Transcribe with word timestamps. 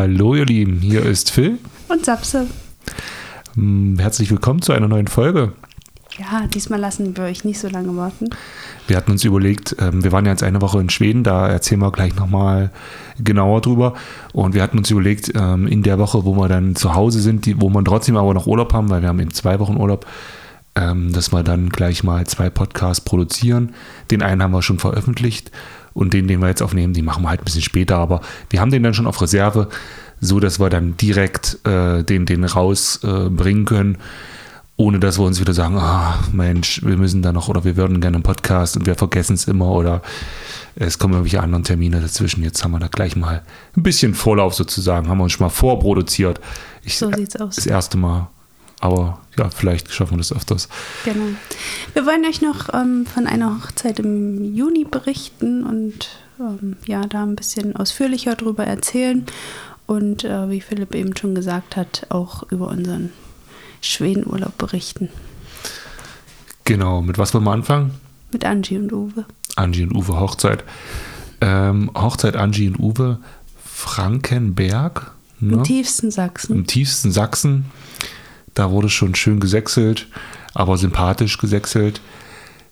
Hallo 0.00 0.36
ihr 0.36 0.46
Lieben, 0.46 0.78
hier 0.78 1.04
ist 1.04 1.32
Phil. 1.32 1.58
Und 1.88 2.04
Sapse. 2.04 2.46
Hm, 3.54 3.96
herzlich 3.98 4.30
willkommen 4.30 4.62
zu 4.62 4.70
einer 4.70 4.86
neuen 4.86 5.08
Folge. 5.08 5.54
Ja, 6.16 6.46
diesmal 6.46 6.78
lassen 6.78 7.16
wir 7.16 7.24
euch 7.24 7.42
nicht 7.42 7.58
so 7.58 7.66
lange 7.66 7.96
warten. 7.96 8.30
Wir 8.86 8.96
hatten 8.96 9.10
uns 9.10 9.24
überlegt, 9.24 9.74
ähm, 9.80 10.04
wir 10.04 10.12
waren 10.12 10.24
ja 10.24 10.30
jetzt 10.30 10.44
eine 10.44 10.62
Woche 10.62 10.78
in 10.78 10.88
Schweden, 10.88 11.24
da 11.24 11.48
erzählen 11.48 11.80
wir 11.80 11.90
gleich 11.90 12.14
nochmal 12.14 12.70
genauer 13.18 13.60
drüber. 13.60 13.94
Und 14.32 14.54
wir 14.54 14.62
hatten 14.62 14.78
uns 14.78 14.88
überlegt, 14.88 15.32
ähm, 15.34 15.66
in 15.66 15.82
der 15.82 15.98
Woche, 15.98 16.24
wo 16.24 16.36
wir 16.36 16.46
dann 16.46 16.76
zu 16.76 16.94
Hause 16.94 17.18
sind, 17.18 17.60
wo 17.60 17.68
wir 17.68 17.82
trotzdem 17.84 18.16
aber 18.16 18.34
noch 18.34 18.46
Urlaub 18.46 18.72
haben, 18.72 18.90
weil 18.90 19.02
wir 19.02 19.08
haben 19.08 19.18
eben 19.18 19.34
zwei 19.34 19.58
Wochen 19.58 19.78
Urlaub, 19.78 20.06
ähm, 20.76 21.12
dass 21.12 21.32
wir 21.32 21.42
dann 21.42 21.70
gleich 21.70 22.04
mal 22.04 22.24
zwei 22.24 22.50
Podcasts 22.50 23.04
produzieren. 23.04 23.74
Den 24.12 24.22
einen 24.22 24.44
haben 24.44 24.52
wir 24.52 24.62
schon 24.62 24.78
veröffentlicht 24.78 25.50
und 25.98 26.14
den, 26.14 26.28
den 26.28 26.40
wir 26.40 26.46
jetzt 26.46 26.62
aufnehmen, 26.62 26.94
den 26.94 27.04
machen 27.04 27.24
wir 27.24 27.28
halt 27.28 27.40
ein 27.40 27.44
bisschen 27.44 27.60
später, 27.60 27.96
aber 27.96 28.20
wir 28.50 28.60
haben 28.60 28.70
den 28.70 28.84
dann 28.84 28.94
schon 28.94 29.08
auf 29.08 29.20
Reserve, 29.20 29.68
so 30.20 30.38
dass 30.38 30.60
wir 30.60 30.70
dann 30.70 30.96
direkt 30.96 31.58
äh, 31.66 32.04
den, 32.04 32.24
den 32.24 32.44
rausbringen 32.44 33.62
äh, 33.62 33.66
können, 33.66 33.98
ohne 34.76 35.00
dass 35.00 35.18
wir 35.18 35.24
uns 35.24 35.40
wieder 35.40 35.54
sagen, 35.54 35.76
ah, 35.76 36.20
Mensch, 36.32 36.82
wir 36.84 36.96
müssen 36.96 37.20
da 37.22 37.32
noch 37.32 37.48
oder 37.48 37.64
wir 37.64 37.76
würden 37.76 38.00
gerne 38.00 38.18
einen 38.18 38.22
Podcast 38.22 38.76
und 38.76 38.86
wir 38.86 38.94
vergessen 38.94 39.34
es 39.34 39.48
immer 39.48 39.72
oder 39.72 40.02
es 40.76 41.00
kommen 41.00 41.14
irgendwelche 41.14 41.42
anderen 41.42 41.64
Termine 41.64 42.00
dazwischen. 42.00 42.44
Jetzt 42.44 42.62
haben 42.62 42.70
wir 42.70 42.78
da 42.78 42.86
gleich 42.86 43.16
mal 43.16 43.42
ein 43.76 43.82
bisschen 43.82 44.14
Vorlauf 44.14 44.54
sozusagen, 44.54 45.08
haben 45.08 45.18
wir 45.18 45.24
uns 45.24 45.32
schon 45.32 45.46
mal 45.46 45.50
vorproduziert. 45.50 46.40
Ich, 46.84 46.96
so 46.96 47.10
sieht's 47.12 47.34
aus. 47.34 47.56
Das 47.56 47.66
erste 47.66 47.98
Mal 47.98 48.28
aber 48.80 49.18
ja, 49.36 49.50
vielleicht 49.50 49.92
schaffen 49.92 50.12
wir 50.12 50.18
das 50.18 50.32
öfters. 50.32 50.68
Genau. 51.04 51.26
Wir 51.94 52.06
wollen 52.06 52.24
euch 52.24 52.40
noch 52.40 52.72
ähm, 52.72 53.06
von 53.06 53.26
einer 53.26 53.56
Hochzeit 53.56 53.98
im 53.98 54.54
Juni 54.54 54.84
berichten 54.84 55.64
und 55.64 56.10
ähm, 56.40 56.76
ja, 56.86 57.02
da 57.06 57.22
ein 57.22 57.36
bisschen 57.36 57.76
ausführlicher 57.76 58.34
drüber 58.36 58.64
erzählen. 58.64 59.26
Und 59.86 60.24
äh, 60.24 60.50
wie 60.50 60.60
Philipp 60.60 60.94
eben 60.94 61.16
schon 61.16 61.34
gesagt 61.34 61.76
hat, 61.76 62.06
auch 62.10 62.44
über 62.50 62.68
unseren 62.68 63.10
Schwedenurlaub 63.80 64.56
berichten. 64.58 65.08
Genau, 66.64 67.00
mit 67.00 67.16
was 67.16 67.32
wollen 67.32 67.44
wir 67.44 67.52
anfangen? 67.52 67.92
Mit 68.30 68.44
Angie 68.44 68.76
und 68.76 68.92
Uwe. 68.92 69.24
Angie 69.56 69.84
und 69.84 69.94
Uwe 69.94 70.20
Hochzeit. 70.20 70.64
Ähm, 71.40 71.90
Hochzeit 71.94 72.36
Angie 72.36 72.68
und 72.68 72.78
Uwe, 72.78 73.18
Frankenberg. 73.64 75.12
Ne? 75.40 75.54
Im 75.54 75.64
tiefsten 75.64 76.10
Sachsen. 76.10 76.56
Im 76.56 76.66
tiefsten 76.66 77.10
Sachsen. 77.10 77.64
Da 78.54 78.70
wurde 78.70 78.88
schon 78.88 79.14
schön 79.14 79.40
gesächselt, 79.40 80.08
aber 80.54 80.76
sympathisch 80.76 81.38
gesächselt. 81.38 82.00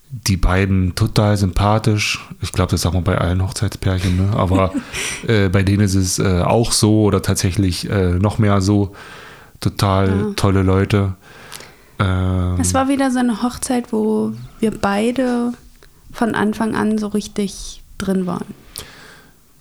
Die 0.09 0.37
beiden 0.37 0.95
total 0.95 1.35
sympathisch. 1.35 2.25
Ich 2.41 2.53
glaube, 2.53 2.71
das 2.71 2.81
sagen 2.81 2.95
wir 2.95 3.01
bei 3.01 3.17
allen 3.17 3.43
Hochzeitspärchen, 3.43 4.15
ne? 4.15 4.37
aber 4.37 4.71
äh, 5.27 5.49
bei 5.49 5.63
denen 5.63 5.81
ist 5.81 5.95
es 5.95 6.19
äh, 6.19 6.41
auch 6.41 6.71
so 6.71 7.03
oder 7.03 7.21
tatsächlich 7.21 7.89
äh, 7.89 8.11
noch 8.11 8.37
mehr 8.37 8.61
so. 8.61 8.95
Total 9.59 10.07
ja. 10.07 10.33
tolle 10.35 10.61
Leute. 10.61 11.15
Ähm, 11.99 12.57
es 12.59 12.73
war 12.73 12.87
wieder 12.87 13.11
so 13.11 13.19
eine 13.19 13.41
Hochzeit, 13.41 13.91
wo 13.91 14.33
wir 14.59 14.71
beide 14.71 15.53
von 16.11 16.35
Anfang 16.35 16.75
an 16.75 16.97
so 16.97 17.07
richtig 17.07 17.81
drin 17.97 18.25
waren. 18.25 18.45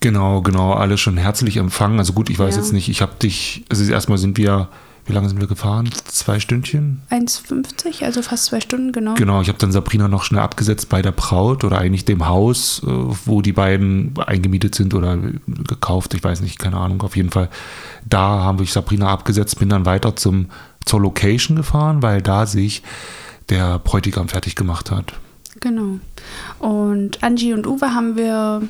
Genau, 0.00 0.42
genau, 0.42 0.74
alle 0.74 0.98
schon 0.98 1.16
herzlich 1.16 1.56
empfangen. 1.56 1.98
Also 1.98 2.12
gut, 2.12 2.30
ich 2.30 2.38
weiß 2.38 2.54
ja. 2.54 2.60
jetzt 2.60 2.72
nicht, 2.72 2.88
ich 2.88 3.02
habe 3.02 3.12
dich, 3.20 3.64
also 3.68 3.90
erstmal 3.90 4.18
sind 4.18 4.36
wir 4.36 4.68
wie 5.06 5.12
lange 5.12 5.28
sind 5.28 5.40
wir 5.40 5.46
gefahren? 5.46 5.88
Zwei 6.06 6.40
Stündchen? 6.40 7.02
1,50, 7.10 8.04
also 8.04 8.22
fast 8.22 8.46
zwei 8.46 8.60
Stunden, 8.60 8.92
genau. 8.92 9.14
Genau, 9.14 9.40
ich 9.40 9.48
habe 9.48 9.58
dann 9.58 9.70
Sabrina 9.72 10.08
noch 10.08 10.24
schnell 10.24 10.40
abgesetzt 10.40 10.88
bei 10.88 11.00
der 11.02 11.12
Braut 11.12 11.64
oder 11.64 11.78
eigentlich 11.78 12.04
dem 12.04 12.26
Haus, 12.26 12.82
äh, 12.84 12.88
wo 12.88 13.40
die 13.40 13.52
beiden 13.52 14.14
eingemietet 14.18 14.74
sind 14.74 14.94
oder 14.94 15.16
gekauft, 15.46 16.14
ich 16.14 16.24
weiß 16.24 16.40
nicht, 16.40 16.58
keine 16.58 16.76
Ahnung, 16.76 17.02
auf 17.02 17.16
jeden 17.16 17.30
Fall. 17.30 17.48
Da 18.08 18.18
haben 18.18 18.58
wir 18.58 18.66
Sabrina 18.66 19.08
abgesetzt, 19.08 19.58
bin 19.58 19.68
dann 19.68 19.86
weiter 19.86 20.16
zum, 20.16 20.46
zur 20.84 21.00
Location 21.00 21.56
gefahren, 21.56 22.02
weil 22.02 22.20
da 22.20 22.46
sich 22.46 22.82
der 23.48 23.78
Bräutigam 23.78 24.28
fertig 24.28 24.56
gemacht 24.56 24.90
hat. 24.90 25.12
Genau. 25.60 26.00
Und 26.58 27.22
Angie 27.22 27.54
und 27.54 27.66
Uwe 27.66 27.94
haben 27.94 28.16
wir 28.16 28.62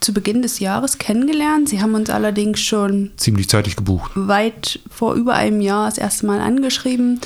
zu 0.00 0.12
Beginn 0.12 0.42
des 0.42 0.58
Jahres 0.58 0.98
kennengelernt. 0.98 1.68
Sie 1.68 1.80
haben 1.80 1.94
uns 1.94 2.10
allerdings 2.10 2.60
schon 2.60 3.10
ziemlich 3.16 3.48
zeitig 3.48 3.76
gebucht. 3.76 4.10
Weit 4.14 4.80
vor 4.90 5.14
über 5.14 5.34
einem 5.34 5.60
Jahr 5.60 5.88
das 5.88 5.98
erste 5.98 6.26
Mal 6.26 6.40
angeschrieben. 6.40 7.20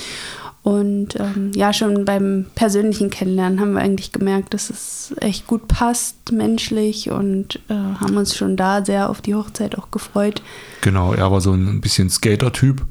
Und 0.62 1.18
ähm, 1.18 1.50
ja, 1.54 1.72
schon 1.72 2.04
beim 2.04 2.46
persönlichen 2.54 3.10
Kennenlernen 3.10 3.58
haben 3.60 3.72
wir 3.72 3.80
eigentlich 3.80 4.12
gemerkt, 4.12 4.54
dass 4.54 4.70
es 4.70 5.12
echt 5.20 5.48
gut 5.48 5.66
passt, 5.66 6.30
menschlich 6.30 7.10
und 7.10 7.56
äh, 7.68 7.74
haben 7.74 8.16
uns 8.16 8.36
schon 8.36 8.56
da 8.56 8.84
sehr 8.84 9.10
auf 9.10 9.20
die 9.20 9.34
Hochzeit 9.34 9.76
auch 9.76 9.90
gefreut. 9.90 10.40
Genau, 10.80 11.14
er 11.14 11.32
war 11.32 11.40
so 11.40 11.52
ein 11.52 11.80
bisschen 11.80 12.10
Skater-Typ 12.10 12.82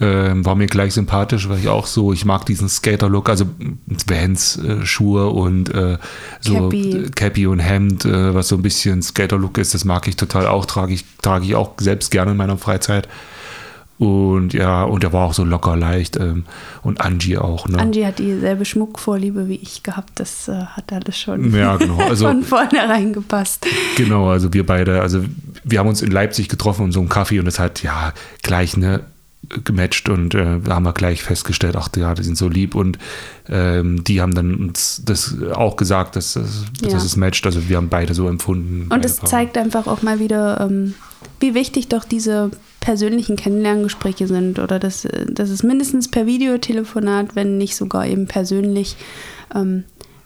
ähm, 0.00 0.44
war 0.44 0.54
mir 0.54 0.66
gleich 0.66 0.94
sympathisch, 0.94 1.48
weil 1.48 1.58
ich 1.58 1.68
auch 1.68 1.86
so, 1.86 2.12
ich 2.12 2.24
mag 2.24 2.44
diesen 2.44 2.68
Skater-Look, 2.68 3.28
also 3.28 3.46
Vans, 4.06 4.58
äh, 4.58 4.84
Schuhe 4.84 5.28
und 5.28 5.72
äh, 5.74 5.98
so 6.40 6.54
Cappy. 6.54 7.10
Cappy 7.14 7.46
und 7.46 7.60
Hemd, 7.60 8.04
äh, 8.04 8.34
was 8.34 8.48
so 8.48 8.56
ein 8.56 8.62
bisschen 8.62 9.02
Skater-Look 9.02 9.58
ist, 9.58 9.74
das 9.74 9.84
mag 9.84 10.06
ich 10.08 10.16
total 10.16 10.46
auch, 10.46 10.66
trage 10.66 10.92
ich, 10.92 11.04
trage 11.22 11.46
ich 11.46 11.54
auch 11.54 11.72
selbst 11.78 12.10
gerne 12.10 12.32
in 12.32 12.36
meiner 12.36 12.58
Freizeit. 12.58 13.08
Und 13.98 14.52
ja, 14.52 14.82
und 14.84 15.02
er 15.04 15.14
war 15.14 15.26
auch 15.26 15.32
so 15.32 15.42
locker 15.42 15.74
leicht. 15.74 16.16
Ähm, 16.16 16.44
und 16.82 17.00
Angie 17.00 17.38
auch. 17.38 17.66
Ne? 17.66 17.78
Angie 17.78 18.04
hat 18.04 18.18
dieselbe 18.18 18.66
Schmuckvorliebe 18.66 19.48
wie 19.48 19.56
ich 19.56 19.82
gehabt. 19.82 20.20
Das 20.20 20.48
äh, 20.48 20.52
hat 20.52 20.92
alles 20.92 21.18
schon 21.18 21.54
ja, 21.54 21.76
genau. 21.76 21.98
also, 22.08 22.26
von 22.26 22.42
vornherein 22.42 23.14
gepasst. 23.14 23.66
Genau, 23.96 24.28
also 24.28 24.52
wir 24.52 24.66
beide, 24.66 25.00
also 25.00 25.24
wir 25.64 25.78
haben 25.78 25.88
uns 25.88 26.02
in 26.02 26.10
Leipzig 26.10 26.50
getroffen 26.50 26.82
und 26.82 26.92
so 26.92 27.00
einen 27.00 27.08
Kaffee 27.08 27.40
und 27.40 27.46
es 27.46 27.58
hat 27.58 27.82
ja 27.82 28.12
gleich 28.42 28.74
eine 28.74 29.00
gematcht 29.64 30.08
und 30.08 30.34
äh, 30.34 30.60
da 30.60 30.74
haben 30.74 30.84
wir 30.84 30.92
gleich 30.92 31.22
festgestellt, 31.22 31.76
ach 31.76 31.88
ja, 31.96 32.14
die 32.14 32.22
sind 32.22 32.36
so 32.36 32.48
lieb 32.48 32.74
und 32.74 32.98
ähm, 33.48 34.04
die 34.04 34.20
haben 34.20 34.34
dann 34.34 34.54
uns 34.54 35.02
das 35.04 35.34
auch 35.52 35.76
gesagt, 35.76 36.16
dass, 36.16 36.34
dass, 36.34 36.64
ja. 36.82 36.88
dass 36.88 37.04
es 37.04 37.16
matcht. 37.16 37.46
Also 37.46 37.68
wir 37.68 37.76
haben 37.76 37.88
beide 37.88 38.14
so 38.14 38.28
empfunden. 38.28 38.88
Und 38.92 39.04
es 39.04 39.16
zeigt 39.20 39.56
einfach 39.58 39.86
auch 39.86 40.02
mal 40.02 40.20
wieder, 40.20 40.60
ähm, 40.60 40.94
wie 41.40 41.54
wichtig 41.54 41.88
doch 41.88 42.04
diese 42.04 42.50
persönlichen 42.80 43.36
Kennenlerngespräche 43.36 44.26
sind 44.26 44.58
oder 44.58 44.78
dass, 44.78 45.08
dass 45.28 45.50
es 45.50 45.62
mindestens 45.62 46.10
per 46.10 46.26
Videotelefonat, 46.26 47.34
wenn 47.34 47.58
nicht 47.58 47.76
sogar 47.76 48.06
eben 48.06 48.26
persönlich, 48.26 48.96
ähm, 49.54 49.84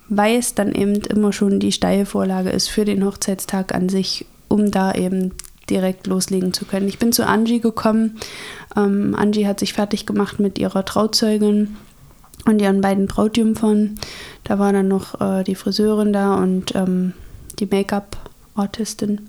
weil 0.08 0.38
es 0.38 0.54
dann 0.54 0.74
eben 0.74 0.96
immer 0.96 1.32
schon 1.32 1.60
die 1.60 1.72
Steilvorlage 1.72 2.50
ist 2.50 2.68
für 2.68 2.84
den 2.84 3.04
Hochzeitstag 3.04 3.74
an 3.74 3.88
sich, 3.88 4.26
um 4.48 4.70
da 4.70 4.92
eben 4.92 5.32
direkt 5.68 6.06
loslegen 6.06 6.52
zu 6.52 6.64
können. 6.64 6.88
Ich 6.88 6.98
bin 6.98 7.12
zu 7.12 7.26
Angie 7.26 7.60
gekommen. 7.60 8.16
Ähm, 8.76 9.14
Angie 9.14 9.46
hat 9.46 9.60
sich 9.60 9.72
fertig 9.72 10.06
gemacht 10.06 10.40
mit 10.40 10.58
ihrer 10.58 10.84
Trauzeugin 10.84 11.76
und 12.46 12.60
ihren 12.60 12.80
beiden 12.80 13.06
Brautjungfern. 13.06 13.96
Da 14.44 14.58
war 14.58 14.72
dann 14.72 14.88
noch 14.88 15.20
äh, 15.20 15.44
die 15.44 15.54
Friseurin 15.54 16.12
da 16.12 16.34
und 16.34 16.74
ähm, 16.74 17.12
die 17.58 17.66
Make-up-Artistin. 17.66 19.28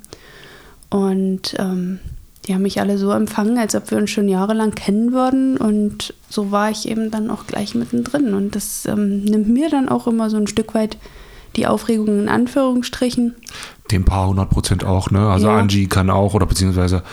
Und 0.90 1.56
ähm, 1.60 2.00
die 2.46 2.54
haben 2.54 2.64
mich 2.64 2.80
alle 2.80 2.98
so 2.98 3.12
empfangen, 3.12 3.58
als 3.58 3.76
ob 3.76 3.92
wir 3.92 3.98
uns 3.98 4.10
schon 4.10 4.28
jahrelang 4.28 4.72
kennen 4.72 5.14
würden. 5.14 5.58
Und 5.58 6.14
so 6.30 6.52
war 6.52 6.72
ich 6.72 6.88
eben 6.88 7.12
dann 7.12 7.30
auch 7.30 7.46
gleich 7.46 7.76
mittendrin. 7.76 8.34
Und 8.34 8.56
das 8.56 8.86
ähm, 8.86 9.24
nimmt 9.24 9.48
mir 9.48 9.70
dann 9.70 9.90
auch 9.90 10.08
immer 10.08 10.30
so 10.30 10.38
ein 10.38 10.48
Stück 10.48 10.74
weit 10.74 10.98
die 11.56 11.68
Aufregung 11.68 12.08
in 12.08 12.30
Anführungsstrichen. 12.30 13.36
Dem 13.92 14.06
paar 14.06 14.28
hundert 14.28 14.50
Prozent 14.50 14.84
auch, 14.84 15.12
ne? 15.12 15.30
Also 15.30 15.48
ja. 15.48 15.58
Angie 15.58 15.88
kann 15.88 16.10
auch, 16.10 16.34
oder 16.34 16.46
beziehungsweise 16.46 17.04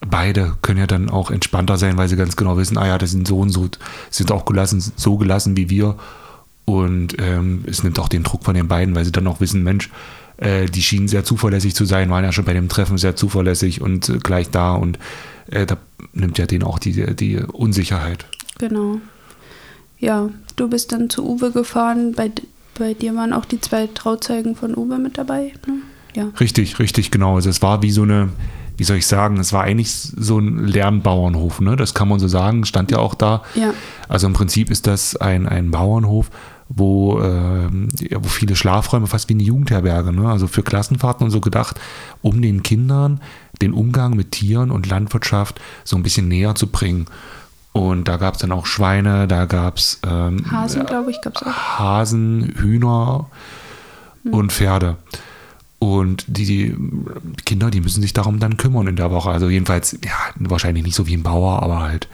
beide 0.00 0.52
können 0.62 0.78
ja 0.78 0.86
dann 0.86 1.10
auch 1.10 1.30
entspannter 1.30 1.76
sein, 1.76 1.96
weil 1.96 2.08
sie 2.08 2.16
ganz 2.16 2.36
genau 2.36 2.56
wissen, 2.56 2.78
ah 2.78 2.86
ja, 2.86 2.98
das 2.98 3.10
sind 3.10 3.26
so 3.26 3.38
und 3.40 3.50
so, 3.50 3.68
sind 4.10 4.32
auch 4.32 4.44
gelassen, 4.44 4.82
so 4.96 5.16
gelassen 5.16 5.56
wie 5.56 5.70
wir. 5.70 5.96
Und 6.64 7.16
ähm, 7.18 7.64
es 7.66 7.82
nimmt 7.82 7.98
auch 7.98 8.08
den 8.08 8.22
Druck 8.22 8.44
von 8.44 8.54
den 8.54 8.68
beiden, 8.68 8.94
weil 8.94 9.04
sie 9.04 9.12
dann 9.12 9.26
auch 9.26 9.40
wissen, 9.40 9.62
Mensch, 9.62 9.90
äh, 10.36 10.66
die 10.66 10.82
schienen 10.82 11.08
sehr 11.08 11.24
zuverlässig 11.24 11.74
zu 11.74 11.84
sein, 11.84 12.10
waren 12.10 12.24
ja 12.24 12.32
schon 12.32 12.44
bei 12.44 12.52
dem 12.52 12.68
Treffen 12.68 12.96
sehr 12.96 13.16
zuverlässig 13.16 13.80
und 13.80 14.08
äh, 14.08 14.18
gleich 14.18 14.50
da 14.50 14.74
und 14.74 14.98
äh, 15.50 15.66
da 15.66 15.76
nimmt 16.12 16.38
ja 16.38 16.46
denen 16.46 16.62
auch 16.62 16.78
die, 16.78 17.14
die 17.14 17.38
Unsicherheit. 17.38 18.24
Genau. 18.58 19.00
Ja, 19.98 20.30
du 20.56 20.68
bist 20.68 20.92
dann 20.92 21.10
zu 21.10 21.28
Uwe 21.28 21.50
gefahren, 21.50 22.12
bei 22.12 22.30
bei 22.80 22.94
dir 22.94 23.14
waren 23.14 23.32
auch 23.32 23.44
die 23.44 23.60
zwei 23.60 23.86
Trauzeugen 23.86 24.56
von 24.56 24.76
Uwe 24.76 24.98
mit 24.98 25.18
dabei. 25.18 25.52
Ne? 25.66 25.74
Ja. 26.16 26.30
Richtig, 26.40 26.78
richtig, 26.80 27.10
genau. 27.10 27.36
Also 27.36 27.50
es 27.50 27.62
war 27.62 27.82
wie 27.82 27.92
so 27.92 28.02
eine, 28.02 28.30
wie 28.76 28.84
soll 28.84 28.96
ich 28.96 29.06
sagen, 29.06 29.36
es 29.38 29.52
war 29.52 29.62
eigentlich 29.62 29.92
so 29.92 30.38
ein 30.38 30.66
Lernbauernhof, 30.66 31.60
ne? 31.60 31.76
Das 31.76 31.94
kann 31.94 32.08
man 32.08 32.18
so 32.18 32.26
sagen, 32.26 32.64
stand 32.64 32.90
ja 32.90 32.98
auch 32.98 33.14
da. 33.14 33.42
Ja. 33.54 33.74
Also 34.08 34.26
im 34.26 34.32
Prinzip 34.32 34.70
ist 34.70 34.86
das 34.86 35.14
ein, 35.14 35.46
ein 35.46 35.70
Bauernhof, 35.70 36.30
wo, 36.70 37.20
äh, 37.20 37.68
wo 38.16 38.28
viele 38.28 38.56
Schlafräume, 38.56 39.06
fast 39.06 39.28
wie 39.28 39.34
eine 39.34 39.42
Jugendherberge, 39.42 40.12
ne? 40.12 40.28
also 40.28 40.46
für 40.46 40.62
Klassenfahrten 40.62 41.24
und 41.24 41.30
so 41.30 41.40
gedacht, 41.40 41.78
um 42.22 42.40
den 42.40 42.62
Kindern 42.62 43.20
den 43.60 43.74
Umgang 43.74 44.16
mit 44.16 44.32
Tieren 44.32 44.70
und 44.70 44.88
Landwirtschaft 44.88 45.60
so 45.84 45.96
ein 45.96 46.02
bisschen 46.02 46.28
näher 46.28 46.54
zu 46.54 46.68
bringen. 46.68 47.06
Und 47.72 48.08
da 48.08 48.16
gab 48.16 48.34
es 48.34 48.40
dann 48.40 48.52
auch 48.52 48.66
Schweine, 48.66 49.28
da 49.28 49.44
gab 49.46 49.76
es 49.76 50.00
ähm, 50.04 50.50
Hasen, 50.50 50.86
glaube 50.86 51.10
ich, 51.10 51.20
gab 51.20 51.36
es 51.36 51.42
auch. 51.42 51.78
Hasen, 51.78 52.54
Hühner 52.56 53.26
hm. 54.24 54.34
und 54.34 54.52
Pferde. 54.52 54.96
Und 55.78 56.24
die, 56.26 56.44
die, 56.44 56.76
Kinder, 57.44 57.70
die 57.70 57.80
müssen 57.80 58.02
sich 58.02 58.12
darum 58.12 58.38
dann 58.38 58.56
kümmern 58.56 58.86
in 58.86 58.96
der 58.96 59.10
Woche. 59.10 59.30
Also 59.30 59.48
jedenfalls, 59.48 59.96
ja, 60.04 60.10
wahrscheinlich 60.36 60.84
nicht 60.84 60.94
so 60.94 61.06
wie 61.06 61.16
ein 61.16 61.22
Bauer, 61.22 61.62
aber 61.62 61.80
halt, 61.80 62.08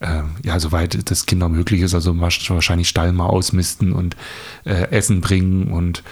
äh, 0.00 0.22
ja, 0.44 0.60
soweit 0.60 1.10
das 1.10 1.26
Kinder 1.26 1.48
möglich 1.48 1.80
ist. 1.80 1.94
Also 1.94 2.18
wahrscheinlich 2.20 2.88
Stall 2.88 3.12
mal 3.12 3.26
ausmisten 3.26 3.92
und 3.92 4.16
äh, 4.64 4.90
Essen 4.90 5.20
bringen 5.20 5.72
und 5.72 6.04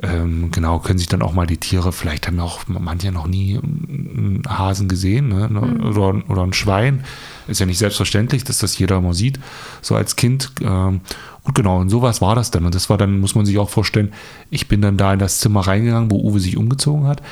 ähm, 0.00 0.50
genau, 0.50 0.80
können 0.80 0.98
sich 0.98 1.08
dann 1.08 1.22
auch 1.22 1.32
mal 1.32 1.46
die 1.46 1.58
Tiere, 1.58 1.92
vielleicht 1.92 2.26
haben 2.26 2.40
auch 2.40 2.60
manche 2.66 3.12
noch 3.12 3.26
nie 3.26 3.58
einen 3.58 4.42
Hasen 4.48 4.88
gesehen 4.88 5.28
ne? 5.28 5.48
Mhm. 5.48 5.86
oder, 5.86 6.30
oder 6.30 6.42
ein 6.42 6.52
Schwein. 6.52 7.04
Ist 7.46 7.60
ja 7.60 7.66
nicht 7.66 7.78
selbstverständlich, 7.78 8.42
dass 8.44 8.58
das 8.58 8.78
jeder 8.78 9.00
mal 9.00 9.14
sieht, 9.14 9.38
so 9.80 9.94
als 9.94 10.16
Kind. 10.16 10.52
Ähm, 10.60 11.00
und 11.44 11.54
genau, 11.54 11.80
und 11.80 11.88
sowas 11.88 12.20
war 12.20 12.34
das 12.34 12.50
dann. 12.50 12.64
Und 12.64 12.74
das 12.74 12.90
war 12.90 12.98
dann, 12.98 13.20
muss 13.20 13.34
man 13.34 13.46
sich 13.46 13.58
auch 13.58 13.70
vorstellen, 13.70 14.12
ich 14.50 14.68
bin 14.68 14.80
dann 14.80 14.96
da 14.96 15.12
in 15.12 15.18
das 15.18 15.38
Zimmer 15.38 15.60
reingegangen, 15.60 16.10
wo 16.10 16.20
Uwe 16.20 16.40
sich 16.40 16.56
umgezogen 16.56 17.06
hat. 17.06 17.22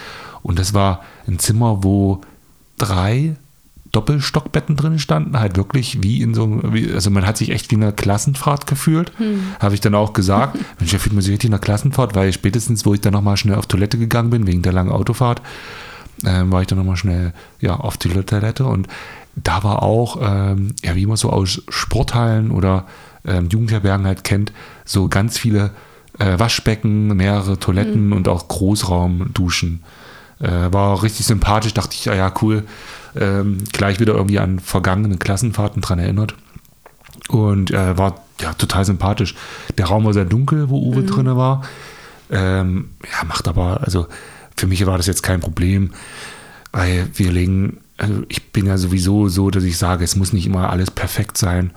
Und 0.43 0.59
das 0.59 0.75
war 0.75 1.03
ein 1.27 1.39
Zimmer, 1.39 1.83
wo 1.83 2.21
drei 2.79 3.37
Doppelstockbetten 3.93 4.77
drin 4.77 4.99
standen, 4.99 5.39
halt 5.39 5.57
wirklich 5.57 6.03
wie 6.03 6.23
in 6.23 6.35
so 6.35 6.45
einem, 6.45 6.95
also 6.95 7.11
man 7.11 7.27
hat 7.27 7.37
sich 7.37 7.51
echt 7.51 7.71
wie 7.71 7.75
in 7.75 7.83
einer 7.83 7.93
Klassenfahrt 7.93 8.67
gefühlt. 8.67 9.13
Hm. 9.19 9.43
Habe 9.59 9.75
ich 9.75 9.81
dann 9.81 9.95
auch 9.95 10.13
gesagt, 10.13 10.59
Mensch, 10.79 10.93
ich 10.93 11.01
fühlt 11.01 11.13
man 11.13 11.23
sich 11.23 11.33
richtig 11.33 11.49
in 11.49 11.55
einer 11.55 11.61
Klassenfahrt, 11.61 12.15
weil 12.15 12.33
spätestens, 12.33 12.87
wo 12.87 12.95
ich 12.95 13.01
dann 13.01 13.13
nochmal 13.13 13.37
schnell 13.37 13.57
auf 13.57 13.67
Toilette 13.67 13.99
gegangen 13.99 14.31
bin, 14.31 14.47
wegen 14.47 14.63
der 14.63 14.73
langen 14.73 14.93
Autofahrt, 14.93 15.43
äh, 16.25 16.43
war 16.45 16.61
ich 16.61 16.69
dann 16.69 16.79
nochmal 16.79 16.97
schnell 16.97 17.33
ja, 17.61 17.75
auf 17.77 17.97
die 17.97 18.09
Toilette 18.09 18.65
und 18.65 18.87
da 19.37 19.63
war 19.63 19.83
auch, 19.83 20.19
ähm, 20.21 20.75
ja, 20.85 20.95
wie 20.95 21.07
man 21.07 21.17
so 21.17 21.31
aus 21.31 21.63
Sporthallen 21.69 22.51
oder 22.51 22.87
ähm, 23.25 23.49
Jugendherbergen 23.49 24.07
halt 24.07 24.25
kennt, 24.25 24.53
so 24.85 25.09
ganz 25.09 25.39
viele 25.39 25.71
äh, 26.19 26.39
Waschbecken, 26.39 27.17
mehrere 27.17 27.59
Toiletten 27.59 28.09
mhm. 28.09 28.13
und 28.13 28.29
auch 28.29 28.49
Großraumduschen. 28.49 29.83
Äh, 30.41 30.73
war 30.73 31.03
richtig 31.03 31.27
sympathisch, 31.27 31.75
dachte 31.75 31.95
ich, 31.95 32.07
ja, 32.07 32.15
ja, 32.15 32.33
cool. 32.43 32.65
Ähm, 33.15 33.65
gleich 33.73 34.01
wieder 34.01 34.15
irgendwie 34.15 34.39
an 34.39 34.59
vergangene 34.59 35.17
Klassenfahrten 35.17 35.83
dran 35.83 35.99
erinnert. 35.99 36.35
Und 37.29 37.71
äh, 37.71 37.99
war 37.99 38.23
ja 38.41 38.55
total 38.55 38.85
sympathisch. 38.85 39.35
Der 39.77 39.87
Raum 39.87 40.05
war 40.05 40.15
sehr 40.15 40.25
dunkel, 40.25 40.71
wo 40.71 40.81
Uwe 40.81 41.03
mhm. 41.03 41.07
drinne 41.07 41.37
war. 41.37 41.63
Ähm, 42.31 42.91
ja, 43.05 43.25
macht 43.25 43.49
aber, 43.49 43.83
also 43.83 44.07
für 44.57 44.67
mich 44.67 44.85
war 44.87 44.97
das 44.97 45.07
jetzt 45.07 45.23
kein 45.23 45.41
Problem, 45.41 45.91
weil 46.73 47.09
wir 47.15 47.33
legen, 47.33 47.79
also 47.99 48.23
ich 48.29 48.53
bin 48.53 48.67
ja 48.67 48.79
sowieso 48.79 49.29
so, 49.29 49.51
dass 49.51 49.65
ich 49.65 49.77
sage, 49.77 50.05
es 50.05 50.17
muss 50.17 50.33
nicht 50.33 50.47
immer 50.47 50.71
alles 50.71 50.91
perfekt 50.91 51.37
sein. 51.37 51.73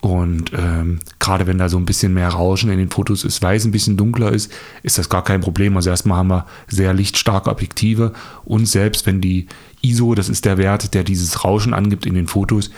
Und 0.00 0.52
ähm, 0.56 1.00
gerade 1.18 1.46
wenn 1.46 1.58
da 1.58 1.68
so 1.68 1.76
ein 1.76 1.84
bisschen 1.84 2.14
mehr 2.14 2.30
Rauschen 2.30 2.70
in 2.70 2.78
den 2.78 2.90
Fotos 2.90 3.22
ist, 3.22 3.42
weil 3.42 3.56
es 3.56 3.66
ein 3.66 3.70
bisschen 3.70 3.98
dunkler 3.98 4.32
ist, 4.32 4.50
ist 4.82 4.96
das 4.96 5.10
gar 5.10 5.22
kein 5.22 5.42
Problem. 5.42 5.76
Also 5.76 5.90
erstmal 5.90 6.18
haben 6.18 6.28
wir 6.28 6.46
sehr 6.68 6.94
lichtstarke 6.94 7.50
Objektive 7.50 8.14
und 8.44 8.66
selbst 8.66 9.04
wenn 9.04 9.20
die 9.20 9.46
ISO, 9.82 10.14
das 10.14 10.30
ist 10.30 10.46
der 10.46 10.56
Wert, 10.56 10.94
der 10.94 11.04
dieses 11.04 11.44
Rauschen 11.44 11.74
angibt 11.74 12.06
in 12.06 12.14
den 12.14 12.28
Fotos, 12.28 12.70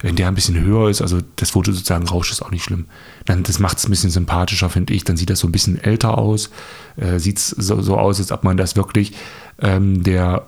wenn 0.00 0.16
der 0.16 0.28
ein 0.28 0.34
bisschen 0.34 0.60
höher 0.60 0.90
ist, 0.90 1.00
also 1.00 1.20
das 1.36 1.50
Foto 1.50 1.72
sozusagen 1.72 2.08
rauscht, 2.08 2.32
ist 2.32 2.42
auch 2.42 2.50
nicht 2.50 2.64
schlimm. 2.64 2.86
Dann, 3.24 3.44
das 3.44 3.60
macht 3.60 3.78
es 3.78 3.86
ein 3.86 3.90
bisschen 3.90 4.10
sympathischer, 4.10 4.68
finde 4.68 4.94
ich. 4.94 5.04
Dann 5.04 5.16
sieht 5.16 5.30
das 5.30 5.38
so 5.38 5.46
ein 5.46 5.52
bisschen 5.52 5.82
älter 5.82 6.18
aus. 6.18 6.50
Äh, 6.96 7.18
sieht 7.20 7.38
es 7.38 7.50
so, 7.50 7.80
so, 7.80 7.96
aus, 7.96 8.18
als 8.18 8.32
ob 8.32 8.42
man 8.42 8.56
das 8.56 8.74
wirklich 8.74 9.12
ähm, 9.60 10.02
der, 10.02 10.46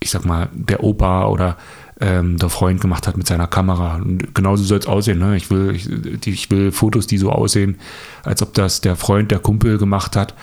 ich 0.00 0.10
sag 0.10 0.24
mal, 0.24 0.48
der 0.54 0.82
Opa 0.82 1.26
oder 1.26 1.58
ähm, 2.00 2.38
der 2.38 2.48
Freund 2.48 2.80
gemacht 2.80 3.06
hat 3.06 3.16
mit 3.16 3.26
seiner 3.26 3.46
Kamera. 3.46 3.96
Und 3.96 4.34
genauso 4.34 4.64
soll 4.64 4.78
es 4.78 4.86
aussehen. 4.86 5.18
Ne? 5.18 5.36
Ich, 5.36 5.50
will, 5.50 5.74
ich, 5.74 6.26
ich, 6.26 6.50
will 6.50 6.72
Fotos, 6.72 7.06
die 7.06 7.18
so 7.18 7.30
aussehen, 7.30 7.78
als 8.24 8.42
ob 8.42 8.54
das 8.54 8.80
der 8.80 8.96
Freund, 8.96 9.30
der 9.30 9.38
Kumpel 9.38 9.78
gemacht 9.78 10.16
hat. 10.16 10.34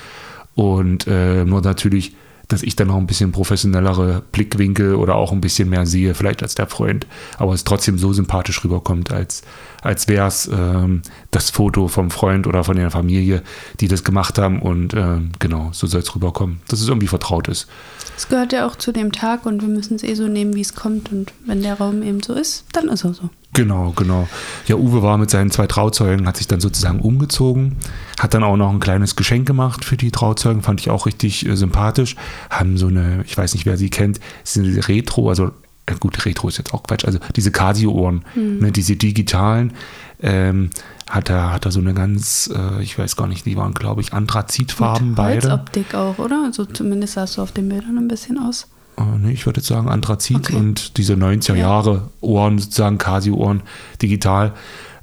Und 0.56 1.08
äh, 1.08 1.46
nur 1.46 1.62
natürlich, 1.62 2.16
dass 2.48 2.64
ich 2.64 2.76
dann 2.76 2.88
noch 2.88 2.98
ein 2.98 3.08
bisschen 3.08 3.32
professionellere 3.32 4.24
Blickwinkel 4.32 4.96
oder 4.96 5.16
auch 5.16 5.32
ein 5.32 5.42
bisschen 5.42 5.70
mehr 5.70 5.86
sehe, 5.86 6.16
vielleicht 6.16 6.42
als 6.42 6.56
der 6.56 6.68
Freund. 6.68 7.06
Aber 7.38 7.54
es 7.54 7.64
trotzdem 7.64 7.98
so 7.98 8.14
sympathisch 8.14 8.64
rüberkommt, 8.64 9.12
als, 9.12 9.44
als 9.82 10.08
wäre 10.08 10.28
es 10.28 10.48
ähm, 10.48 11.02
das 11.32 11.50
Foto 11.50 11.88
vom 11.88 12.10
Freund 12.10 12.48
oder 12.48 12.64
von 12.64 12.78
der 12.78 12.90
Familie, 12.90 13.44
die 13.80 13.88
das 13.88 14.04
gemacht 14.04 14.38
haben. 14.38 14.62
Und 14.62 14.94
ähm, 14.94 15.32
genau, 15.40 15.70
so 15.74 15.88
soll 15.88 16.02
es 16.02 16.16
rüberkommen, 16.16 16.62
dass 16.70 16.80
es 16.80 16.88
irgendwie 16.88 17.08
vertraut 17.08 17.48
ist. 17.50 17.68
Es 18.16 18.30
gehört 18.30 18.54
ja 18.54 18.66
auch 18.66 18.76
zu 18.76 18.94
dem 18.94 19.12
Tag 19.12 19.46
und 19.46 19.62
wir 19.62 19.70
müssen 19.70 19.96
es 19.96 20.04
eh 20.04 20.16
so 20.16 20.28
nehmen, 20.28 20.56
wie 20.56 20.62
es 20.62 20.74
kommt. 20.74 21.12
Und 21.12 21.34
wenn 21.46 21.62
der 21.62 21.76
Raum 21.76 22.02
eben 22.02 22.24
so 22.24 22.34
ist, 22.34 22.66
dann 22.72 22.88
ist 22.88 23.04
er 23.04 23.14
so. 23.14 23.30
Genau, 23.54 23.92
genau. 23.96 24.28
Ja, 24.68 24.76
Uwe 24.76 25.02
war 25.02 25.18
mit 25.18 25.32
seinen 25.32 25.50
zwei 25.50 25.68
Trauzeugen, 25.68 26.28
hat 26.28 26.38
sich 26.38 26.48
dann 26.48 26.60
sozusagen 26.60 27.00
umgezogen, 27.00 27.78
hat 28.20 28.34
dann 28.34 28.44
auch 28.44 28.58
noch 28.58 28.70
ein 28.70 28.80
kleines 28.80 29.16
Geschenk 29.16 29.48
gemacht 29.48 29.84
für 29.84 29.98
die 29.98 30.12
Trauzeugen, 30.12 30.62
fand 30.62 30.80
ich 30.82 30.90
auch 30.90 31.06
richtig 31.06 31.46
äh, 31.48 31.56
sympathisch. 31.56 32.16
Haben 32.50 32.78
so 32.78 32.88
eine, 32.88 33.24
ich 33.26 33.38
weiß 33.38 33.54
nicht, 33.54 33.66
wer 33.66 33.78
sie 33.78 33.90
kennt, 33.90 34.20
sind 34.44 34.88
Retro, 34.88 35.30
also 35.30 35.52
äh, 35.88 35.96
gut, 36.00 36.26
Retro 36.26 36.50
ist 36.50 36.58
jetzt 36.58 36.74
auch 36.74 36.84
Quatsch, 36.84 37.06
also 37.06 37.20
diese 37.36 37.52
Casio-Ohren, 37.52 38.24
mhm. 38.36 38.60
ne, 38.60 38.72
diese 38.72 38.96
digitalen, 38.96 39.74
ähm, 40.22 40.70
hat 41.10 41.30
er, 41.30 41.54
hat 41.54 41.66
er 41.66 41.72
so 41.72 41.80
eine 41.80 41.94
ganz, 41.94 42.52
äh, 42.54 42.84
ich 42.84 43.00
weiß 43.00 43.16
gar 43.16 43.28
nicht, 43.28 43.46
die 43.46 43.56
waren, 43.56 43.74
glaube 43.74 44.02
ich, 44.02 44.14
Anthrazitfarben 44.14 45.10
Mit 45.10 45.16
beide. 45.16 45.52
Optik 45.54 45.96
auch, 45.96 46.20
oder? 46.20 46.44
Also 46.46 46.66
zumindest 46.66 47.14
sah 47.14 47.24
es 47.24 47.34
so 47.34 47.42
auf 47.42 47.54
den 47.54 47.70
Bildern 47.70 47.98
ein 47.98 48.08
bisschen 48.08 48.38
aus. 48.38 48.68
Äh, 48.98 49.04
nee, 49.20 49.32
ich 49.32 49.46
würde 49.46 49.60
jetzt 49.60 49.68
sagen 49.68 49.88
Anthrazit 49.88 50.38
okay. 50.38 50.56
und 50.56 50.98
diese 50.98 51.14
90er 51.14 51.56
Jahre 51.56 52.10
Ohren, 52.22 52.60
sozusagen 52.60 52.98
Casio-Ohren, 52.98 53.62
digital, 54.02 54.54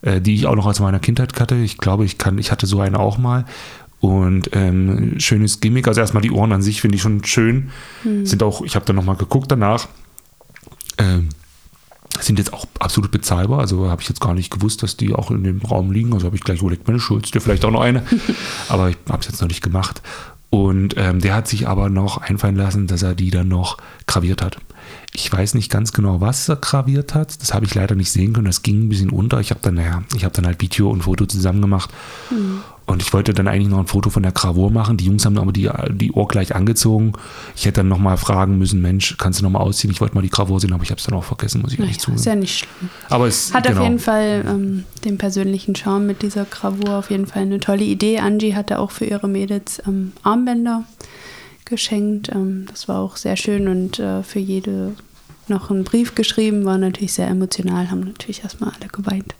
äh, 0.02 0.20
die 0.20 0.34
ich 0.34 0.46
auch 0.46 0.56
noch 0.56 0.66
aus 0.66 0.80
meiner 0.80 0.98
Kindheit 0.98 1.38
hatte. 1.40 1.56
Ich 1.56 1.78
glaube, 1.78 2.04
ich 2.04 2.18
kann, 2.18 2.38
ich 2.38 2.50
hatte 2.50 2.66
so 2.66 2.80
eine 2.80 2.98
auch 2.98 3.18
mal. 3.18 3.44
Und 4.00 4.50
ähm, 4.52 5.18
schönes 5.18 5.60
Gimmick. 5.60 5.88
Also 5.88 6.02
erstmal 6.02 6.22
die 6.22 6.30
Ohren 6.30 6.52
an 6.52 6.60
sich 6.60 6.82
finde 6.82 6.96
ich 6.96 7.02
schon 7.02 7.24
schön. 7.24 7.70
Hm. 8.02 8.26
Sind 8.26 8.42
auch, 8.42 8.60
ich 8.62 8.76
habe 8.76 8.84
dann 8.84 8.96
nochmal 8.96 9.16
geguckt 9.16 9.50
danach. 9.50 9.88
Ähm, 10.98 11.30
sind 12.20 12.38
jetzt 12.38 12.52
auch 12.52 12.66
absolut 12.78 13.10
bezahlbar. 13.10 13.60
Also 13.60 13.88
habe 13.88 14.02
ich 14.02 14.08
jetzt 14.08 14.20
gar 14.20 14.34
nicht 14.34 14.50
gewusst, 14.50 14.82
dass 14.82 14.98
die 14.98 15.14
auch 15.14 15.30
in 15.30 15.42
dem 15.42 15.62
Raum 15.62 15.90
liegen. 15.90 16.12
Also 16.12 16.26
habe 16.26 16.36
ich 16.36 16.42
gleich 16.42 16.60
überlegt, 16.60 16.86
meine 16.86 17.00
Schulz, 17.00 17.30
dir 17.30 17.40
vielleicht 17.40 17.64
auch 17.64 17.70
noch 17.70 17.80
eine. 17.80 18.02
Aber 18.68 18.90
ich 18.90 18.96
habe 19.08 19.20
es 19.20 19.26
jetzt 19.26 19.40
noch 19.40 19.48
nicht 19.48 19.62
gemacht. 19.62 20.02
Und 20.54 20.94
ähm, 20.98 21.18
der 21.18 21.34
hat 21.34 21.48
sich 21.48 21.66
aber 21.66 21.88
noch 21.88 22.18
einfallen 22.18 22.54
lassen, 22.54 22.86
dass 22.86 23.02
er 23.02 23.16
die 23.16 23.30
dann 23.30 23.48
noch 23.48 23.76
graviert 24.06 24.40
hat. 24.40 24.58
Ich 25.12 25.32
weiß 25.32 25.54
nicht 25.54 25.68
ganz 25.68 25.92
genau, 25.92 26.20
was 26.20 26.48
er 26.48 26.54
graviert 26.54 27.12
hat. 27.12 27.42
Das 27.42 27.52
habe 27.52 27.66
ich 27.66 27.74
leider 27.74 27.96
nicht 27.96 28.12
sehen 28.12 28.34
können. 28.34 28.46
Das 28.46 28.62
ging 28.62 28.84
ein 28.84 28.88
bisschen 28.88 29.10
unter. 29.10 29.40
Ich 29.40 29.50
habe 29.50 29.58
dann, 29.64 29.74
naja, 29.74 30.04
ich 30.14 30.24
habe 30.24 30.32
dann 30.32 30.46
halt 30.46 30.62
Video 30.62 30.90
und 30.90 31.02
Foto 31.02 31.26
zusammen 31.26 31.60
gemacht. 31.60 31.90
Mhm. 32.30 32.60
Und 32.86 33.00
ich 33.00 33.12
wollte 33.14 33.32
dann 33.32 33.48
eigentlich 33.48 33.68
noch 33.68 33.78
ein 33.78 33.86
Foto 33.86 34.10
von 34.10 34.22
der 34.22 34.32
Gravur 34.32 34.70
machen. 34.70 34.98
Die 34.98 35.06
Jungs 35.06 35.24
haben 35.24 35.38
aber 35.38 35.52
die, 35.52 35.70
die 35.92 36.12
Ohr 36.12 36.28
gleich 36.28 36.54
angezogen. 36.54 37.12
Ich 37.56 37.64
hätte 37.64 37.80
dann 37.80 37.88
nochmal 37.88 38.18
fragen 38.18 38.58
müssen, 38.58 38.82
Mensch, 38.82 39.16
kannst 39.16 39.40
du 39.40 39.44
nochmal 39.44 39.62
ausziehen? 39.62 39.90
Ich 39.90 40.02
wollte 40.02 40.14
mal 40.14 40.20
die 40.20 40.28
Gravur 40.28 40.60
sehen, 40.60 40.72
aber 40.74 40.82
ich 40.82 40.90
habe 40.90 40.98
es 40.98 41.06
dann 41.06 41.14
auch 41.14 41.24
vergessen, 41.24 41.62
muss 41.62 41.72
ich 41.72 41.78
naja, 41.78 41.88
ehrlich 41.88 42.00
zugeben. 42.00 42.18
Ist 42.18 42.26
ja 42.26 42.34
nicht 42.34 42.58
schlimm. 42.58 42.90
Aber 43.08 43.26
es 43.26 43.54
hat 43.54 43.66
genau. 43.66 43.80
auf 43.80 43.84
jeden 43.84 43.98
Fall 43.98 44.44
ähm, 44.46 44.84
den 45.04 45.16
persönlichen 45.16 45.74
Charme 45.74 46.06
mit 46.06 46.20
dieser 46.20 46.44
Gravur. 46.44 46.96
Auf 46.98 47.10
jeden 47.10 47.26
Fall 47.26 47.42
eine 47.42 47.58
tolle 47.58 47.84
Idee. 47.84 48.18
Angie 48.18 48.54
hatte 48.54 48.78
auch 48.78 48.90
für 48.90 49.06
ihre 49.06 49.28
Mädels 49.28 49.82
ähm, 49.86 50.12
Armbänder 50.22 50.84
geschenkt. 51.64 52.30
Ähm, 52.34 52.66
das 52.68 52.86
war 52.86 52.98
auch 52.98 53.16
sehr 53.16 53.36
schön 53.36 53.66
und 53.68 53.98
äh, 53.98 54.22
für 54.22 54.40
jede 54.40 54.92
noch 55.48 55.70
einen 55.70 55.84
Brief 55.84 56.14
geschrieben, 56.14 56.64
war 56.64 56.78
natürlich 56.78 57.12
sehr 57.12 57.28
emotional, 57.28 57.90
haben 57.90 58.00
natürlich 58.00 58.42
erstmal 58.42 58.70
alle 58.70 58.88
geweint. 58.88 59.34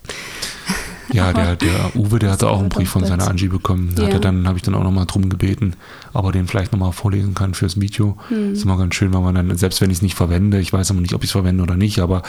Ja, 1.13 1.33
der, 1.33 1.57
der 1.57 1.95
Uwe, 1.95 2.19
der 2.19 2.31
hatte 2.31 2.49
auch 2.49 2.61
einen 2.61 2.69
Brief 2.69 2.91
von 2.91 3.05
seiner 3.05 3.29
Angie 3.29 3.49
bekommen. 3.49 3.93
Da 3.95 4.09
ja. 4.09 4.19
dann, 4.19 4.47
habe 4.49 4.57
ich 4.57 4.63
dann 4.63 4.75
auch 4.75 4.83
nochmal 4.83 5.07
drum 5.07 5.29
gebeten, 5.29 5.75
ob 6.13 6.27
er 6.27 6.33
den 6.33 6.47
vielleicht 6.47 6.73
nochmal 6.73 6.93
vorlesen 6.93 7.35
kann 7.35 7.55
fürs 7.55 7.81
Video. 7.81 8.17
Hm. 8.29 8.53
ist 8.53 8.65
immer 8.65 8.79
ganz 8.79 8.95
schön, 8.95 9.13
weil 9.13 9.21
man 9.21 9.35
dann, 9.35 9.57
selbst 9.57 9.81
wenn 9.81 9.91
ich 9.91 9.99
es 9.99 10.03
nicht 10.03 10.15
verwende, 10.15 10.59
ich 10.61 10.73
weiß 10.73 10.91
aber 10.91 11.01
nicht, 11.01 11.15
ob 11.15 11.23
ich 11.23 11.29
es 11.29 11.33
verwende 11.33 11.63
oder 11.63 11.77
nicht, 11.77 11.99
aber 11.99 12.23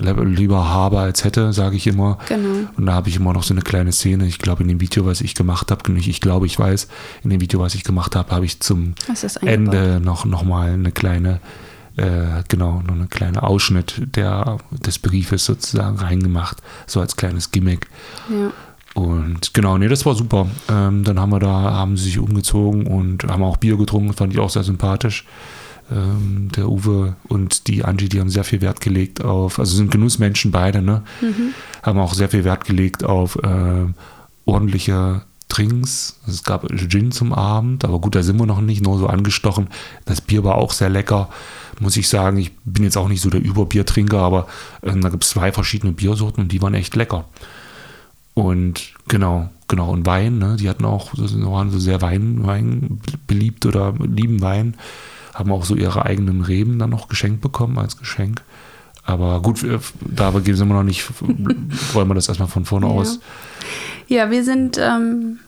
lieber 0.00 0.68
habe 0.68 0.98
als 1.00 1.24
hätte, 1.24 1.52
sage 1.52 1.76
ich 1.76 1.86
immer. 1.86 2.18
Genau. 2.28 2.68
Und 2.76 2.86
da 2.86 2.92
habe 2.92 3.08
ich 3.08 3.16
immer 3.16 3.32
noch 3.32 3.42
so 3.42 3.54
eine 3.54 3.62
kleine 3.62 3.92
Szene. 3.92 4.26
Ich 4.26 4.38
glaube, 4.38 4.62
in 4.62 4.68
dem 4.68 4.80
Video, 4.80 5.06
was 5.06 5.20
ich 5.20 5.34
gemacht 5.34 5.70
habe, 5.70 5.90
nicht 5.92 6.08
ich 6.08 6.20
glaube, 6.20 6.46
ich 6.46 6.58
weiß, 6.58 6.88
in 7.24 7.30
dem 7.30 7.40
Video, 7.40 7.60
was 7.60 7.74
ich 7.74 7.84
gemacht 7.84 8.16
habe, 8.16 8.34
habe 8.34 8.44
ich 8.44 8.60
zum 8.60 8.94
Ende 9.40 10.00
noch, 10.02 10.24
noch 10.24 10.44
mal 10.44 10.72
eine 10.72 10.92
kleine 10.92 11.40
äh, 11.98 12.42
genau, 12.48 12.82
nur 12.86 12.96
eine 12.96 13.06
kleine 13.06 13.42
Ausschnitt 13.42 14.00
der, 14.16 14.58
des 14.70 14.98
Briefes 14.98 15.44
sozusagen 15.44 15.96
reingemacht, 15.98 16.58
so 16.86 17.00
als 17.00 17.16
kleines 17.16 17.50
Gimmick. 17.50 17.88
Ja. 18.30 18.50
Und 18.94 19.54
genau, 19.54 19.78
nee, 19.78 19.88
das 19.88 20.06
war 20.06 20.14
super. 20.14 20.48
Ähm, 20.68 21.04
dann 21.04 21.20
haben 21.20 21.30
wir 21.30 21.38
da, 21.38 21.48
haben 21.48 21.96
sie 21.96 22.04
sich 22.04 22.18
umgezogen 22.18 22.86
und 22.86 23.24
haben 23.24 23.42
auch 23.42 23.58
Bier 23.58 23.76
getrunken, 23.76 24.12
fand 24.12 24.32
ich 24.32 24.38
auch 24.38 24.50
sehr 24.50 24.64
sympathisch. 24.64 25.24
Ähm, 25.90 26.50
der 26.54 26.68
Uwe 26.68 27.16
und 27.28 27.66
die 27.66 27.84
Angie, 27.84 28.08
die 28.08 28.20
haben 28.20 28.28
sehr 28.28 28.44
viel 28.44 28.60
Wert 28.60 28.80
gelegt 28.80 29.24
auf, 29.24 29.58
also 29.58 29.74
sind 29.76 29.90
Genussmenschen 29.90 30.50
beide, 30.50 30.82
ne? 30.82 31.02
Mhm. 31.20 31.54
Haben 31.82 31.98
auch 31.98 32.12
sehr 32.12 32.28
viel 32.28 32.44
Wert 32.44 32.64
gelegt 32.64 33.04
auf 33.04 33.36
äh, 33.36 33.86
ordentliche 34.44 35.22
Drinks. 35.48 36.18
Es 36.26 36.44
gab 36.44 36.66
Gin 36.76 37.10
zum 37.10 37.32
Abend, 37.32 37.84
aber 37.84 37.98
gut, 38.00 38.14
da 38.14 38.22
sind 38.22 38.38
wir 38.38 38.46
noch 38.46 38.60
nicht, 38.60 38.82
nur 38.82 38.98
so 38.98 39.06
angestochen. 39.06 39.68
Das 40.04 40.20
Bier 40.20 40.44
war 40.44 40.56
auch 40.56 40.72
sehr 40.72 40.90
lecker 40.90 41.28
muss 41.80 41.96
ich 41.96 42.08
sagen, 42.08 42.38
ich 42.38 42.52
bin 42.64 42.84
jetzt 42.84 42.96
auch 42.96 43.08
nicht 43.08 43.20
so 43.20 43.30
der 43.30 43.42
Überbiertrinker, 43.42 44.18
aber 44.18 44.46
äh, 44.82 44.98
da 44.98 45.08
gibt 45.08 45.24
es 45.24 45.30
zwei 45.30 45.52
verschiedene 45.52 45.92
Biersorten 45.92 46.44
und 46.44 46.52
die 46.52 46.62
waren 46.62 46.74
echt 46.74 46.96
lecker. 46.96 47.24
Und 48.34 48.94
genau, 49.08 49.50
genau. 49.66 49.90
Und 49.90 50.06
Wein, 50.06 50.38
ne? 50.38 50.56
Die 50.58 50.68
hatten 50.68 50.84
auch, 50.84 51.12
waren 51.14 51.70
so 51.70 51.78
sehr 51.78 52.00
Wein, 52.02 52.46
Wein 52.46 53.00
beliebt 53.26 53.66
oder 53.66 53.94
lieben 53.98 54.40
Wein. 54.40 54.76
Haben 55.34 55.52
auch 55.52 55.64
so 55.64 55.74
ihre 55.74 56.04
eigenen 56.04 56.42
Reben 56.42 56.78
dann 56.78 56.90
noch 56.90 57.08
geschenkt 57.08 57.40
bekommen 57.40 57.78
als 57.78 57.96
Geschenk. 57.96 58.42
Aber 59.08 59.40
gut, 59.40 59.64
da 60.00 60.32
sind 60.32 60.68
wir 60.68 60.74
noch 60.74 60.82
nicht, 60.82 61.02
wollen 61.94 62.08
wir 62.08 62.14
das 62.14 62.28
erstmal 62.28 62.48
von 62.48 62.66
vorne 62.66 62.86
Ja. 62.86 62.92
aus. 62.92 63.20
Ja, 64.06 64.30
wir 64.30 64.44
sind, 64.44 64.76
ähm, 64.78 65.38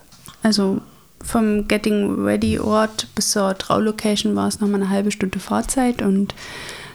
also 0.42 0.80
vom 1.22 1.68
Getting 1.68 2.24
Ready 2.24 2.58
Ort 2.58 3.08
bis 3.14 3.32
zur 3.32 3.56
Traulocation 3.58 4.34
war 4.34 4.48
es 4.48 4.60
nochmal 4.60 4.80
eine 4.80 4.88
halbe 4.88 5.10
Stunde 5.10 5.38
Fahrzeit 5.38 6.00
und 6.00 6.34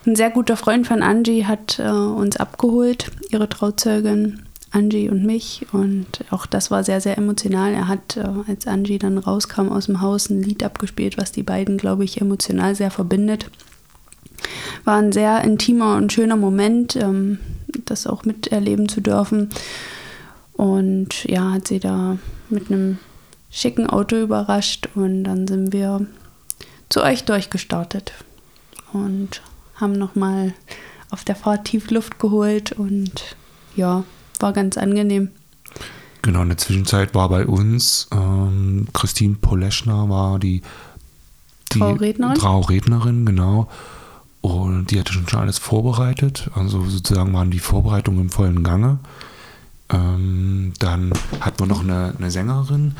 ein 0.07 0.15
sehr 0.15 0.31
guter 0.31 0.57
Freund 0.57 0.87
von 0.87 1.03
Angie 1.03 1.45
hat 1.45 1.77
äh, 1.77 1.87
uns 1.87 2.37
abgeholt, 2.37 3.11
ihre 3.29 3.47
Trauzeugin 3.47 4.41
Angie 4.71 5.07
und 5.09 5.23
mich 5.23 5.67
und 5.71 6.07
auch 6.31 6.47
das 6.47 6.71
war 6.71 6.83
sehr, 6.83 6.99
sehr 6.99 7.15
emotional. 7.19 7.73
Er 7.73 7.87
hat, 7.87 8.17
äh, 8.17 8.27
als 8.47 8.65
Angie 8.65 8.97
dann 8.97 9.19
rauskam 9.19 9.69
aus 9.69 9.85
dem 9.85 10.01
Haus, 10.01 10.31
ein 10.31 10.41
Lied 10.41 10.63
abgespielt, 10.63 11.19
was 11.19 11.31
die 11.31 11.43
beiden, 11.43 11.77
glaube 11.77 12.03
ich, 12.05 12.21
emotional 12.21 12.73
sehr 12.73 12.89
verbindet. 12.89 13.51
War 14.85 14.97
ein 14.97 15.11
sehr 15.11 15.43
intimer 15.43 15.97
und 15.97 16.13
schöner 16.13 16.37
Moment, 16.37 16.95
ähm, 16.95 17.39
das 17.85 18.07
auch 18.07 18.23
miterleben 18.23 18.87
zu 18.87 19.01
dürfen. 19.01 19.49
Und 20.53 21.25
ja, 21.25 21.51
hat 21.51 21.67
sie 21.67 21.79
da 21.79 22.17
mit 22.49 22.71
einem 22.71 22.99
schicken 23.51 23.87
Auto 23.87 24.15
überrascht 24.15 24.89
und 24.95 25.23
dann 25.25 25.47
sind 25.47 25.73
wir 25.73 26.05
zu 26.89 27.01
euch 27.01 27.23
durchgestartet 27.23 28.13
und 28.93 29.41
haben 29.75 29.93
nochmal 29.93 30.53
auf 31.09 31.23
der 31.23 31.35
Fahrt 31.35 31.65
tief 31.65 31.89
Luft 31.91 32.19
geholt 32.19 32.73
und 32.73 33.35
ja, 33.75 34.03
war 34.39 34.53
ganz 34.53 34.77
angenehm. 34.77 35.29
Genau, 36.21 36.41
in 36.41 36.49
der 36.49 36.57
Zwischenzeit 36.57 37.13
war 37.13 37.29
bei 37.29 37.45
uns 37.45 38.07
ähm, 38.11 38.87
Christine 38.93 39.35
Poleschner 39.35 40.09
war 40.09 40.39
die, 40.39 40.61
die 41.73 41.79
Traurednerin? 41.79 42.35
Traurednerin, 42.35 43.25
genau. 43.25 43.69
Und 44.53 44.91
die 44.91 44.99
hatte 44.99 45.13
schon 45.13 45.25
alles 45.39 45.57
vorbereitet. 45.57 46.49
Also 46.55 46.85
sozusagen 46.85 47.33
waren 47.33 47.51
die 47.51 47.59
Vorbereitungen 47.59 48.21
im 48.21 48.29
vollen 48.29 48.63
Gange. 48.63 48.99
Ähm, 49.89 50.73
dann 50.79 51.11
hatten 51.39 51.59
wir 51.59 51.67
noch 51.67 51.81
eine, 51.83 52.13
eine 52.17 52.31
Sängerin. 52.31 52.95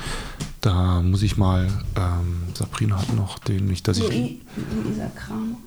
Da 0.62 1.02
muss 1.02 1.22
ich 1.24 1.38
mal, 1.38 1.68
ähm, 1.96 2.44
Sabrina 2.54 2.98
hat 3.00 3.14
noch 3.16 3.40
den, 3.40 3.66
nicht, 3.66 3.88
dass 3.88 3.98
ich 3.98 4.04
Luisa 4.04 5.12
Kramer. 5.16 5.58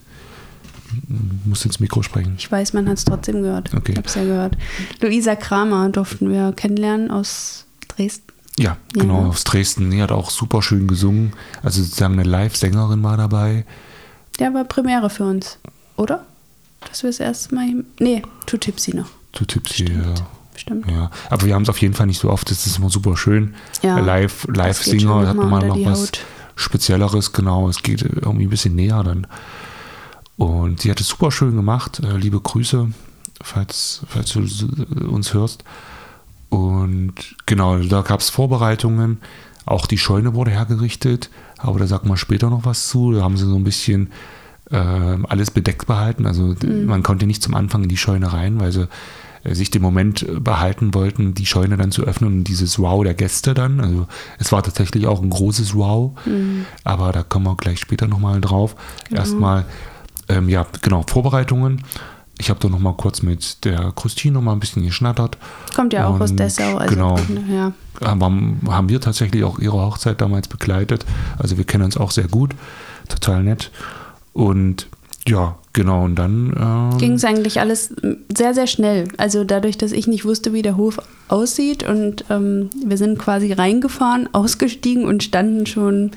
muss 1.45 1.65
ins 1.65 1.81
Mikro 1.81 2.03
sprechen. 2.03 2.35
Ich 2.39 2.51
weiß, 2.51 2.73
man 2.73 2.89
hat 2.89 2.99
es 2.99 3.05
trotzdem 3.05 3.43
gehört. 3.43 3.73
Okay. 3.75 3.93
Ich 3.93 3.99
habe 3.99 4.09
es 4.09 4.15
ja 4.15 4.25
gehört. 4.25 4.57
Luisa 5.01 5.37
Kramer 5.37 5.89
durften 5.91 6.31
wir 6.31 6.53
kennenlernen 6.53 7.11
aus 7.11 7.67
Dresden. 7.89 8.25
Ja, 8.59 8.77
Ja. 8.97 9.03
genau, 9.03 9.27
aus 9.29 9.45
Dresden. 9.45 9.91
Die 9.91 10.03
hat 10.03 10.11
auch 10.11 10.31
super 10.31 10.63
schön 10.63 10.89
gesungen. 10.89 11.33
Also 11.63 11.83
sozusagen 11.83 12.15
eine 12.15 12.25
Live-Sängerin 12.29 13.03
war 13.05 13.17
dabei. 13.17 13.65
Der 14.39 14.55
war 14.55 14.65
Premiere 14.65 15.11
für 15.11 15.25
uns, 15.25 15.59
oder? 15.97 16.25
Dass 16.89 17.03
wir 17.03 17.11
das 17.11 17.21
erste 17.21 17.55
Mal. 17.55 17.85
Nee, 17.99 18.23
Too 18.47 18.57
Tipsy 18.57 18.95
noch. 18.95 19.09
Zu 19.33 19.45
Tipsy, 19.45 19.85
Stimmt. 19.85 20.19
ja. 20.19 20.27
Stimmt. 20.57 20.91
Ja, 20.91 21.11
aber 21.31 21.47
wir 21.47 21.55
haben 21.55 21.63
es 21.63 21.69
auf 21.69 21.81
jeden 21.81 21.95
Fall 21.95 22.07
nicht 22.07 22.21
so 22.21 22.31
oft. 22.31 22.51
Das 22.51 22.67
ist 22.67 22.79
immer 22.79 22.91
super 22.91 23.17
schön. 23.17 23.55
Ja, 23.83 23.99
live, 24.01 24.45
das 24.49 24.57
live 24.57 24.83
schon 24.83 24.99
Singer 24.99 25.29
hat 25.29 25.37
unter 25.37 25.67
noch 25.67 25.85
was 25.85 26.03
Haut. 26.03 26.21
Spezielleres, 26.57 27.33
genau. 27.33 27.69
Es 27.69 27.83
geht 27.83 28.03
irgendwie 28.03 28.47
ein 28.47 28.51
bisschen 28.51 28.75
näher 28.75 29.05
dann. 29.05 29.29
Und 30.37 30.81
sie 30.81 30.91
hat 30.91 31.01
es 31.01 31.09
super 31.09 31.31
schön 31.31 31.55
gemacht. 31.55 32.01
Äh, 32.01 32.17
liebe 32.17 32.41
Grüße, 32.41 32.89
falls, 33.41 34.03
falls 34.09 34.33
du 34.33 34.41
äh, 34.41 35.05
uns 35.05 35.33
hörst. 35.33 35.63
Und 36.49 37.15
genau, 37.47 37.79
da 37.79 38.03
gab 38.03 38.21
es 38.21 38.31
Vorbereitungen. 38.31 39.19
Auch 39.65 39.87
die 39.87 39.99
Scheune 39.99 40.35
wurde 40.35 40.51
hergerichtet, 40.51 41.31
aber 41.59 41.79
da 41.79 41.87
sagt 41.87 42.07
man 42.07 42.17
später 42.17 42.51
noch 42.51 42.65
was 42.65 42.89
zu. 42.89 43.13
Da 43.13 43.23
haben 43.23 43.37
sie 43.37 43.47
so 43.47 43.57
ein 43.57 43.65
bisschen 43.65 44.11
äh, 44.71 44.77
alles 44.77 45.51
bedeckt 45.51 45.87
behalten. 45.87 46.27
Also 46.27 46.55
Mhm. 46.63 46.87
man 46.87 47.03
konnte 47.03 47.27
nicht 47.27 47.43
zum 47.43 47.55
Anfang 47.55 47.83
in 47.85 47.89
die 47.89 47.97
Scheune 47.97 48.33
rein, 48.33 48.61
weil 48.61 48.71
sie 48.73 48.89
äh, 49.45 49.55
sich 49.55 49.71
den 49.71 49.83
Moment 49.83 50.23
äh, 50.23 50.41
behalten 50.41 50.95
wollten, 50.95 51.33
die 51.35 51.47
Scheune 51.47 51.77
dann 51.77 51.91
zu 51.91 52.03
öffnen 52.03 52.31
und 52.39 52.45
dieses 52.45 52.79
Wow 52.79 53.03
der 53.05 53.15
Gäste 53.15 53.55
dann. 53.55 53.81
Also 53.81 54.07
es 54.39 54.53
war 54.53 54.63
tatsächlich 54.63 55.07
auch 55.07 55.23
ein 55.23 55.31
großes 55.31 55.75
Wow, 55.75 56.13
aber 56.85 57.13
da 57.13 57.23
kommen 57.23 57.47
wir 57.47 57.57
gleich 57.57 57.81
später 57.81 58.07
nochmal 58.09 58.41
drauf. 58.41 58.77
Genau. 59.09 59.21
Erstmal, 59.21 59.65
ähm, 60.29 60.49
ja, 60.49 60.67
genau, 60.83 61.05
Vorbereitungen. 61.09 61.83
Ich 62.39 62.51
habe 62.51 62.61
da 62.61 62.69
nochmal 62.69 62.95
kurz 62.95 63.23
mit 63.23 63.65
der 63.65 63.93
Christine 63.97 64.35
noch 64.35 64.43
mal 64.43 64.53
ein 64.53 64.61
bisschen 64.61 64.85
geschnattert. 64.85 65.37
Kommt 65.75 65.93
ja 65.93 66.07
auch 66.07 66.21
aus 66.21 66.35
Dessau. 66.35 66.77
Also 66.77 66.95
genau. 66.95 67.19
Ja. 67.53 67.73
haben, 68.01 68.61
haben 68.69 68.89
wir 68.89 69.01
tatsächlich 69.01 69.43
auch 69.43 69.59
ihre 69.59 69.77
Hochzeit 69.77 70.21
damals 70.21 70.47
begleitet. 70.47 71.05
Also 71.39 71.57
wir 71.59 71.65
kennen 71.65 71.85
uns 71.85 71.97
auch 71.97 72.13
sehr 72.13 72.29
gut. 72.29 72.53
Total 73.09 73.43
nett. 73.43 73.73
Und 74.33 74.87
ja, 75.27 75.59
genau. 75.73 76.05
Und 76.05 76.17
dann 76.17 76.55
ähm, 76.59 76.99
Ging 76.99 77.13
es 77.15 77.25
eigentlich 77.25 77.61
alles 77.61 77.93
sehr, 78.35 78.55
sehr 78.55 78.67
schnell. 78.67 79.09
Also 79.17 79.45
dadurch, 79.45 79.77
dass 79.77 79.93
ich 79.93 80.07
nicht 80.07 80.25
wusste, 80.25 80.53
wie 80.53 80.63
der 80.63 80.77
Hof 80.77 80.99
aussieht 81.29 81.83
und 81.83 82.25
ähm, 82.31 82.71
wir 82.85 82.97
sind 82.97 83.19
quasi 83.19 83.53
reingefahren, 83.53 84.29
ausgestiegen 84.33 85.05
und 85.05 85.23
standen 85.23 85.67
schon 85.67 86.13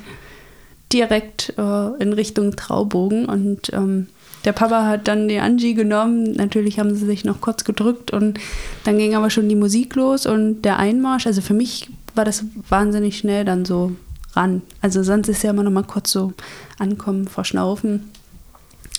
direkt 0.93 1.53
äh, 1.57 2.01
in 2.01 2.13
Richtung 2.13 2.55
Traubogen 2.55 3.25
und 3.25 3.71
ähm, 3.73 4.07
der 4.45 4.53
Papa 4.53 4.85
hat 4.85 5.07
dann 5.07 5.27
die 5.27 5.39
Angie 5.39 5.73
genommen. 5.73 6.31
Natürlich 6.33 6.79
haben 6.79 6.95
sie 6.95 7.05
sich 7.05 7.25
noch 7.25 7.41
kurz 7.41 7.63
gedrückt 7.63 8.11
und 8.11 8.39
dann 8.83 8.97
ging 8.97 9.15
aber 9.15 9.29
schon 9.29 9.49
die 9.49 9.55
Musik 9.55 9.95
los 9.95 10.25
und 10.25 10.63
der 10.63 10.77
Einmarsch. 10.77 11.27
Also 11.27 11.41
für 11.41 11.53
mich 11.53 11.89
war 12.15 12.25
das 12.25 12.43
wahnsinnig 12.69 13.17
schnell 13.17 13.45
dann 13.45 13.65
so 13.65 13.93
ran. 14.33 14.61
Also 14.81 15.03
sonst 15.03 15.27
ist 15.27 15.43
ja 15.43 15.51
immer 15.51 15.63
noch 15.63 15.71
mal 15.71 15.83
kurz 15.83 16.11
so 16.11 16.33
ankommen, 16.79 17.27
verschnaufen. 17.27 18.09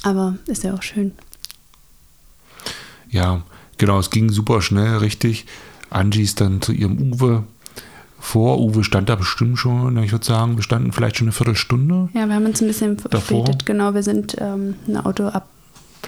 Aber 0.02 0.36
ist 0.46 0.64
ja 0.64 0.74
auch 0.74 0.82
schön. 0.82 1.12
Ja, 3.10 3.42
genau, 3.78 3.98
es 3.98 4.10
ging 4.10 4.30
super 4.30 4.62
schnell, 4.62 4.98
richtig. 4.98 5.46
Angie 5.90 6.22
ist 6.22 6.40
dann 6.40 6.62
zu 6.62 6.72
ihrem 6.72 7.12
Uwe 7.12 7.44
vor. 8.22 8.60
Uwe 8.60 8.84
stand 8.84 9.08
da 9.08 9.16
bestimmt 9.16 9.58
schon, 9.58 9.96
ich 9.98 10.12
würde 10.12 10.24
sagen, 10.24 10.56
wir 10.56 10.62
standen 10.62 10.92
vielleicht 10.92 11.16
schon 11.16 11.26
eine 11.26 11.32
Viertelstunde. 11.32 12.08
Ja, 12.14 12.26
wir 12.26 12.34
haben 12.34 12.46
uns 12.46 12.62
ein 12.62 12.68
bisschen 12.68 12.98
verspätet. 12.98 13.66
Genau, 13.66 13.94
wir 13.94 14.02
sind 14.02 14.36
ähm, 14.38 14.76
eine 14.86 15.04
Autoab 15.04 15.46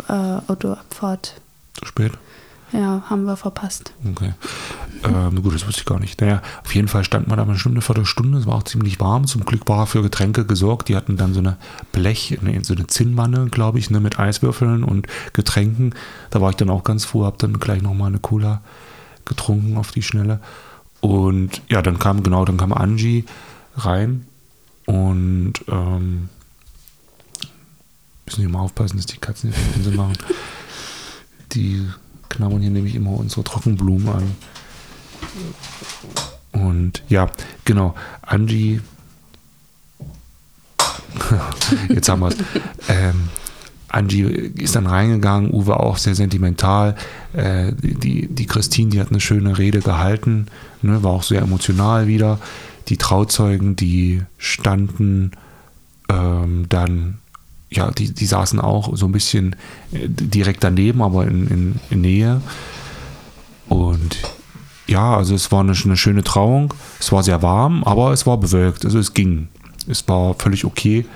äh, 0.09 0.13
Autoabfahrt. 0.49 1.41
Zu 1.75 1.87
spät. 1.87 2.13
Ja, 2.73 3.05
haben 3.09 3.25
wir 3.25 3.37
verpasst. 3.37 3.93
Okay. 4.11 4.33
Ähm, 5.05 5.43
gut, 5.43 5.55
das 5.55 5.67
wusste 5.67 5.81
ich 5.81 5.87
gar 5.87 6.01
nicht. 6.01 6.21
Naja, 6.21 6.43
auf 6.65 6.75
jeden 6.75 6.89
Fall 6.89 7.05
stand 7.05 7.29
man 7.29 7.37
da 7.37 7.45
eine 7.45 7.57
Stunde, 7.57 7.81
Viertelstunde. 7.81 8.39
Es 8.39 8.47
war 8.47 8.57
auch 8.57 8.63
ziemlich 8.65 8.99
warm. 9.01 9.27
Zum 9.27 9.45
Glück 9.45 9.69
war 9.69 9.87
für 9.87 10.03
Getränke 10.03 10.45
gesorgt. 10.45 10.89
Die 10.89 10.97
hatten 10.97 11.17
dann 11.17 11.35
so 11.35 11.41
eine 11.41 11.57
Blech, 11.93 12.39
so 12.63 12.75
eine 12.75 12.87
Zinnwanne, 12.87 13.47
glaube 13.47 13.79
ich, 13.79 13.91
ne, 13.91 14.01
mit 14.01 14.19
Eiswürfeln 14.19 14.83
und 14.83 15.07
Getränken. 15.33 15.95
Da 16.31 16.41
war 16.41 16.51
ich 16.51 16.57
dann 16.57 16.71
auch 16.71 16.83
ganz 16.83 17.05
froh, 17.05 17.25
habe 17.25 17.37
dann 17.39 17.61
gleich 17.61 17.83
nochmal 17.83 18.09
eine 18.09 18.19
Cola 18.19 18.61
getrunken 19.25 19.77
auf 19.77 19.93
die 19.93 20.03
Schnelle. 20.03 20.41
Und 21.05 21.61
ja, 21.69 21.83
dann 21.83 21.99
kam, 21.99 22.23
genau, 22.23 22.47
dann 22.47 22.57
kam 22.57 22.73
Angie 22.73 23.27
rein 23.77 24.27
und 24.87 25.53
ähm, 25.69 26.31
müssen 28.25 28.41
wir 28.41 28.49
mal 28.49 28.61
aufpassen, 28.61 28.97
dass 28.97 29.05
die 29.05 29.19
Katzen 29.19 29.53
viel 29.53 29.77
Unsinn 29.77 29.97
machen. 29.97 30.17
Die 31.53 31.87
knabbern 32.31 32.63
hier 32.63 32.71
nämlich 32.71 32.95
immer 32.95 33.11
unsere 33.11 33.45
Trockenblumen 33.45 34.09
an. 34.09 34.35
Und 36.53 37.03
ja, 37.11 37.31
genau, 37.67 37.95
Angie. 38.23 38.81
Jetzt 41.91 42.09
haben 42.09 42.21
wir 42.21 42.29
es. 42.29 42.37
Ähm, 42.89 43.29
Angie 43.95 44.23
ist 44.23 44.75
dann 44.75 44.87
reingegangen, 44.87 45.53
Uwe 45.53 45.79
auch 45.79 45.99
sehr 45.99 46.15
sentimental. 46.15 46.97
Äh, 47.33 47.73
die, 47.81 48.27
die 48.27 48.47
Christine, 48.47 48.91
die 48.91 49.01
hat 49.01 49.11
eine 49.11 49.21
schöne 49.21 49.57
Rede 49.57 49.81
gehalten, 49.81 50.47
ne, 50.83 51.03
war 51.03 51.13
auch 51.13 51.23
sehr 51.23 51.43
emotional 51.43 52.07
wieder. 52.07 52.41
Die 52.89 52.97
Trauzeugen, 52.97 53.77
die 53.77 54.23
standen 54.37 55.31
ähm, 56.09 56.67
dann, 56.69 57.19
ja, 57.71 57.91
die, 57.93 58.13
die 58.13 58.27
saßen 58.27 58.61
auch 58.61 58.97
so 58.97 59.07
ein 59.07 59.13
bisschen 59.13 59.57
äh, 59.93 60.09
direkt 60.09 60.65
daneben, 60.65 61.01
aber 61.01 61.27
in, 61.27 61.47
in, 61.47 61.81
in 61.91 62.01
Nähe. 62.01 62.41
Und 63.69 64.19
ja, 64.87 65.17
also 65.17 65.35
es 65.35 65.51
war 65.53 65.61
eine, 65.61 65.73
eine 65.85 65.97
schöne 65.97 66.25
Trauung. 66.25 66.75
Es 66.99 67.13
war 67.13 67.23
sehr 67.23 67.43
warm, 67.43 67.85
aber 67.85 68.13
es 68.13 68.27
war 68.27 68.39
bewölkt. 68.39 68.85
Also 68.85 68.99
es 68.99 69.15
ging. 69.15 69.49
Es 69.87 70.07
war 70.09 70.35
völlig 70.35 70.65
okay. 70.65 71.07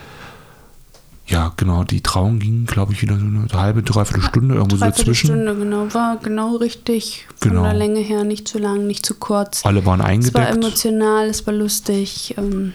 Ja, 1.28 1.52
genau, 1.58 1.84
die 1.84 2.00
Trauung 2.00 2.38
ging, 2.38 2.64
glaube 2.64 2.94
ich, 2.94 3.02
wieder 3.02 3.18
so 3.18 3.24
eine 3.26 3.46
halbe, 3.52 3.82
dreiviertel 3.82 4.22
Stunde 4.22 4.54
irgendwo 4.54 4.76
so 4.76 4.84
dazwischen. 4.86 5.26
Stunde, 5.26 5.54
genau. 5.56 5.92
War 5.92 6.16
genau 6.16 6.56
richtig. 6.56 7.26
Von 7.36 7.50
Genau. 7.50 7.62
der 7.64 7.74
Länge 7.74 8.00
her 8.00 8.24
nicht 8.24 8.48
zu 8.48 8.58
lang, 8.58 8.86
nicht 8.86 9.04
zu 9.04 9.14
kurz. 9.14 9.64
Alle 9.66 9.84
waren 9.84 10.00
Es 10.00 10.04
war 10.04 10.10
eingedeckt. 10.46 10.54
emotional, 10.56 11.26
es 11.28 11.46
war 11.46 11.52
lustig. 11.52 12.34
Ähm, 12.38 12.72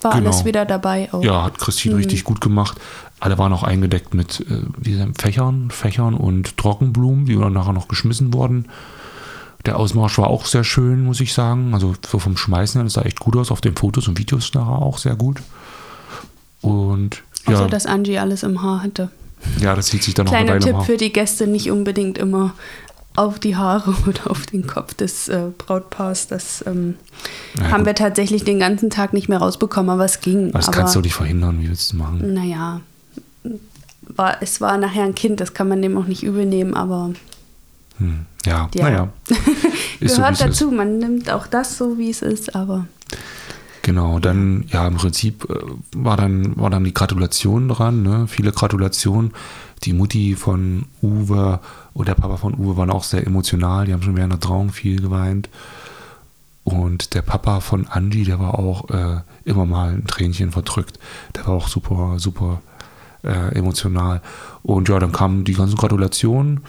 war 0.00 0.12
Genau. 0.14 0.26
alles 0.30 0.46
wieder 0.46 0.64
dabei 0.64 1.08
auch. 1.12 1.22
Ja, 1.22 1.44
hat 1.44 1.58
Christine 1.58 1.94
Mhm. 1.96 2.00
richtig 2.00 2.24
gut 2.24 2.40
gemacht. 2.40 2.78
Alle 3.20 3.36
waren 3.36 3.52
auch 3.52 3.64
eingedeckt 3.64 4.14
mit 4.14 4.40
äh, 4.48 4.62
diesen 4.78 5.14
Fächern, 5.14 5.70
Fächern 5.70 6.14
und 6.14 6.56
Trockenblumen, 6.56 7.26
die 7.26 7.36
dann 7.36 7.52
nachher 7.52 7.72
noch 7.74 7.88
geschmissen 7.88 8.32
wurden. 8.32 8.66
Der 9.66 9.76
Ausmarsch 9.76 10.16
war 10.16 10.28
auch 10.28 10.46
sehr 10.46 10.64
schön, 10.64 11.04
muss 11.04 11.20
ich 11.20 11.34
sagen. 11.34 11.74
Also 11.74 11.94
so 12.08 12.18
vom 12.18 12.36
Schmeißen 12.38 12.78
her, 12.78 12.84
das 12.84 12.94
sah 12.94 13.02
echt 13.02 13.20
gut 13.20 13.36
aus. 13.36 13.50
Auf 13.50 13.60
den 13.60 13.76
Fotos 13.76 14.08
und 14.08 14.16
Videos 14.18 14.54
nachher 14.54 14.70
auch 14.80 14.96
sehr 14.96 15.16
gut. 15.16 15.42
Und 16.60 17.22
Außer, 17.46 17.60
ja, 17.62 17.66
dass 17.68 17.86
Angie 17.86 18.18
alles 18.18 18.42
im 18.42 18.62
Haar 18.62 18.82
hatte. 18.82 19.10
ja, 19.60 19.74
das 19.74 19.86
zieht 19.86 20.02
sich 20.02 20.14
dann 20.14 20.26
Kleiner 20.26 20.48
Weile 20.50 20.56
im 20.58 20.62
Tipp 20.62 20.74
Haar. 20.74 20.84
für 20.84 20.96
die 20.96 21.12
Gäste, 21.12 21.46
nicht 21.46 21.70
unbedingt 21.70 22.18
immer 22.18 22.54
auf 23.16 23.38
die 23.38 23.56
Haare 23.56 23.94
oder 24.06 24.30
auf 24.30 24.46
den 24.46 24.66
Kopf 24.66 24.94
des 24.94 25.28
äh, 25.28 25.46
Brautpaars. 25.58 26.28
Das 26.28 26.64
ähm, 26.66 26.94
Ja, 27.58 27.70
haben 27.70 27.78
gut. 27.78 27.86
wir 27.86 27.94
tatsächlich 27.94 28.44
den 28.44 28.58
ganzen 28.60 28.90
Tag 28.90 29.12
nicht 29.12 29.28
mehr 29.28 29.38
rausbekommen, 29.38 29.90
aber 29.90 30.04
es 30.04 30.20
ging. 30.20 30.52
Das 30.52 30.68
aber, 30.68 30.76
kannst 30.78 30.94
du 30.96 31.00
nicht 31.00 31.14
verhindern, 31.14 31.60
wie 31.60 31.68
willst 31.68 31.92
du 31.92 31.96
machen? 31.96 32.34
Naja, 32.34 32.80
war, 34.02 34.36
es 34.42 34.60
war 34.60 34.76
nachher 34.78 35.04
ein 35.04 35.14
Kind, 35.14 35.40
das 35.40 35.54
kann 35.54 35.68
man 35.68 35.82
dem 35.82 35.96
auch 35.98 36.06
nicht 36.06 36.22
übel 36.22 36.46
nehmen, 36.46 36.74
aber 36.74 37.12
Hm. 37.98 38.26
Ja, 38.46 38.68
Ja. 38.74 38.84
naja. 38.84 39.08
Ist 40.00 40.14
so, 40.14 40.18
gehört 40.20 40.34
es 40.34 40.40
ist. 40.40 40.46
dazu. 40.48 40.70
Man 40.70 40.98
nimmt 40.98 41.28
auch 41.30 41.48
das 41.48 41.76
so, 41.76 41.98
wie 41.98 42.08
es 42.10 42.22
ist, 42.22 42.54
aber 42.54 42.86
Genau, 43.82 44.18
dann, 44.18 44.64
ja, 44.68 44.86
im 44.86 44.96
Prinzip 44.96 45.48
äh, 45.48 45.54
war 45.96 46.16
dann, 46.16 46.56
war 46.56 46.70
dann 46.70 46.84
die 46.84 46.94
Gratulation 46.94 47.68
dran, 47.68 48.02
ne? 48.02 48.26
viele 48.26 48.52
Gratulationen. 48.52 49.32
Die 49.84 49.92
Mutti 49.92 50.34
von 50.34 50.86
Uwe 51.02 51.60
und 51.94 52.08
der 52.08 52.16
Papa 52.16 52.36
von 52.36 52.54
Uwe 52.58 52.76
waren 52.76 52.90
auch 52.90 53.04
sehr 53.04 53.26
emotional, 53.26 53.86
die 53.86 53.92
haben 53.92 54.02
schon 54.02 54.16
während 54.16 54.32
der 54.32 54.40
Trauung 54.40 54.70
viel 54.70 55.00
geweint. 55.00 55.48
Und 56.64 57.14
der 57.14 57.22
Papa 57.22 57.60
von 57.60 57.86
Angie, 57.86 58.24
der 58.24 58.40
war 58.40 58.58
auch 58.58 58.90
äh, 58.90 59.20
immer 59.44 59.64
mal 59.64 59.94
ein 59.94 60.06
Tränchen 60.06 60.50
verdrückt. 60.50 60.98
Der 61.34 61.46
war 61.46 61.54
auch 61.54 61.68
super, 61.68 62.16
super 62.18 62.60
äh, 63.22 63.54
emotional. 63.54 64.20
Und 64.62 64.88
ja, 64.88 64.98
dann 64.98 65.12
kamen 65.12 65.44
die 65.44 65.54
ganzen 65.54 65.76
Gratulationen 65.76 66.60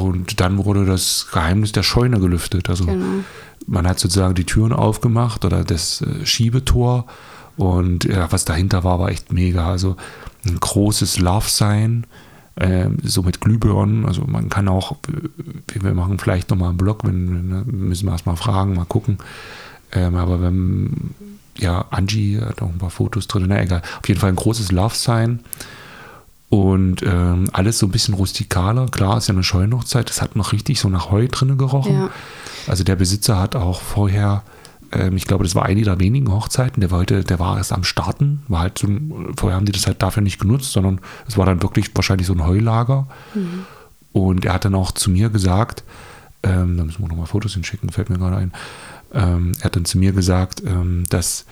und 0.00 0.40
dann 0.40 0.64
wurde 0.64 0.84
das 0.86 1.28
Geheimnis 1.32 1.72
der 1.72 1.82
Scheune 1.82 2.20
gelüftet. 2.20 2.68
Also 2.70 2.86
genau. 2.86 3.24
man 3.66 3.86
hat 3.86 3.98
sozusagen 3.98 4.34
die 4.34 4.44
Türen 4.44 4.72
aufgemacht 4.72 5.44
oder 5.44 5.64
das 5.64 6.02
äh, 6.02 6.24
Schiebetor 6.24 7.06
und 7.56 8.04
ja, 8.04 8.30
was 8.32 8.44
dahinter 8.44 8.84
war, 8.84 8.98
war 8.98 9.10
echt 9.10 9.32
mega. 9.32 9.70
Also 9.70 9.96
ein 10.46 10.58
großes 10.58 11.18
Love 11.18 11.48
Sign, 11.48 12.06
ähm, 12.56 12.98
so 13.02 13.22
mit 13.22 13.40
Glühbirnen. 13.40 14.06
Also 14.06 14.22
man 14.26 14.48
kann 14.48 14.68
auch, 14.68 14.96
äh, 15.08 15.82
wir 15.82 15.94
machen 15.94 16.18
vielleicht 16.18 16.50
nochmal 16.50 16.70
einen 16.70 16.78
Blog, 16.78 17.04
wenn, 17.04 17.48
ne, 17.48 17.64
müssen 17.66 18.06
wir 18.06 18.12
erst 18.12 18.26
mal 18.26 18.36
fragen, 18.36 18.74
mal 18.74 18.84
gucken. 18.84 19.18
Ähm, 19.92 20.16
aber 20.16 20.40
wenn, 20.40 21.14
ja, 21.58 21.84
Angie 21.90 22.40
hat 22.40 22.62
auch 22.62 22.68
ein 22.68 22.78
paar 22.78 22.90
Fotos 22.90 23.28
drin, 23.28 23.44
na 23.48 23.62
egal. 23.62 23.82
Auf 24.00 24.08
jeden 24.08 24.20
Fall 24.20 24.30
ein 24.30 24.36
großes 24.36 24.72
Love 24.72 24.94
Sign. 24.94 25.40
Und 26.52 27.02
ähm, 27.02 27.46
alles 27.54 27.78
so 27.78 27.86
ein 27.86 27.92
bisschen 27.92 28.12
rustikaler. 28.12 28.86
Klar, 28.88 29.16
ist 29.16 29.26
ja 29.26 29.32
eine 29.32 29.42
Scheunhochzeit. 29.42 30.10
Das 30.10 30.20
hat 30.20 30.36
noch 30.36 30.52
richtig 30.52 30.80
so 30.80 30.90
nach 30.90 31.10
Heu 31.10 31.26
drinne 31.26 31.56
gerochen. 31.56 31.94
Ja. 31.94 32.10
Also 32.66 32.84
der 32.84 32.94
Besitzer 32.96 33.38
hat 33.38 33.56
auch 33.56 33.80
vorher, 33.80 34.42
ähm, 34.92 35.16
ich 35.16 35.26
glaube, 35.26 35.44
das 35.44 35.54
war 35.54 35.64
eine 35.64 35.80
der 35.80 35.98
wenigen 35.98 36.30
Hochzeiten, 36.30 36.82
der 36.82 36.90
war 36.90 36.98
heute, 36.98 37.24
der 37.24 37.38
war 37.38 37.56
erst 37.56 37.72
am 37.72 37.84
Starten, 37.84 38.42
war 38.48 38.60
halt 38.60 38.76
so, 38.76 38.86
ein- 38.86 39.32
vorher 39.34 39.56
haben 39.56 39.64
die 39.64 39.72
das 39.72 39.86
halt 39.86 40.02
dafür 40.02 40.22
nicht 40.22 40.38
genutzt, 40.38 40.72
sondern 40.72 41.00
es 41.26 41.38
war 41.38 41.46
dann 41.46 41.62
wirklich 41.62 41.90
wahrscheinlich 41.94 42.26
so 42.26 42.34
ein 42.34 42.44
Heulager. 42.46 43.06
Und 44.12 44.44
er 44.44 44.52
hat 44.52 44.66
dann 44.66 44.74
auch 44.74 44.92
zu 44.92 45.10
mir 45.10 45.30
gesagt, 45.30 45.84
ähm, 46.42 46.76
da 46.76 46.84
müssen 46.84 47.00
wir 47.02 47.08
nochmal 47.08 47.24
Fotos 47.26 47.54
hinschicken, 47.54 47.88
fällt 47.88 48.10
mir 48.10 48.18
gerade 48.18 48.36
ein. 48.36 48.52
Ähm, 49.14 49.52
er 49.60 49.64
hat 49.64 49.76
dann 49.76 49.86
zu 49.86 49.96
mir 49.96 50.12
gesagt, 50.12 50.62
ähm, 50.66 51.04
dass, 51.08 51.46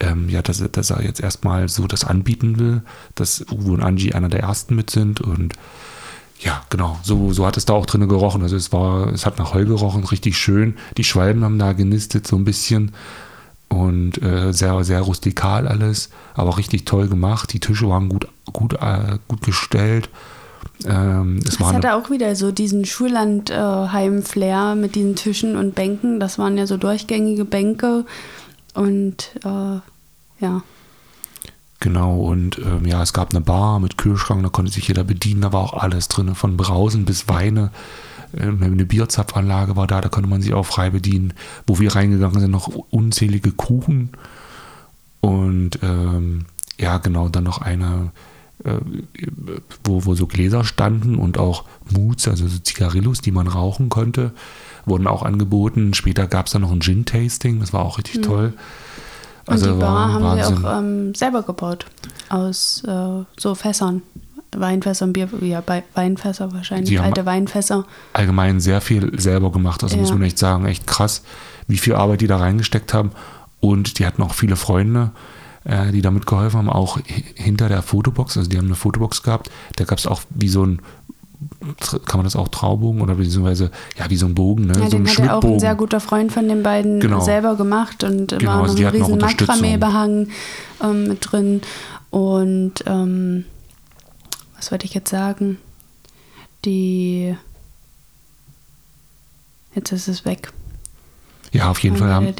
ähm, 0.00 0.28
ja, 0.28 0.42
dass, 0.42 0.60
er- 0.60 0.68
dass 0.68 0.90
er 0.90 1.02
jetzt 1.02 1.20
erstmal 1.20 1.68
so 1.68 1.86
das 1.86 2.04
anbieten 2.04 2.58
will, 2.58 2.82
dass 3.14 3.44
Uwe 3.50 3.72
und 3.72 3.82
Angie 3.82 4.12
einer 4.12 4.28
der 4.28 4.40
ersten 4.40 4.74
mit 4.76 4.90
sind 4.90 5.20
und 5.20 5.54
ja, 6.40 6.62
genau. 6.68 6.98
So, 7.02 7.32
so 7.32 7.46
hat 7.46 7.56
es 7.56 7.64
da 7.64 7.72
auch 7.72 7.86
drinnen 7.86 8.10
gerochen. 8.10 8.42
Also 8.42 8.56
es 8.56 8.70
war, 8.70 9.10
es 9.14 9.24
hat 9.24 9.38
nach 9.38 9.54
Heu 9.54 9.64
gerochen, 9.64 10.04
richtig 10.04 10.36
schön. 10.36 10.74
Die 10.98 11.04
Schwalben 11.04 11.42
haben 11.44 11.58
da 11.58 11.72
genistet 11.72 12.26
so 12.26 12.36
ein 12.36 12.44
bisschen 12.44 12.92
und 13.70 14.20
äh, 14.22 14.52
sehr, 14.52 14.84
sehr 14.84 15.00
rustikal 15.00 15.66
alles, 15.66 16.10
aber 16.34 16.58
richtig 16.58 16.84
toll 16.84 17.08
gemacht. 17.08 17.54
Die 17.54 17.58
Tische 17.60 17.88
waren 17.88 18.10
gut, 18.10 18.28
gut, 18.52 18.74
äh, 18.74 19.16
gut 19.28 19.40
gestellt. 19.40 20.10
Ähm, 20.84 21.40
es 21.48 21.58
war 21.58 21.72
hatte 21.72 21.94
auch 21.94 22.10
wieder 22.10 22.36
so 22.36 22.52
diesen 22.52 22.84
Schullandheim-Flair 22.84 24.74
mit 24.74 24.94
diesen 24.94 25.16
Tischen 25.16 25.56
und 25.56 25.74
Bänken. 25.74 26.20
Das 26.20 26.38
waren 26.38 26.56
ja 26.58 26.66
so 26.66 26.76
durchgängige 26.76 27.44
Bänke. 27.44 28.04
Und 28.76 29.32
äh, 29.42 29.80
ja, 30.40 30.62
genau, 31.80 32.20
und 32.20 32.58
ähm, 32.58 32.86
ja, 32.86 33.02
es 33.02 33.12
gab 33.12 33.30
eine 33.30 33.40
Bar 33.40 33.80
mit 33.80 33.96
Kühlschrank, 33.96 34.42
da 34.42 34.50
konnte 34.50 34.70
sich 34.70 34.88
jeder 34.88 35.02
bedienen, 35.02 35.40
da 35.40 35.52
war 35.52 35.60
auch 35.62 35.74
alles 35.74 36.08
drin, 36.08 36.34
von 36.34 36.56
Brausen 36.56 37.06
bis 37.06 37.26
Weine. 37.26 37.70
Ähm, 38.36 38.62
Eine 38.62 38.84
Bierzapfanlage 38.84 39.76
war 39.76 39.86
da, 39.86 40.00
da 40.00 40.08
konnte 40.08 40.28
man 40.28 40.42
sich 40.42 40.52
auch 40.52 40.66
frei 40.66 40.90
bedienen. 40.90 41.32
Wo 41.66 41.78
wir 41.78 41.94
reingegangen 41.94 42.40
sind, 42.40 42.50
noch 42.50 42.68
unzählige 42.68 43.52
Kuchen. 43.52 44.10
Und 45.20 45.78
ähm, 45.82 46.44
ja, 46.78 46.98
genau, 46.98 47.28
dann 47.28 47.44
noch 47.44 47.62
eine, 47.62 48.12
äh, 48.64 48.78
wo, 49.84 50.04
wo 50.04 50.14
so 50.14 50.26
Gläser 50.26 50.64
standen 50.64 51.16
und 51.16 51.38
auch 51.38 51.64
Moods, 51.90 52.28
also 52.28 52.46
so 52.46 52.58
Zigarillos, 52.58 53.20
die 53.22 53.32
man 53.32 53.46
rauchen 53.46 53.88
konnte, 53.88 54.32
wurden 54.86 55.06
auch 55.06 55.22
angeboten. 55.22 55.92
Später 55.94 56.26
gab 56.26 56.46
es 56.46 56.52
dann 56.52 56.62
noch 56.62 56.72
ein 56.72 56.80
Gin-Tasting, 56.80 57.60
das 57.60 57.72
war 57.74 57.84
auch 57.84 57.98
richtig 57.98 58.22
toll. 58.22 58.54
und 59.46 59.60
die 59.64 59.68
Bar 59.68 60.06
Also 60.06 60.14
haben 60.14 60.24
Wahnsinn. 60.24 60.56
sie 60.56 60.64
auch 60.66 60.78
ähm, 60.78 61.14
selber 61.14 61.42
gebaut. 61.42 61.86
Aus 62.30 62.82
äh, 62.86 63.24
so 63.38 63.54
Fässern. 63.54 64.02
Weinfässern, 64.56 65.12
Bier, 65.12 65.28
ja, 65.42 65.62
Weinfässer 65.94 66.52
wahrscheinlich, 66.54 66.98
alte 67.00 67.26
Weinfässer. 67.26 67.84
allgemein 68.14 68.58
sehr 68.60 68.80
viel 68.80 69.18
selber 69.20 69.52
gemacht. 69.52 69.82
Also 69.82 69.96
Ja. 69.96 70.00
muss 70.02 70.12
man 70.12 70.22
echt 70.22 70.38
sagen, 70.38 70.64
echt 70.66 70.86
krass, 70.86 71.22
wie 71.66 71.76
viel 71.76 71.94
Arbeit 71.94 72.22
die 72.22 72.26
da 72.26 72.38
reingesteckt 72.38 72.94
haben. 72.94 73.10
Und 73.60 73.98
die 73.98 74.06
hatten 74.06 74.22
auch 74.22 74.32
viele 74.34 74.56
Freunde, 74.56 75.10
äh, 75.64 75.90
die 75.92 76.00
da 76.00 76.10
mitgeholfen 76.10 76.58
haben, 76.58 76.70
auch 76.70 76.96
hi- 76.96 77.24
hinter 77.34 77.68
der 77.68 77.82
Fotobox. 77.82 78.36
Also 78.38 78.48
die 78.48 78.56
haben 78.56 78.66
eine 78.66 78.76
Fotobox 78.76 79.22
gehabt. 79.22 79.50
Da 79.76 79.84
gab 79.84 79.98
es 79.98 80.06
auch 80.06 80.22
wie 80.30 80.48
so 80.48 80.64
ein, 80.64 80.80
kann 82.06 82.18
man 82.18 82.24
das 82.24 82.36
auch 82.36 82.48
Traubogen 82.48 83.00
oder 83.00 83.14
beziehungsweise, 83.14 83.70
ja, 83.98 84.08
wie 84.08 84.16
so 84.16 84.26
ein 84.26 84.34
Bogen, 84.34 84.66
ne? 84.66 84.74
Ja, 84.78 84.90
so 84.90 84.96
ein 84.96 85.06
hat 85.06 85.18
ja 85.18 85.34
auch 85.34 85.44
ein 85.44 85.60
sehr 85.60 85.74
guter 85.74 86.00
Freund 86.00 86.32
von 86.32 86.48
den 86.48 86.62
beiden 86.62 87.00
Genau. 87.00 87.20
selber 87.20 87.56
gemacht 87.56 88.04
und 88.04 88.28
Genau, 88.28 88.50
war 88.50 88.62
also 88.62 88.74
noch 88.82 88.92
ein 88.92 88.96
riesen. 88.96 89.18
Makramee-Behang 89.18 90.28
ähm, 90.82 91.08
mit 91.08 91.18
drin. 91.20 91.60
Und 92.10 92.74
ähm, 92.86 93.44
was 94.56 94.70
wollte 94.70 94.86
ich 94.86 94.94
jetzt 94.94 95.10
sagen? 95.10 95.58
Die 96.64 97.36
jetzt 99.74 99.92
ist 99.92 100.08
es 100.08 100.24
weg. 100.24 100.52
Ja, 101.52 101.70
auf 101.70 101.78
jeden 101.80 101.96
Fall 101.96 102.12
haben. 102.12 102.34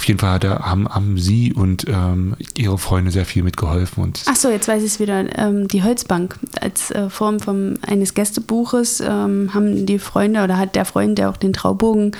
Auf 0.00 0.06
jeden 0.06 0.18
Fall 0.18 0.30
hat 0.30 0.44
er, 0.44 0.60
haben, 0.60 0.88
haben 0.88 1.18
sie 1.18 1.52
und 1.52 1.84
ähm, 1.86 2.34
ihre 2.56 2.78
Freunde 2.78 3.10
sehr 3.10 3.26
viel 3.26 3.42
mitgeholfen. 3.42 4.02
Und 4.02 4.22
Ach 4.24 4.34
so, 4.34 4.48
jetzt 4.48 4.66
weiß 4.66 4.82
ich 4.82 4.92
es 4.92 4.98
wieder. 4.98 5.26
Ähm, 5.38 5.68
die 5.68 5.82
Holzbank 5.82 6.38
als 6.58 6.90
äh, 6.90 7.10
Form 7.10 7.38
vom, 7.38 7.74
eines 7.86 8.14
Gästebuches 8.14 9.00
ähm, 9.00 9.50
haben 9.52 9.84
die 9.84 9.98
Freunde 9.98 10.42
oder 10.42 10.56
hat 10.56 10.74
der 10.74 10.86
Freund, 10.86 11.18
der 11.18 11.28
auch 11.28 11.36
den 11.36 11.52
Traubogen 11.52 12.12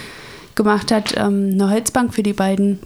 gemacht 0.56 0.92
hat, 0.92 1.14
ähm, 1.16 1.52
eine 1.54 1.70
Holzbank 1.70 2.12
für 2.12 2.22
die 2.22 2.34
beiden 2.34 2.80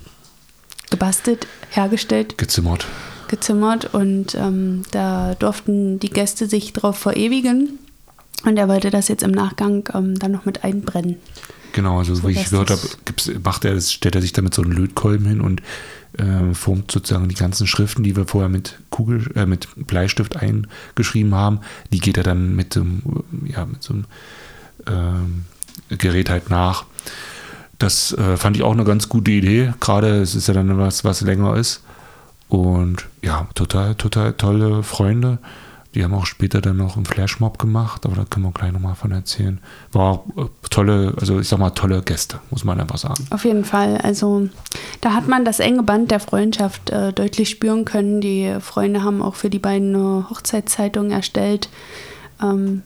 gebastelt, 0.91 1.49
hergestellt, 1.71 2.39
gezimmert. 2.39 2.87
gezimmert 3.27 3.93
und 3.95 4.37
ähm, 4.37 4.85
da 4.93 5.35
durften 5.35 5.99
die 5.99 6.11
Gäste 6.11 6.47
sich 6.47 6.73
drauf 6.73 6.97
verewigen. 6.97 7.81
Und 8.45 8.59
er 8.59 8.69
wollte 8.69 8.91
das 8.91 9.09
jetzt 9.09 9.25
im 9.25 9.33
Nachgang 9.33 9.89
ähm, 9.93 10.17
dann 10.21 10.31
noch 10.31 10.45
mit 10.45 10.63
einbrennen. 10.63 11.17
Genau, 11.75 11.99
also 11.99 12.15
so 12.15 12.29
wie 12.29 12.33
ich 12.33 12.51
gehört 12.51 12.71
habe, 12.71 12.81
macht 13.43 13.65
er 13.65 13.81
stellt 13.81 14.15
er 14.15 14.23
sich 14.23 14.33
damit 14.33 14.55
so 14.55 14.63
einen 14.63 14.71
Lötkolben 14.71 15.27
hin 15.27 15.41
und 15.41 15.61
äh, 16.17 16.55
formt 16.55 16.93
sozusagen 16.93 17.29
die 17.29 17.35
ganzen 17.35 17.67
Schriften, 17.67 18.05
die 18.05 18.15
wir 18.15 18.29
vorher 18.29 18.49
mit 18.49 18.79
Kugel, 18.91 19.29
äh, 19.35 19.45
mit 19.45 19.67
Bleistift 19.75 20.37
eingeschrieben 20.37 21.35
haben, 21.35 21.59
die 21.93 21.99
geht 21.99 22.17
er 22.17 22.23
dann 22.23 22.55
mit 22.55 22.77
dem, 22.77 23.03
ja, 23.45 23.67
mit 23.67 23.83
so 23.83 23.95
einem 23.95 24.05
ähm, 24.87 25.45
Gerät 25.89 26.31
halt 26.31 26.49
nach. 26.49 26.85
Das 27.81 28.13
äh, 28.13 28.37
fand 28.37 28.57
ich 28.57 28.63
auch 28.63 28.73
eine 28.73 28.85
ganz 28.85 29.09
gute 29.09 29.33
Idee. 29.33 29.75
Gerade 29.81 30.23
es 30.23 30.37
ist 30.37 30.47
ja 30.47 30.55
dann 30.55 30.79
was, 30.79 31.03
was 31.03 31.23
länger 31.23 31.57
ist. 31.57 31.83
Und 32.49 33.05
ja, 33.21 33.49
total, 33.57 33.97
total 33.97 34.35
tolle 34.35 34.85
Freunde. 34.85 35.39
Die 35.95 36.03
haben 36.03 36.15
auch 36.15 36.27
später 36.27 36.61
dann 36.61 36.77
noch 36.77 36.97
einen 36.97 37.07
Flashmob 37.07 37.59
gemacht, 37.59 38.05
aber 38.05 38.17
da 38.17 38.25
können 38.25 38.45
wir 38.47 38.53
gleich 38.53 38.73
nochmal 38.73 38.97
von 38.97 39.13
erzählen. 39.13 39.61
War 39.93 40.25
äh, 40.37 40.45
tolle, 40.69 41.15
also 41.21 41.39
ich 41.39 41.49
sag 41.49 41.61
mal, 41.61 41.71
tolle 41.71 42.03
Gäste, 42.03 42.41
muss 42.51 42.65
man 42.65 42.81
einfach 42.81 42.99
sagen. 42.99 43.27
Auf 43.31 43.45
jeden 43.45 43.65
Fall. 43.65 43.99
Also 43.99 44.49
da 45.01 45.13
hat 45.13 45.29
man 45.29 45.45
das 45.45 45.61
enge 45.61 45.85
Band 45.85 46.11
der 46.11 46.21
Freundschaft 46.21 46.91
äh, 46.91 47.13
deutlich 47.13 47.51
spüren 47.51 47.85
können. 47.85 48.21
Die 48.21 48.57
Freunde 48.61 49.05
haben 49.05 49.23
auch 49.23 49.37
für 49.37 49.51
die 49.51 49.61
beiden 49.61 49.95
eine 49.95 50.31
Hochzeitszeitung 50.31 51.13
erstellt. 51.13 51.69
Ähm, 52.43 52.83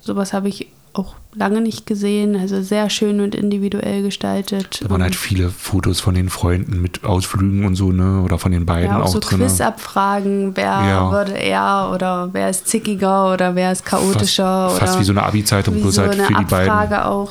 sowas 0.00 0.34
habe 0.34 0.48
ich 0.48 0.68
auch 0.94 1.14
lange 1.34 1.60
nicht 1.60 1.86
gesehen. 1.86 2.36
Also 2.36 2.62
sehr 2.62 2.90
schön 2.90 3.20
und 3.20 3.34
individuell 3.34 4.02
gestaltet. 4.02 4.80
Da 4.82 4.90
waren 4.90 5.02
halt 5.02 5.16
viele 5.16 5.48
Fotos 5.50 6.00
von 6.00 6.14
den 6.14 6.28
Freunden 6.28 6.82
mit 6.82 7.04
Ausflügen 7.04 7.64
und 7.64 7.74
so, 7.74 7.90
ne? 7.92 8.22
Oder 8.22 8.38
von 8.38 8.52
den 8.52 8.66
beiden 8.66 8.90
ja, 8.90 9.00
auch, 9.00 9.04
auch 9.04 9.08
so 9.08 9.18
drin. 9.20 9.38
Quizabfragen, 9.40 10.56
wer 10.56 10.64
Ja. 10.64 11.10
würde 11.10 11.32
eher 11.32 11.90
oder 11.94 12.28
wer 12.32 12.50
ist 12.50 12.68
zickiger 12.68 13.32
oder 13.32 13.54
wer 13.54 13.72
ist 13.72 13.84
chaotischer 13.86 14.68
Fast, 14.68 14.76
oder 14.76 14.86
fast 14.86 15.00
wie 15.00 15.04
so 15.04 15.12
eine 15.12 15.22
Abi-Zeitung, 15.22 15.80
bloß 15.80 15.94
so 15.94 16.02
halt 16.02 16.12
eine 16.12 16.24
für 16.24 16.34
die 16.34 16.44
beiden. 16.44 16.70
Abfrage 16.70 17.06
auch. 17.06 17.30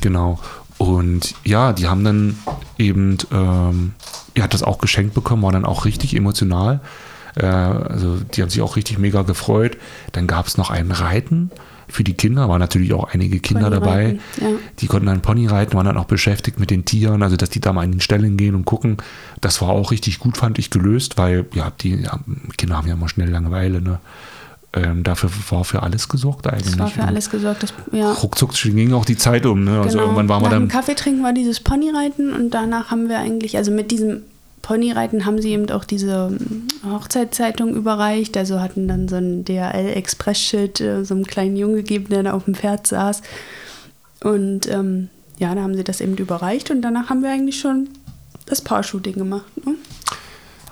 Genau. 0.00 0.38
Und 0.78 1.34
ja, 1.44 1.72
die 1.72 1.88
haben 1.88 2.04
dann 2.04 2.38
eben, 2.78 3.18
ähm, 3.32 3.94
er 4.34 4.44
hat 4.44 4.54
das 4.54 4.62
auch 4.62 4.78
geschenkt 4.78 5.14
bekommen, 5.14 5.42
war 5.42 5.52
dann 5.52 5.64
auch 5.64 5.84
richtig 5.84 6.14
emotional. 6.14 6.80
Äh, 7.36 7.46
also 7.46 8.18
die 8.34 8.42
haben 8.42 8.50
sich 8.50 8.62
auch 8.62 8.76
richtig 8.76 8.98
mega 8.98 9.22
gefreut. 9.22 9.76
Dann 10.12 10.26
gab 10.26 10.46
es 10.46 10.56
noch 10.56 10.70
ein 10.70 10.90
Reiten 10.90 11.50
für 11.88 12.04
die 12.04 12.14
Kinder, 12.14 12.48
waren 12.48 12.58
natürlich 12.58 12.92
auch 12.92 13.12
einige 13.12 13.38
Kinder 13.38 13.70
dabei. 13.70 14.18
Ja. 14.40 14.48
Die 14.80 14.86
konnten 14.86 15.06
dann 15.06 15.20
Pony 15.20 15.46
reiten, 15.46 15.74
waren 15.74 15.86
dann 15.86 15.98
auch 15.98 16.06
beschäftigt 16.06 16.58
mit 16.58 16.70
den 16.70 16.84
Tieren, 16.84 17.22
also 17.22 17.36
dass 17.36 17.50
die 17.50 17.60
da 17.60 17.72
mal 17.72 17.84
in 17.84 17.92
den 17.92 18.00
Ställen 18.00 18.36
gehen 18.36 18.54
und 18.54 18.64
gucken. 18.64 18.96
Das 19.40 19.62
war 19.62 19.68
auch 19.68 19.90
richtig 19.92 20.18
gut, 20.18 20.36
fand 20.36 20.58
ich, 20.58 20.70
gelöst, 20.70 21.16
weil 21.16 21.46
ja, 21.54 21.72
die 21.80 22.02
ja, 22.02 22.18
Kinder 22.56 22.76
haben 22.76 22.88
ja 22.88 22.94
immer 22.94 23.08
schnell 23.08 23.30
Langeweile, 23.30 23.80
ne? 23.80 24.00
Ähm, 24.72 25.04
dafür 25.04 25.30
war 25.48 25.64
für 25.64 25.82
alles 25.82 26.06
gesorgt 26.08 26.46
eigentlich. 26.46 26.74
Es 26.74 26.78
war 26.78 26.88
für 26.88 27.04
alles 27.04 27.30
gesorgt. 27.30 27.62
Das, 27.62 27.72
ja. 27.92 28.12
Ruckzuck 28.12 28.52
ging 28.52 28.92
auch 28.92 29.06
die 29.06 29.16
Zeit 29.16 29.46
um. 29.46 29.64
Ne? 29.64 29.78
Also 29.78 29.92
genau. 29.92 30.02
irgendwann 30.02 30.28
waren 30.28 30.42
wir 30.42 30.50
dann. 30.50 30.68
Kaffee 30.68 30.94
trinken 30.94 31.22
war 31.22 31.32
dieses 31.32 31.60
Ponyreiten 31.60 32.34
und 32.34 32.50
danach 32.50 32.90
haben 32.90 33.08
wir 33.08 33.18
eigentlich, 33.18 33.56
also 33.56 33.70
mit 33.70 33.90
diesem 33.90 34.22
Ponyreiten 34.66 35.26
haben 35.26 35.40
sie 35.40 35.52
eben 35.52 35.70
auch 35.70 35.84
diese 35.84 36.36
ähm, 36.40 36.66
Hochzeitszeitung 36.84 37.76
überreicht. 37.76 38.36
Also 38.36 38.60
hatten 38.60 38.88
dann 38.88 39.06
so 39.06 39.14
ein 39.14 39.44
DHL-Express-Schild 39.44 40.80
äh, 40.80 41.04
so 41.04 41.14
einem 41.14 41.24
kleinen 41.24 41.56
Jungen 41.56 41.76
gegeben, 41.76 42.08
der 42.10 42.24
da 42.24 42.32
auf 42.32 42.46
dem 42.46 42.56
Pferd 42.56 42.84
saß. 42.84 43.22
Und 44.24 44.68
ähm, 44.68 45.08
ja, 45.38 45.54
da 45.54 45.62
haben 45.62 45.76
sie 45.76 45.84
das 45.84 46.00
eben 46.00 46.16
überreicht 46.16 46.72
und 46.72 46.82
danach 46.82 47.10
haben 47.10 47.22
wir 47.22 47.30
eigentlich 47.30 47.60
schon 47.60 47.90
das 48.46 48.60
Paar-Shooting 48.60 49.14
gemacht. 49.14 49.46
Ne? 49.64 49.76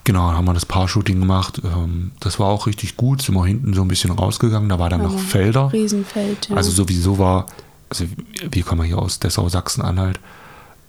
Genau, 0.02 0.26
dann 0.26 0.38
haben 0.38 0.46
wir 0.46 0.54
das 0.54 0.66
Paar-Shooting 0.66 1.20
gemacht. 1.20 1.60
Ähm, 1.62 2.10
das 2.18 2.40
war 2.40 2.48
auch 2.48 2.66
richtig 2.66 2.96
gut. 2.96 3.22
Sind 3.22 3.36
wir 3.36 3.46
hinten 3.46 3.74
so 3.74 3.82
ein 3.82 3.88
bisschen 3.88 4.10
rausgegangen. 4.10 4.70
Da 4.70 4.80
war 4.80 4.90
dann 4.90 5.04
noch 5.04 5.16
Felder. 5.16 5.72
Riesenfeld, 5.72 6.48
ja. 6.48 6.56
Also 6.56 6.72
sowieso 6.72 7.20
war, 7.20 7.46
also 7.90 8.06
wir 8.50 8.62
kommen 8.64 8.82
hier 8.82 8.98
aus 8.98 9.20
Dessau, 9.20 9.48
Sachsen-Anhalt. 9.48 10.18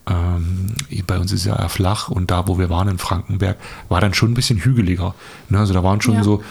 Ähm, 0.08 0.74
bei 1.08 1.18
uns 1.18 1.32
ist 1.32 1.46
ja 1.46 1.56
eher 1.56 1.70
flach 1.70 2.10
und 2.10 2.32
da, 2.32 2.48
wo 2.48 2.60
wir 2.60 2.70
waren 2.70 2.88
in 2.88 2.98
Frankenberg, 2.98 3.58
war 3.90 4.02
dann 4.02 4.14
schon 4.14 4.32
ein 4.32 4.36
bisschen 4.36 4.60
hügeliger. 4.60 5.16
Ne? 5.50 5.60
Also 5.60 5.74
da 5.74 5.84
waren 5.84 6.02
schon 6.02 6.16
ja. 6.16 6.24
so 6.24 6.44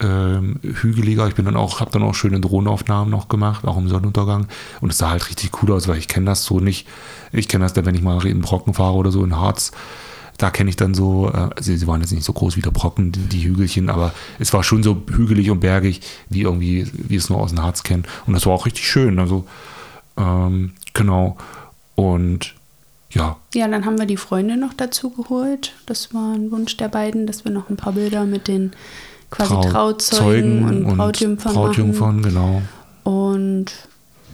ähm, 0.00 0.60
hügeliger. 0.62 1.28
Ich 1.28 1.34
bin 1.34 1.44
dann 1.44 1.56
auch, 1.56 1.80
habe 1.80 1.90
dann 1.90 2.02
auch 2.02 2.14
schöne 2.14 2.40
Drohnenaufnahmen 2.40 3.10
noch 3.10 3.28
gemacht, 3.28 3.66
auch 3.66 3.76
im 3.76 3.88
Sonnenuntergang. 3.88 4.48
Und 4.80 4.92
es 4.92 4.98
sah 4.98 5.10
halt 5.10 5.28
richtig 5.28 5.62
cool 5.62 5.72
aus, 5.72 5.88
weil 5.88 5.98
ich 5.98 6.08
kenne 6.08 6.26
das 6.26 6.44
so 6.44 6.60
nicht. 6.60 6.86
Ich 7.32 7.48
kenne 7.48 7.64
das 7.64 7.72
dann, 7.72 7.86
wenn 7.86 7.94
ich 7.94 8.02
mal 8.02 8.24
in 8.26 8.40
Brocken 8.40 8.74
fahre 8.74 8.94
oder 8.94 9.10
so 9.10 9.24
in 9.24 9.36
Harz 9.36 9.72
da 10.38 10.50
kenne 10.50 10.70
ich 10.70 10.76
dann 10.76 10.94
so, 10.94 11.30
äh, 11.30 11.50
sie, 11.60 11.76
sie, 11.76 11.86
waren 11.86 12.00
jetzt 12.00 12.10
nicht 12.10 12.24
so 12.24 12.32
groß 12.32 12.56
wie 12.56 12.62
der 12.62 12.70
Brocken, 12.72 13.12
die, 13.12 13.20
die, 13.20 13.44
Hügelchen, 13.44 13.88
aber 13.88 14.12
es 14.38 14.52
war 14.52 14.64
schon 14.64 14.82
so 14.82 15.02
hügelig 15.14 15.50
und 15.50 15.60
bergig, 15.60 16.00
wie 16.30 16.42
irgendwie, 16.42 16.90
wie 16.92 17.16
es 17.16 17.28
nur 17.28 17.38
aus 17.38 17.50
dem 17.50 17.62
Harz 17.62 17.82
kennen. 17.84 18.04
Und 18.26 18.32
das 18.32 18.46
war 18.46 18.52
auch 18.52 18.66
richtig 18.66 18.88
schön. 18.88 19.18
Also, 19.18 19.46
ähm, 20.16 20.72
genau. 20.94 21.36
Und 21.94 22.54
ja. 23.12 23.36
Ja, 23.54 23.68
dann 23.68 23.84
haben 23.84 23.98
wir 23.98 24.06
die 24.06 24.16
Freunde 24.16 24.56
noch 24.56 24.72
dazu 24.74 25.10
geholt. 25.10 25.72
Das 25.86 26.14
war 26.14 26.34
ein 26.34 26.50
Wunsch 26.50 26.76
der 26.76 26.88
beiden, 26.88 27.26
dass 27.26 27.44
wir 27.44 27.52
noch 27.52 27.68
ein 27.68 27.76
paar 27.76 27.92
Bilder 27.92 28.24
mit 28.24 28.48
den 28.48 28.72
quasi 29.30 29.54
Trau 29.54 29.62
Trauzeugen 29.62 30.64
und, 30.64 30.84
und 30.84 30.96
Brautjungfern, 30.96 31.54
Brautjungfern 31.54 32.22
genau. 32.22 32.62
Und 33.04 33.66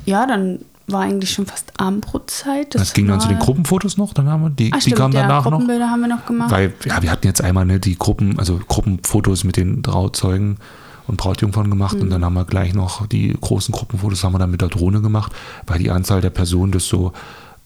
ja, 0.04 0.26
dann 0.26 0.60
war 0.86 1.02
eigentlich 1.02 1.30
schon 1.30 1.46
fast 1.46 1.72
Abendbrotzeit. 1.78 2.74
Das, 2.74 2.82
das 2.82 2.92
ging 2.94 3.06
dann 3.06 3.20
zu 3.20 3.28
den 3.28 3.38
Gruppenfotos 3.38 3.96
noch, 3.96 4.14
dann 4.14 4.28
haben 4.28 4.42
wir 4.42 4.50
die, 4.50 4.70
Ach, 4.72 4.82
die 4.82 4.92
kamen 4.92 5.14
ja, 5.14 5.22
danach 5.22 5.44
Gruppenbilder 5.44 5.84
noch. 5.84 5.92
haben 5.92 6.00
wir 6.00 6.08
noch 6.08 6.26
gemacht. 6.26 6.50
Weil, 6.50 6.72
ja, 6.84 7.02
wir 7.02 7.10
hatten 7.10 7.26
jetzt 7.26 7.42
einmal 7.42 7.66
ne, 7.66 7.78
die 7.78 7.98
Gruppen, 7.98 8.38
also 8.38 8.58
Gruppenfotos 8.68 9.44
mit 9.44 9.56
den 9.56 9.82
Trauzeugen 9.82 10.56
und 11.06 11.16
Brautjungfern 11.16 11.70
gemacht 11.70 11.96
mhm. 11.96 12.02
und 12.02 12.10
dann 12.10 12.24
haben 12.24 12.34
wir 12.34 12.44
gleich 12.44 12.74
noch 12.74 13.06
die 13.06 13.36
großen 13.38 13.72
Gruppenfotos 13.72 14.24
haben 14.24 14.32
wir 14.32 14.38
dann 14.38 14.50
mit 14.50 14.60
der 14.60 14.68
Drohne 14.68 15.00
gemacht, 15.00 15.32
weil 15.66 15.78
die 15.78 15.90
Anzahl 15.90 16.20
der 16.20 16.30
Personen 16.30 16.72
das 16.72 16.86
so 16.86 17.12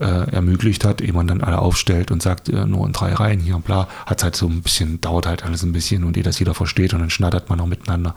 äh, 0.02 0.30
ermöglicht 0.30 0.84
hat, 0.84 1.00
ehe 1.00 1.12
man 1.12 1.26
dann 1.26 1.40
alle 1.40 1.58
aufstellt 1.58 2.10
und 2.10 2.22
sagt, 2.22 2.48
äh, 2.48 2.66
nur 2.66 2.86
in 2.86 2.92
drei 2.92 3.14
Reihen 3.14 3.40
hier 3.40 3.56
und 3.56 3.64
bla, 3.64 3.88
hat 4.04 4.22
halt 4.24 4.34
so 4.34 4.46
ein 4.46 4.62
bisschen, 4.62 5.00
dauert 5.00 5.26
halt 5.26 5.44
alles 5.44 5.62
ein 5.62 5.72
bisschen 5.72 6.04
und 6.04 6.16
ehe 6.16 6.22
das 6.22 6.38
jeder 6.38 6.54
versteht 6.54 6.92
und 6.92 7.00
dann 7.00 7.10
schnattert 7.10 7.48
man 7.48 7.60
auch 7.60 7.66
miteinander. 7.66 8.14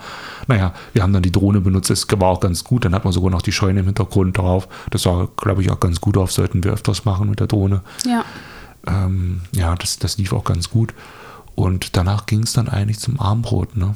Naja, 0.48 0.74
wir 0.94 1.04
haben 1.04 1.14
dann 1.14 1.24
die 1.24 1.32
Drohne 1.32 1.62
benutzt, 1.62 1.92
es 1.92 2.08
war 2.10 2.30
auch 2.30 2.40
ganz 2.40 2.64
gut, 2.64 2.86
dann 2.86 2.96
hat 2.96 3.04
man 3.04 3.14
sogar 3.14 3.30
noch 3.30 3.44
die 3.44 3.52
Scheune 3.52 3.82
im 3.82 3.86
Hintergrund 3.86 4.38
drauf. 4.38 4.68
Das 4.90 5.04
sah, 5.04 5.28
glaube 5.38 5.62
ich, 5.62 5.72
auch 5.72 5.80
ganz 5.80 6.02
gut 6.02 6.18
auf, 6.18 6.32
sollten 6.32 6.64
wir 6.64 6.72
öfters 6.72 7.06
machen 7.06 7.30
mit 7.30 7.40
der 7.40 7.48
Drohne. 7.48 7.82
Ja. 8.06 8.26
Ähm, 8.88 9.42
ja, 9.52 9.76
das, 9.76 10.00
das 10.00 10.18
lief 10.18 10.34
auch 10.34 10.44
ganz 10.44 10.70
gut. 10.70 10.94
Und 11.54 11.96
danach 11.96 12.26
ging 12.26 12.44
es 12.44 12.54
dann 12.54 12.68
eigentlich 12.68 13.00
zum 13.00 13.20
Armbrot, 13.20 13.78
ne? 13.78 13.96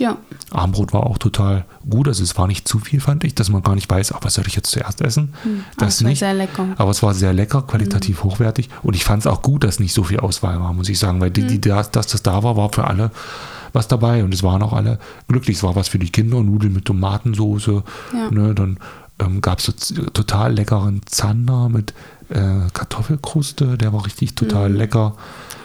Ja. 0.00 0.18
Armbrot 0.50 0.92
war 0.92 1.04
auch 1.04 1.18
total 1.18 1.64
gut. 1.88 2.08
Also 2.08 2.22
es 2.22 2.36
war 2.36 2.46
nicht 2.46 2.68
zu 2.68 2.78
viel, 2.78 3.00
fand 3.00 3.24
ich, 3.24 3.34
dass 3.34 3.48
man 3.48 3.62
gar 3.62 3.74
nicht 3.74 3.90
weiß, 3.90 4.12
ach, 4.12 4.20
was 4.22 4.34
soll 4.34 4.46
ich 4.46 4.54
jetzt 4.54 4.70
zuerst 4.70 5.00
essen? 5.00 5.34
Hm. 5.42 5.64
Das 5.78 6.02
war 6.02 6.10
nicht. 6.10 6.18
sehr 6.18 6.34
lecker. 6.34 6.68
Aber 6.76 6.90
es 6.90 7.02
war 7.02 7.14
sehr 7.14 7.32
lecker, 7.32 7.62
qualitativ 7.62 8.22
hm. 8.22 8.30
hochwertig. 8.30 8.68
Und 8.82 8.94
ich 8.94 9.04
fand 9.04 9.20
es 9.20 9.26
auch 9.26 9.42
gut, 9.42 9.64
dass 9.64 9.80
nicht 9.80 9.92
so 9.92 10.04
viel 10.04 10.20
Auswahl 10.20 10.60
war, 10.60 10.72
muss 10.72 10.88
ich 10.88 10.98
sagen, 10.98 11.20
weil 11.20 11.30
die, 11.30 11.46
die, 11.46 11.54
hm. 11.54 11.60
das, 11.60 11.90
dass 11.90 12.06
das 12.06 12.22
da 12.22 12.42
war, 12.42 12.56
war 12.56 12.72
für 12.72 12.84
alle 12.84 13.10
was 13.72 13.88
dabei. 13.88 14.24
Und 14.24 14.34
es 14.34 14.42
waren 14.42 14.62
auch 14.62 14.72
alle 14.72 14.98
glücklich. 15.28 15.58
Es 15.58 15.62
war 15.62 15.76
was 15.76 15.88
für 15.88 15.98
die 15.98 16.10
Kinder, 16.10 16.42
Nudeln 16.42 16.72
mit 16.72 16.84
Tomatensoße. 16.84 17.82
Ja. 18.12 18.30
Ne, 18.30 18.54
dann 18.54 18.78
ähm, 19.18 19.40
gab 19.40 19.60
es 19.60 19.66
so 19.66 19.72
total 20.10 20.54
leckeren 20.54 21.00
Zander 21.06 21.68
mit 21.68 21.94
äh, 22.28 22.68
Kartoffelkruste, 22.72 23.78
der 23.78 23.92
war 23.92 24.04
richtig 24.04 24.34
total 24.34 24.70
mhm. 24.70 24.76
lecker. 24.76 25.14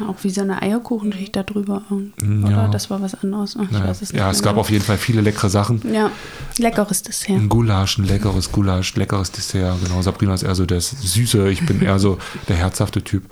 Auch 0.08 0.16
wie 0.24 0.30
so 0.30 0.42
eine 0.42 0.62
Eierkuchenschicht 0.62 1.36
da 1.36 1.44
drüber. 1.44 1.84
Oder? 1.90 2.50
Ja. 2.50 2.68
Das 2.68 2.90
war 2.90 3.02
was 3.02 3.16
anderes. 3.22 3.58
Ach, 3.60 3.72
ja, 3.72 3.90
es, 3.90 4.12
ja, 4.12 4.32
es 4.32 4.42
gab 4.42 4.58
auf 4.58 4.70
jeden 4.70 4.84
Fall 4.84 4.98
viele 4.98 5.22
leckere 5.22 5.50
Sachen. 5.50 5.82
Ja, 5.92 6.12
leckeres 6.58 7.04
Dessert. 7.04 7.38
Ein 7.38 7.50
Gulasch, 7.50 7.98
ein 7.98 8.06
leckeres 8.06 8.52
Gulasch, 8.52 8.96
leckeres 8.96 9.32
Dessert. 9.32 9.78
Genau, 9.84 10.02
Sabrina 10.02 10.34
ist 10.34 10.44
eher 10.44 10.56
so 10.56 10.66
das 10.66 10.90
Süße, 10.90 11.50
ich 11.50 11.66
bin 11.66 11.82
eher 11.82 12.00
so 12.00 12.18
der 12.48 12.56
herzhafte 12.56 13.04
Typ. 13.04 13.24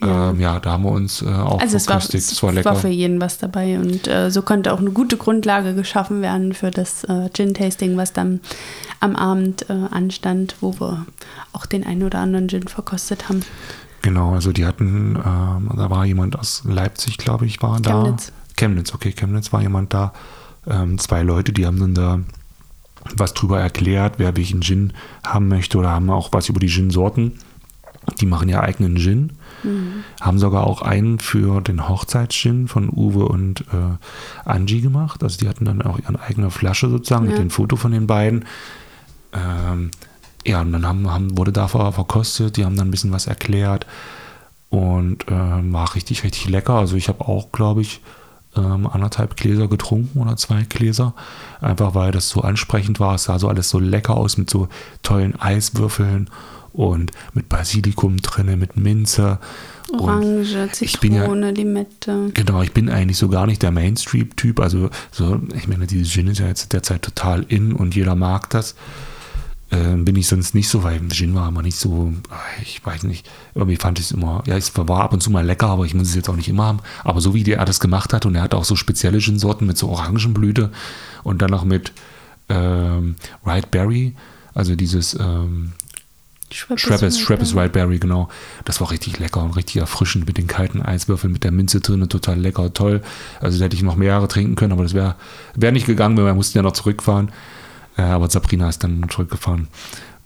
Ja. 0.00 0.30
Ähm, 0.30 0.40
ja, 0.40 0.60
da 0.60 0.72
haben 0.72 0.84
wir 0.84 0.90
uns 0.90 1.22
äh, 1.22 1.26
auch 1.26 1.58
also 1.58 1.76
es 1.76 1.88
war, 1.88 1.96
es 1.96 2.42
war, 2.42 2.52
lecker. 2.52 2.70
war 2.70 2.76
für 2.76 2.88
jeden 2.88 3.18
was 3.20 3.38
dabei 3.38 3.78
und 3.78 4.06
äh, 4.06 4.30
so 4.30 4.42
konnte 4.42 4.74
auch 4.74 4.78
eine 4.78 4.90
gute 4.90 5.16
Grundlage 5.16 5.74
geschaffen 5.74 6.20
werden 6.20 6.52
für 6.52 6.70
das 6.70 7.04
äh, 7.04 7.30
Gin-Tasting, 7.32 7.96
was 7.96 8.12
dann 8.12 8.40
am 9.00 9.16
Abend 9.16 9.70
äh, 9.70 9.72
anstand, 9.90 10.56
wo 10.60 10.78
wir 10.78 11.06
auch 11.52 11.64
den 11.64 11.86
einen 11.86 12.02
oder 12.02 12.18
anderen 12.18 12.48
Gin 12.48 12.68
verkostet 12.68 13.30
haben. 13.30 13.40
Genau, 14.02 14.34
also 14.34 14.52
die 14.52 14.66
hatten, 14.66 15.16
ähm, 15.16 15.70
da 15.74 15.90
war 15.90 16.04
jemand 16.04 16.38
aus 16.38 16.62
Leipzig, 16.64 17.18
glaube 17.18 17.46
ich, 17.46 17.62
war 17.62 17.80
da. 17.80 18.02
Chemnitz. 18.02 18.32
Chemnitz, 18.56 18.94
okay, 18.94 19.12
Chemnitz 19.12 19.52
war 19.52 19.62
jemand 19.62 19.92
da. 19.92 20.12
Ähm, 20.66 20.98
zwei 20.98 21.22
Leute, 21.22 21.52
die 21.52 21.66
haben 21.66 21.78
dann 21.78 21.94
da 21.94 22.20
was 23.16 23.34
drüber 23.34 23.60
erklärt, 23.60 24.14
wer 24.18 24.36
welchen 24.36 24.62
Gin 24.62 24.92
haben 25.24 25.48
möchte 25.48 25.78
oder 25.78 25.90
haben 25.90 26.10
auch 26.10 26.30
was 26.32 26.48
über 26.48 26.60
die 26.60 26.68
Gin-Sorten. 26.68 27.32
Die 28.20 28.26
machen 28.26 28.48
ja 28.48 28.60
eigenen 28.60 28.96
Gin. 28.96 29.32
Mhm. 29.62 30.04
Haben 30.20 30.38
sogar 30.38 30.66
auch 30.66 30.82
einen 30.82 31.18
für 31.18 31.60
den 31.60 31.88
Hochzeitsgin 31.88 32.68
von 32.68 32.88
Uwe 32.88 33.26
und 33.26 33.62
äh, 33.72 34.44
Angie 34.48 34.80
gemacht. 34.80 35.22
Also 35.22 35.38
die 35.38 35.48
hatten 35.48 35.64
dann 35.64 35.82
auch 35.82 35.98
ihre 35.98 36.20
eigene 36.20 36.50
Flasche 36.50 36.88
sozusagen 36.88 37.24
ja. 37.24 37.32
mit 37.32 37.40
dem 37.40 37.50
Foto 37.50 37.76
von 37.76 37.92
den 37.92 38.06
beiden. 38.06 38.44
Ähm, 39.32 39.90
ja, 40.46 40.60
und 40.60 40.72
dann 40.72 40.86
haben, 40.86 41.10
haben, 41.10 41.36
wurde 41.36 41.52
da 41.52 41.68
verkostet, 41.68 42.56
die 42.56 42.64
haben 42.64 42.76
dann 42.76 42.88
ein 42.88 42.90
bisschen 42.90 43.12
was 43.12 43.26
erklärt 43.26 43.86
und 44.70 45.26
äh, 45.28 45.30
war 45.72 45.94
richtig, 45.94 46.22
richtig 46.24 46.48
lecker. 46.48 46.74
Also 46.74 46.96
ich 46.96 47.08
habe 47.08 47.26
auch, 47.26 47.50
glaube 47.52 47.80
ich, 47.80 48.00
ähm, 48.56 48.86
anderthalb 48.86 49.36
Gläser 49.36 49.68
getrunken 49.68 50.20
oder 50.20 50.36
zwei 50.36 50.62
Gläser, 50.62 51.14
einfach 51.60 51.94
weil 51.94 52.12
das 52.12 52.28
so 52.28 52.42
ansprechend 52.42 53.00
war. 53.00 53.16
Es 53.16 53.24
sah 53.24 53.38
so 53.38 53.48
alles 53.48 53.68
so 53.68 53.78
lecker 53.78 54.16
aus 54.16 54.38
mit 54.38 54.48
so 54.48 54.68
tollen 55.02 55.38
Eiswürfeln 55.40 56.30
und 56.72 57.10
mit 57.32 57.48
Basilikum 57.48 58.18
drin, 58.18 58.58
mit 58.58 58.76
Minze. 58.76 59.38
Orange, 59.92 60.68
Zitrone, 60.72 61.46
ja, 61.46 61.52
Limette. 61.52 62.30
Genau, 62.34 62.62
ich 62.62 62.72
bin 62.72 62.88
eigentlich 62.88 63.18
so 63.18 63.28
gar 63.28 63.46
nicht 63.46 63.62
der 63.62 63.70
Mainstream-Typ. 63.70 64.60
Also, 64.60 64.90
so, 65.12 65.40
ich 65.54 65.68
meine, 65.68 65.86
dieses 65.86 66.12
Gin 66.12 66.26
ist 66.26 66.38
ja 66.38 66.48
jetzt 66.48 66.72
derzeit 66.72 67.02
total 67.02 67.44
in 67.48 67.72
und 67.72 67.94
jeder 67.94 68.14
mag 68.14 68.50
das. 68.50 68.74
Ähm, 69.72 70.04
bin 70.04 70.14
ich 70.14 70.28
sonst 70.28 70.54
nicht 70.54 70.68
so, 70.68 70.84
weil 70.84 71.00
Gin 71.08 71.34
war 71.34 71.48
immer 71.48 71.62
nicht 71.62 71.76
so, 71.76 72.12
ich 72.62 72.84
weiß 72.86 73.02
nicht, 73.02 73.28
irgendwie 73.54 73.74
fand 73.76 73.98
ich 73.98 74.06
es 74.06 74.12
immer, 74.12 74.44
ja, 74.46 74.56
es 74.56 74.76
war 74.76 75.00
ab 75.00 75.12
und 75.12 75.22
zu 75.22 75.30
mal 75.30 75.44
lecker, 75.44 75.66
aber 75.66 75.84
ich 75.84 75.94
muss 75.94 76.08
es 76.08 76.14
jetzt 76.14 76.28
auch 76.28 76.36
nicht 76.36 76.48
immer 76.48 76.66
haben. 76.66 76.80
Aber 77.02 77.20
so 77.20 77.34
wie 77.34 77.42
der 77.42 77.64
das 77.64 77.80
gemacht 77.80 78.12
hat 78.12 78.26
und 78.26 78.36
er 78.36 78.42
hat 78.42 78.54
auch 78.54 78.64
so 78.64 78.76
spezielle 78.76 79.18
Gin-Sorten 79.18 79.66
mit 79.66 79.76
so 79.76 79.88
Orangenblüte 79.88 80.70
und 81.24 81.42
dann 81.42 81.50
noch 81.50 81.64
mit 81.64 81.92
ähm, 82.48 83.16
Berry, 83.72 84.14
also 84.54 84.76
dieses 84.76 85.14
ähm, 85.18 85.72
Schweppes, 86.52 87.18
Schweppes 87.18 87.56
Wildberry, 87.56 87.98
genau. 87.98 88.28
Das 88.64 88.80
war 88.80 88.90
richtig 88.92 89.18
lecker 89.18 89.42
und 89.42 89.56
richtig 89.56 89.76
erfrischend 89.76 90.26
mit 90.26 90.38
den 90.38 90.46
kalten 90.46 90.80
Eiswürfeln, 90.80 91.32
mit 91.32 91.42
der 91.42 91.50
Minze 91.50 91.80
drin, 91.80 92.08
total 92.08 92.38
lecker, 92.38 92.72
toll. 92.72 93.02
Also 93.40 93.58
da 93.58 93.64
hätte 93.64 93.74
ich 93.74 93.82
noch 93.82 93.96
mehrere 93.96 94.28
trinken 94.28 94.54
können, 94.54 94.72
aber 94.72 94.84
das 94.84 94.94
wäre 94.94 95.16
wär 95.56 95.72
nicht 95.72 95.86
gegangen, 95.86 96.16
weil 96.16 96.24
wir 96.24 96.34
mussten 96.34 96.56
ja 96.56 96.62
noch 96.62 96.72
zurückfahren. 96.72 97.32
Äh, 97.96 98.02
aber 98.02 98.28
Sabrina 98.30 98.68
ist 98.68 98.84
dann 98.84 99.06
zurückgefahren. 99.08 99.68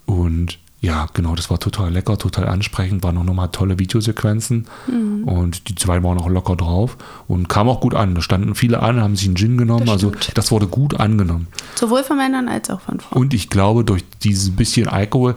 Und 0.07 0.59
ja, 0.83 1.09
genau, 1.13 1.35
das 1.35 1.51
war 1.51 1.61
total 1.61 1.93
lecker, 1.93 2.17
total 2.17 2.49
ansprechend, 2.49 3.03
waren 3.03 3.19
auch 3.19 3.25
nochmal 3.25 3.49
tolle 3.49 3.79
Videosequenzen 3.79 4.67
mhm. 4.87 5.25
und 5.25 5.69
die 5.69 5.75
zwei 5.75 6.03
waren 6.03 6.17
auch 6.19 6.29
locker 6.29 6.57
drauf 6.57 6.97
und 7.29 7.51
kam 7.51 7.69
auch 7.69 7.81
gut 7.81 7.95
an. 7.95 8.15
Da 8.15 8.23
standen 8.23 8.55
viele 8.55 8.81
an, 8.81 8.99
haben 8.99 9.15
sich 9.15 9.27
einen 9.27 9.37
Gin 9.37 9.59
genommen, 9.59 9.85
das 9.85 9.93
also 9.93 10.13
das 10.35 10.51
wurde 10.51 10.67
gut 10.67 10.99
angenommen. 10.99 11.49
Sowohl 11.75 12.03
von 12.03 12.17
Männern 12.17 12.49
als 12.49 12.71
auch 12.71 12.81
von 12.81 12.99
Frauen. 12.99 13.23
Und 13.23 13.35
ich 13.35 13.51
glaube, 13.51 13.85
durch 13.85 14.03
dieses 14.23 14.57
bisschen 14.57 14.89
Alkohol 14.89 15.37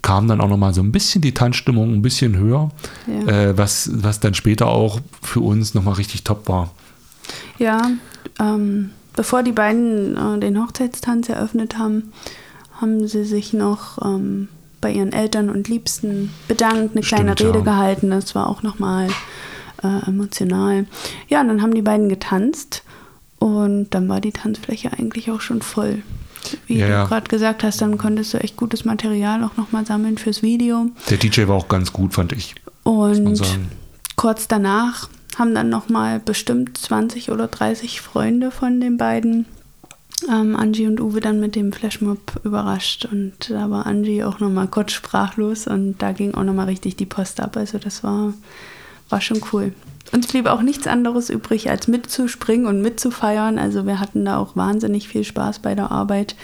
kam 0.00 0.28
dann 0.28 0.40
auch 0.40 0.48
nochmal 0.48 0.72
so 0.72 0.82
ein 0.82 0.92
bisschen 0.92 1.22
die 1.22 1.32
Tanzstimmung 1.34 1.92
ein 1.92 2.02
bisschen 2.02 2.36
höher, 2.36 2.70
Ja. 3.08 3.32
äh, 3.32 3.58
was, 3.58 3.90
was 3.94 4.20
dann 4.20 4.34
später 4.34 4.68
auch 4.68 5.00
für 5.22 5.40
uns 5.40 5.74
nochmal 5.74 5.94
richtig 5.94 6.22
top 6.22 6.48
war. 6.48 6.70
Ja, 7.58 7.90
ähm, 8.38 8.90
bevor 9.16 9.42
die 9.42 9.52
beiden 9.52 10.16
äh, 10.16 10.38
den 10.40 10.60
Hochzeitstanz 10.62 11.28
eröffnet 11.28 11.78
haben, 11.78 12.12
haben 12.80 13.06
sie 13.06 13.24
sich 13.24 13.52
noch 13.52 14.04
ähm, 14.04 14.48
bei 14.80 14.92
ihren 14.92 15.12
Eltern 15.12 15.48
und 15.48 15.68
Liebsten 15.68 16.30
bedankt, 16.48 16.94
eine 16.94 17.00
kleine 17.00 17.32
Stimmt, 17.32 17.40
Rede 17.40 17.58
ja. 17.60 17.64
gehalten. 17.64 18.10
Das 18.10 18.34
war 18.34 18.48
auch 18.48 18.62
nochmal 18.62 19.08
äh, 19.82 20.06
emotional. 20.08 20.86
Ja, 21.28 21.40
und 21.40 21.48
dann 21.48 21.62
haben 21.62 21.74
die 21.74 21.82
beiden 21.82 22.08
getanzt 22.08 22.82
und 23.38 23.90
dann 23.90 24.08
war 24.08 24.20
die 24.20 24.32
Tanzfläche 24.32 24.92
eigentlich 24.92 25.30
auch 25.30 25.40
schon 25.40 25.62
voll. 25.62 26.02
Wie 26.66 26.78
Ja, 26.78 27.02
du 27.04 27.08
gerade 27.08 27.28
gesagt 27.28 27.62
hast, 27.64 27.80
dann 27.80 27.96
konntest 27.96 28.34
du 28.34 28.38
echt 28.38 28.56
gutes 28.56 28.84
Material 28.84 29.42
auch 29.44 29.56
nochmal 29.56 29.86
sammeln 29.86 30.18
fürs 30.18 30.42
Video. 30.42 30.90
Der 31.08 31.16
DJ 31.16 31.46
war 31.46 31.56
auch 31.56 31.68
ganz 31.68 31.92
gut, 31.92 32.12
fand 32.12 32.32
ich. 32.32 32.54
Und 32.82 33.40
kurz 34.16 34.46
danach 34.48 35.08
haben 35.38 35.54
dann 35.54 35.68
nochmal 35.68 36.20
bestimmt 36.20 36.76
20 36.78 37.30
oder 37.30 37.48
30 37.48 38.00
Freunde 38.00 38.50
von 38.50 38.80
den 38.80 38.96
beiden 38.96 39.46
ähm, 40.30 40.56
Angie 40.56 40.86
und 40.86 41.00
Uwe 41.00 41.20
dann 41.20 41.40
mit 41.40 41.54
dem 41.54 41.72
Flashmob 41.72 42.40
überrascht. 42.44 43.06
Und 43.10 43.50
da 43.50 43.70
war 43.70 43.86
Angie 43.86 44.22
auch 44.24 44.40
nochmal 44.40 44.68
kurz 44.68 44.92
sprachlos 44.92 45.66
und 45.66 45.96
da 46.00 46.12
ging 46.12 46.34
auch 46.34 46.44
nochmal 46.44 46.66
richtig 46.66 46.96
die 46.96 47.06
Post 47.06 47.40
ab. 47.40 47.56
Also 47.56 47.78
das 47.78 48.04
war, 48.04 48.32
war 49.10 49.20
schon 49.20 49.40
cool. 49.52 49.72
Uns 50.12 50.26
blieb 50.28 50.46
auch 50.46 50.62
nichts 50.62 50.86
anderes 50.86 51.30
übrig, 51.30 51.70
als 51.70 51.88
mitzuspringen 51.88 52.66
und 52.66 52.80
mitzufeiern. 52.82 53.58
Also 53.58 53.86
wir 53.86 53.98
hatten 53.98 54.24
da 54.24 54.36
auch 54.38 54.54
wahnsinnig 54.54 55.08
viel 55.08 55.24
Spaß 55.24 55.58
bei 55.60 55.74
der 55.74 55.90
Arbeit. 55.90 56.36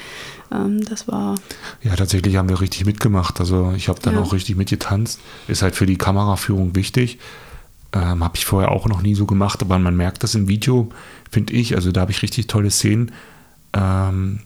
Ähm, 0.52 0.84
das 0.84 1.06
war 1.06 1.36
Ja, 1.82 1.94
tatsächlich 1.94 2.36
haben 2.36 2.48
wir 2.48 2.60
richtig 2.60 2.84
mitgemacht. 2.86 3.38
Also 3.38 3.72
ich 3.76 3.88
habe 3.88 4.00
dann 4.02 4.14
Ja. 4.14 4.20
auch 4.20 4.32
richtig 4.32 4.56
mitgetanzt. 4.56 5.20
Ist 5.46 5.62
halt 5.62 5.76
für 5.76 5.86
die 5.86 5.98
Kameraführung 5.98 6.74
wichtig. 6.74 7.18
Ähm, 7.92 8.22
habe 8.22 8.36
ich 8.36 8.44
vorher 8.44 8.70
auch 8.70 8.86
noch 8.86 9.02
nie 9.02 9.14
so 9.14 9.26
gemacht, 9.26 9.62
aber 9.62 9.78
man 9.78 9.96
merkt 9.96 10.22
das 10.22 10.34
im 10.34 10.48
Video, 10.48 10.90
finde 11.30 11.52
ich. 11.54 11.74
Also 11.74 11.90
da 11.90 12.02
habe 12.02 12.12
ich 12.12 12.22
richtig 12.22 12.46
tolle 12.46 12.70
Szenen 12.70 13.10
ähm, 13.72 14.40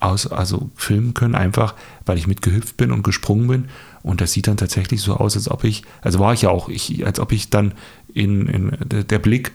aus, 0.00 0.26
also 0.26 0.70
filmen 0.76 1.14
können, 1.14 1.34
einfach 1.34 1.74
weil 2.04 2.18
ich 2.18 2.26
mitgehüpft 2.26 2.76
bin 2.76 2.92
und 2.92 3.02
gesprungen 3.02 3.48
bin. 3.48 3.68
Und 4.02 4.20
das 4.20 4.32
sieht 4.32 4.48
dann 4.48 4.58
tatsächlich 4.58 5.00
so 5.00 5.14
aus, 5.14 5.34
als 5.34 5.50
ob 5.50 5.64
ich, 5.64 5.82
also 6.02 6.18
war 6.18 6.34
ich 6.34 6.42
ja 6.42 6.50
auch, 6.50 6.68
ich, 6.68 7.06
als 7.06 7.20
ob 7.20 7.32
ich 7.32 7.48
dann 7.48 7.72
in, 8.12 8.46
in 8.48 8.76
der, 8.84 9.18
Blick, 9.18 9.52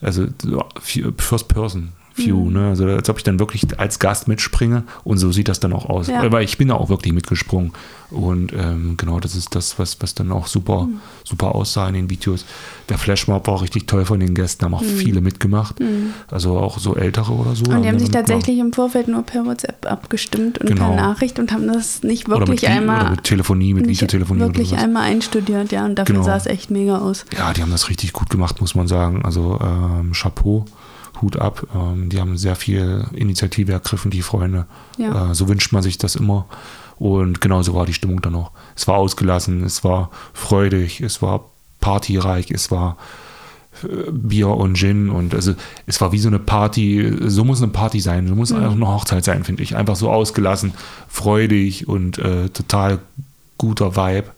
also 0.00 0.26
so 0.40 0.64
First 0.80 1.48
Person 1.48 1.92
View, 2.16 2.44
Mhm. 2.44 2.52
ne? 2.52 2.68
Also 2.68 2.86
als 2.86 3.08
ob 3.10 3.18
ich 3.18 3.24
dann 3.24 3.38
wirklich 3.38 3.66
als 3.78 3.98
Gast 3.98 4.28
mitspringe 4.28 4.84
und 5.02 5.18
so 5.18 5.32
sieht 5.32 5.48
das 5.48 5.60
dann 5.60 5.72
auch 5.72 5.86
aus. 5.88 6.06
Ja. 6.08 6.30
Weil 6.30 6.44
ich 6.44 6.58
bin 6.58 6.68
da 6.68 6.74
auch 6.74 6.88
wirklich 6.88 7.12
mitgesprungen. 7.12 7.72
Und 8.10 8.52
ähm, 8.52 8.94
genau, 8.96 9.18
das 9.18 9.34
ist 9.34 9.54
das, 9.56 9.78
was, 9.78 9.96
was 10.00 10.14
dann 10.14 10.30
auch 10.30 10.46
super, 10.46 10.82
Mhm. 10.84 11.00
super 11.24 11.54
aussah 11.54 11.88
in 11.88 11.94
den 11.94 12.10
Videos. 12.10 12.44
Der 12.88 12.98
Flashmob 12.98 13.46
war 13.48 13.54
auch 13.54 13.62
richtig 13.62 13.88
toll 13.88 14.04
von 14.04 14.20
den 14.20 14.34
Gästen, 14.34 14.64
haben 14.64 14.74
auch 14.74 14.84
viele 14.84 15.20
mitgemacht. 15.20 15.76
Also 16.30 16.56
auch 16.58 16.78
so 16.78 16.94
ältere 16.94 17.32
oder 17.32 17.56
so. 17.56 17.64
Mhm. 17.64 17.76
Und 17.76 17.82
die 17.82 17.88
haben 17.88 17.98
sich 17.98 18.10
tatsächlich 18.10 18.58
im 18.58 18.72
Vorfeld 18.72 19.08
nur 19.08 19.22
per 19.22 19.44
WhatsApp 19.44 19.86
abgestimmt 19.90 20.58
und 20.58 20.68
Genau. 20.68 20.88
per 20.88 20.96
Nachricht 20.96 21.38
und 21.40 21.50
haben 21.50 21.66
das 21.66 22.02
nicht 22.04 22.28
oder 22.28 22.40
mit, 22.40 22.48
wirklich 22.48 22.68
einmal 22.70 23.00
oder 23.00 23.10
mit 23.12 23.24
Telefonie, 23.24 23.74
mit 23.74 23.88
Videotelefonie 23.88 24.40
wirklich 24.42 24.72
oder 24.72 24.82
einmal 24.82 25.02
einstudiert, 25.04 25.72
ja, 25.72 25.84
und 25.84 25.96
dafür 25.96 26.14
Genau. 26.14 26.24
sah 26.26 26.36
es 26.36 26.46
echt 26.46 26.70
mega 26.70 26.98
aus. 26.98 27.24
Ja, 27.36 27.52
die 27.52 27.62
haben 27.62 27.72
das 27.72 27.88
richtig 27.88 28.12
gut 28.12 28.30
gemacht, 28.30 28.60
muss 28.60 28.74
man 28.76 28.86
sagen. 28.86 29.24
Also 29.24 29.58
ähm, 29.60 30.12
Chapeau, 30.12 30.64
Hut 31.24 31.36
ab. 31.38 31.66
Ähm, 31.74 32.08
die 32.10 32.20
haben 32.20 32.36
sehr 32.36 32.54
viel 32.54 33.06
Initiative 33.14 33.72
ergriffen, 33.72 34.10
die 34.10 34.22
Freunde. 34.22 34.66
Ja. 34.98 35.30
Äh, 35.30 35.34
so 35.34 35.48
wünscht 35.48 35.72
man 35.72 35.82
sich 35.82 35.98
das 35.98 36.14
immer. 36.14 36.46
Und 36.98 37.40
genau 37.40 37.62
so 37.62 37.74
war 37.74 37.86
die 37.86 37.94
Stimmung 37.94 38.20
dann 38.22 38.34
auch. 38.36 38.52
Es 38.76 38.86
war 38.86 38.96
ausgelassen, 38.96 39.64
es 39.64 39.82
war 39.82 40.10
freudig, 40.32 41.00
es 41.00 41.20
war 41.22 41.46
partyreich, 41.80 42.50
es 42.52 42.70
war 42.70 42.96
äh, 43.82 44.10
Bier 44.12 44.48
und 44.48 44.76
Gin 44.76 45.10
und 45.10 45.34
also 45.34 45.54
es 45.86 46.00
war 46.00 46.12
wie 46.12 46.18
so 46.20 46.28
eine 46.28 46.38
Party, 46.38 47.12
so 47.26 47.44
muss 47.44 47.60
eine 47.62 47.72
Party 47.72 47.98
sein, 48.00 48.28
so 48.28 48.34
muss 48.36 48.52
Mhm. 48.52 48.64
auch 48.64 48.72
eine 48.72 48.86
Hochzeit 48.86 49.24
sein, 49.24 49.42
finde 49.42 49.62
ich. 49.64 49.74
Einfach 49.76 49.96
so 49.96 50.10
ausgelassen, 50.10 50.72
freudig 51.08 51.88
und 51.88 52.18
äh, 52.18 52.48
total 52.50 53.00
guter 53.58 53.96
Vibe. 53.96 54.28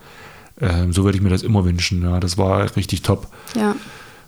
Ähm, 0.61 0.93
so 0.95 1.05
würde 1.05 1.19
ich 1.19 1.23
mir 1.23 1.29
das 1.31 1.43
immer 1.43 1.67
wünschen. 1.67 2.03
Ja, 2.03 2.19
das 2.21 2.39
war 2.39 2.75
richtig 2.77 3.03
top. 3.03 3.29
Ja, 3.55 3.75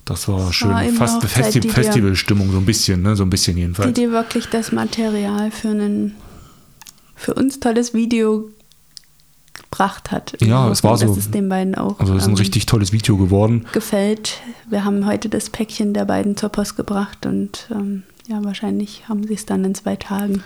Das 0.09 0.27
war 0.27 0.53
schön. 0.53 0.71
war 0.71 0.83
Fast 0.85 1.23
Festi 1.25 1.61
die 1.61 1.69
Festivalstimmung, 1.69 2.51
so 2.51 2.57
ein 2.59 2.65
bisschen, 2.65 3.03
ne? 3.03 3.15
So 3.15 3.25
ein 3.25 3.31
bisschen 3.31 3.57
die 3.57 3.63
jedenfalls. 3.63 3.93
dir 3.93 4.11
wirklich 4.11 4.47
das 4.47 4.73
Material 4.73 5.51
für 5.51 5.69
ein 5.69 6.15
für 7.15 7.35
uns 7.35 7.61
tolles 7.61 7.93
Video 7.95 8.49
gebracht 9.55 10.11
hat. 10.11 10.37
Ja, 10.41 10.71
es 10.71 10.83
war 10.83 10.97
so. 10.97 11.07
Dass 11.09 11.17
es 11.17 11.31
den 11.31 11.49
beiden 11.49 11.75
auch 11.75 11.99
Also 12.01 12.15
es 12.15 12.23
ist 12.23 12.29
ein 12.29 12.33
ähm, 12.33 12.37
richtig 12.39 12.65
tolles 12.67 12.93
Video 12.93 13.17
geworden. 13.19 13.67
gefällt. 13.73 14.41
Wir 14.71 14.85
haben 14.85 15.05
heute 15.05 15.29
das 15.29 15.51
Päckchen 15.51 15.93
der 15.93 16.07
beiden 16.07 16.37
zur 16.37 16.49
Post 16.49 16.77
gebracht 16.77 17.27
und 17.27 17.69
ähm, 17.71 18.05
ja, 18.29 18.43
wahrscheinlich 18.45 19.09
haben 19.09 19.27
sie 19.27 19.35
es 19.35 19.45
dann 19.45 19.65
in 19.65 19.75
zwei 19.75 19.97
Tagen. 19.97 20.43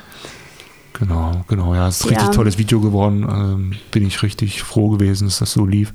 Genau, 0.94 1.44
genau. 1.46 1.75
Ja, 1.75 1.88
es 1.88 1.98
ist 2.01 2.05
ein 2.05 2.09
richtig 2.11 2.27
Ja. 2.29 2.33
tolles 2.33 2.59
Video 2.59 2.81
geworden. 2.81 3.27
Ähm, 3.31 3.72
bin 3.92 4.07
ich 4.07 4.22
richtig 4.22 4.62
froh 4.62 4.88
gewesen, 4.90 5.27
dass 5.29 5.38
das 5.38 5.53
so 5.53 5.66
lief. 5.66 5.92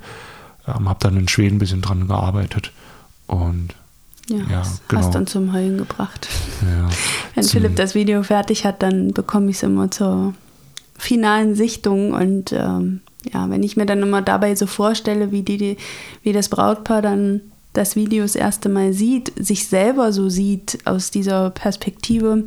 Ähm, 0.68 0.88
hab 0.88 1.00
dann 1.00 1.18
in 1.18 1.28
Schweden 1.28 1.58
ein 1.58 1.60
bisschen 1.60 1.82
dran 1.82 2.08
gearbeitet. 2.08 2.72
Und 3.28 3.70
Ja, 4.30 4.38
Ja, 4.38 4.60
das 4.60 4.82
genau. 4.88 5.02
hast 5.02 5.16
dann 5.16 5.28
zum 5.28 5.54
Heulen 5.54 5.78
gebracht. 5.78 6.28
ja, 6.62 6.90
Wenn 7.36 7.44
Philipp 7.44 7.76
das 7.76 7.96
Video 7.96 8.24
fertig 8.24 8.66
hat, 8.66 8.82
dann 8.82 9.13
bekomme 9.13 9.50
ich 9.50 9.58
es 9.58 9.63
immer 9.63 9.92
zur 9.92 10.34
finalen 10.98 11.56
Sichtung. 11.56 12.13
Und 12.13 12.52
ähm, 12.52 13.02
ja, 13.34 13.50
wenn 13.50 13.63
ich 13.63 13.78
mir 13.78 13.86
dann 13.86 14.02
immer 14.02 14.22
dabei 14.22 14.56
so 14.56 14.66
vorstelle, 14.66 15.32
wie, 15.32 15.44
die, 15.44 15.58
die, 15.58 15.78
wie 16.24 16.34
das 16.34 16.50
Brautpaar 16.50 17.02
dann 17.02 17.42
das 17.74 17.96
Video 17.96 18.24
das 18.24 18.36
erste 18.36 18.70
Mal 18.70 18.94
sieht, 18.94 19.32
sich 19.38 19.68
selber 19.68 20.12
so 20.12 20.30
sieht 20.30 20.80
aus 20.86 21.12
dieser 21.12 21.52
Perspektive 21.52 22.46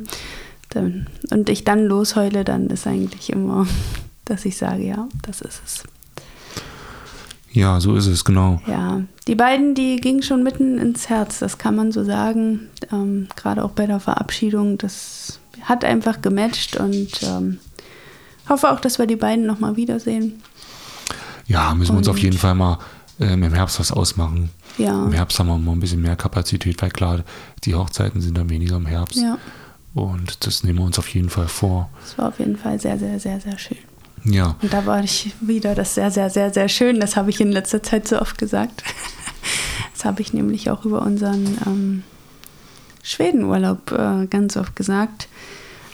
dann, 0.69 1.07
und 1.31 1.49
ich 1.49 1.63
dann 1.63 1.85
losheule, 1.85 2.43
dann 2.43 2.67
ist 2.67 2.85
eigentlich 2.87 3.31
immer, 3.31 3.65
dass 4.25 4.45
ich 4.45 4.57
sage, 4.57 4.83
ja, 4.83 5.07
das 5.21 5.41
ist 5.41 5.61
es. 5.65 5.83
Ja, 7.53 7.79
so 7.79 7.95
ist 7.95 8.07
es, 8.07 8.23
genau. 8.25 8.61
Ja, 8.67 9.01
die 9.27 9.35
beiden, 9.35 9.75
die 9.75 9.97
gingen 9.97 10.23
schon 10.23 10.43
mitten 10.43 10.77
ins 10.77 11.09
Herz, 11.09 11.39
das 11.39 11.57
kann 11.57 11.75
man 11.75 11.91
so 11.91 12.03
sagen. 12.03 12.69
Ähm, 12.91 13.27
Gerade 13.35 13.63
auch 13.63 13.71
bei 13.71 13.85
der 13.87 13.99
Verabschiedung, 13.99 14.77
das 14.77 15.39
hat 15.61 15.83
einfach 15.85 16.21
gematcht 16.21 16.77
und 16.77 17.09
ähm, 17.23 17.59
hoffe 18.49 18.71
auch, 18.71 18.79
dass 18.79 18.97
wir 18.99 19.05
die 19.07 19.15
beiden 19.15 19.45
nochmal 19.45 19.75
wiedersehen. 19.75 20.41
Ja, 21.47 21.73
müssen 21.75 21.93
wir 21.93 21.97
uns 21.99 22.07
Und- 22.07 22.13
auf 22.15 22.19
jeden 22.19 22.37
Fall 22.37 22.55
mal 22.55 22.79
ähm, 23.19 23.43
im 23.43 23.53
Herbst 23.53 23.79
was 23.79 23.91
ausmachen. 23.91 24.49
Ja, 24.77 25.03
Im 25.05 25.11
Herbst 25.11 25.37
haben 25.37 25.47
wir 25.47 25.57
mal 25.57 25.73
ein 25.73 25.79
bisschen 25.81 26.01
mehr 26.01 26.15
Kapazität, 26.15 26.81
weil 26.81 26.89
klar, 26.91 27.23
die 27.65 27.75
Hochzeiten 27.75 28.21
sind 28.21 28.37
dann 28.37 28.49
weniger 28.49 28.77
im 28.77 28.85
Herbst. 28.85 29.17
ja, 29.17 29.37
Und 29.93 30.45
das 30.45 30.63
nehmen 30.63 30.79
wir 30.79 30.85
uns 30.85 30.97
auf 30.97 31.09
jeden 31.09 31.29
Fall 31.29 31.49
vor. 31.49 31.89
das 32.01 32.17
war 32.17 32.29
auf 32.29 32.39
jeden 32.39 32.55
Fall 32.55 32.79
sehr, 32.79 32.97
sehr, 32.97 33.19
sehr, 33.19 33.39
sehr 33.41 33.59
schön. 33.59 33.77
Ja, 34.23 34.55
Und 34.61 34.71
da 34.71 34.85
war 34.85 35.03
ich 35.03 35.33
wieder 35.41 35.73
das 35.75 35.95
sehr, 35.95 36.11
sehr, 36.11 36.29
sehr, 36.29 36.53
sehr 36.53 36.69
schön. 36.69 36.99
Das 36.99 37.15
habe 37.15 37.29
ich 37.29 37.41
in 37.41 37.51
letzter 37.51 37.81
Zeit 37.81 38.07
so 38.07 38.19
oft 38.19 38.37
gesagt. 38.37 38.83
Das 39.93 40.05
habe 40.05 40.21
ich 40.23 40.33
nämlich 40.33 40.71
auch 40.71 40.83
über 40.83 41.03
unseren 41.03 41.59
ähm, 41.67 42.03
Schwedenurlaub 43.03 43.91
äh, 43.91 44.25
ganz 44.25 44.57
oft 44.57 44.75
gesagt. 44.75 45.27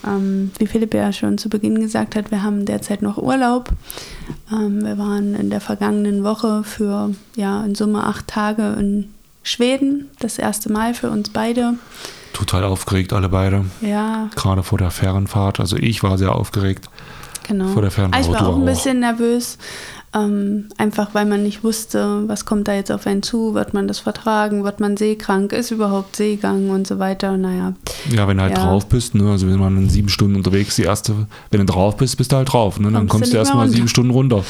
Ähm, 0.05 0.51
wie 0.59 0.67
Philipp 0.67 0.93
ja 0.93 1.11
schon 1.11 1.37
zu 1.37 1.49
Beginn 1.49 1.81
gesagt 1.81 2.15
hat, 2.15 2.31
wir 2.31 2.41
haben 2.41 2.65
derzeit 2.65 3.01
noch 3.01 3.17
Urlaub. 3.17 3.69
Ähm, 4.51 4.85
wir 4.85 4.97
waren 4.97 5.35
in 5.35 5.49
der 5.49 5.59
vergangenen 5.59 6.23
Woche 6.23 6.63
für 6.63 7.13
ja 7.35 7.65
in 7.65 7.75
Summe 7.75 8.05
acht 8.05 8.27
Tage 8.27 8.77
in 8.79 9.13
Schweden. 9.43 10.09
Das 10.19 10.37
erste 10.37 10.71
Mal 10.71 10.93
für 10.93 11.09
uns 11.09 11.29
beide. 11.29 11.73
total 12.33 12.63
aufgeregt, 12.63 13.11
alle 13.11 13.27
beide. 13.29 13.65
Ja, 13.81 14.29
Gerade 14.35 14.63
vor 14.63 14.77
der 14.77 14.91
Fernfahrt. 14.91 15.59
Also 15.59 15.75
ich 15.75 16.03
war 16.03 16.17
sehr 16.17 16.33
aufgeregt. 16.35 16.89
Genau. 17.47 17.67
Vor 17.69 17.81
der 17.81 17.91
Fernfahrt, 17.91 18.15
Ah, 18.25 18.27
Ich 18.27 18.33
war 18.33 18.47
auch 18.47 18.57
ein 18.57 18.65
bisschen 18.65 18.99
nervös, 18.99 19.57
ähm, 20.13 20.65
einfach 20.77 21.13
weil 21.13 21.25
man 21.25 21.43
nicht 21.43 21.63
wusste, 21.63 22.23
was 22.27 22.45
kommt 22.45 22.67
da 22.67 22.73
jetzt 22.73 22.91
auf 22.91 23.07
einen 23.07 23.23
zu, 23.23 23.53
wird 23.53 23.73
man 23.73 23.87
das 23.87 23.99
vertragen, 23.99 24.63
wird 24.63 24.79
man 24.79 24.97
seekrank, 24.97 25.53
ist 25.53 25.71
überhaupt 25.71 26.15
Seegang 26.15 26.69
und 26.69 26.87
so 26.87 26.99
weiter. 26.99 27.37
Naja, 27.37 27.73
Ja, 28.09 28.27
wenn 28.27 28.37
du 28.37 28.43
halt 28.43 28.57
Ja. 28.57 28.63
drauf 28.65 28.87
bist, 28.87 29.15
ne? 29.15 29.29
also 29.31 29.47
wenn 29.47 29.59
man 29.59 29.77
in 29.77 29.89
sieben 29.89 30.09
Stunden 30.09 30.35
unterwegs 30.35 30.75
die 30.75 30.83
erste, 30.83 31.13
wenn 31.51 31.59
du 31.59 31.65
drauf 31.65 31.97
bist, 31.97 32.17
bist 32.17 32.31
du 32.31 32.35
halt 32.37 32.51
drauf, 32.51 32.79
ne? 32.79 32.85
dann 32.91 33.07
Kommst 33.07 33.09
du 33.09 33.17
kommst 33.17 33.33
du 33.33 33.37
erstmal 33.37 33.69
sieben 33.69 33.87
Stunden 33.87 34.11
runter. 34.11 34.43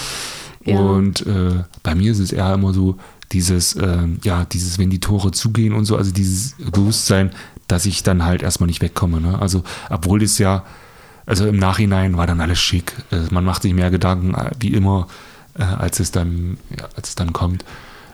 Ja. 0.66 0.80
Und 0.80 1.26
äh, 1.26 1.64
bei 1.84 1.96
mir 1.96 2.12
ist 2.12 2.20
es 2.20 2.32
eher 2.32 2.54
immer 2.54 2.74
so, 2.74 2.96
dieses, 3.32 3.76
ähm, 3.76 4.20
ja, 4.24 4.46
dieses, 4.46 4.80
wenn 4.80 4.90
die 4.90 5.00
Tore 5.00 5.32
zugehen 5.32 5.74
und 5.74 5.86
so, 5.86 5.98
also 5.98 6.12
dieses 6.12 6.56
Bewusstsein, 6.72 7.32
dass 7.68 7.86
ich 7.86 8.02
dann 8.04 8.24
halt 8.26 8.42
erstmal 8.42 8.68
nicht 8.68 8.82
wegkomme. 8.82 9.20
Ne? 9.20 9.38
Also, 9.40 9.64
obwohl 9.90 10.24
es 10.24 10.38
ja, 10.38 10.64
also 11.28 11.46
im 11.46 11.58
Nachhinein 11.58 12.18
war 12.18 12.26
dann 12.26 12.42
alles 12.42 12.60
schick. 12.60 12.94
Äh, 13.12 13.32
man 13.32 13.46
macht 13.46 13.62
sich 13.62 13.74
mehr 13.74 13.92
Gedanken, 13.92 14.34
äh, 14.34 14.50
wie 14.60 14.74
immer, 14.74 15.08
äh, 15.56 15.64
als 15.64 16.00
es 16.00 16.12
dann, 16.12 16.58
ja, 16.76 16.86
als 16.96 17.10
es 17.10 17.16
dann 17.16 17.34
kommt. 17.34 17.64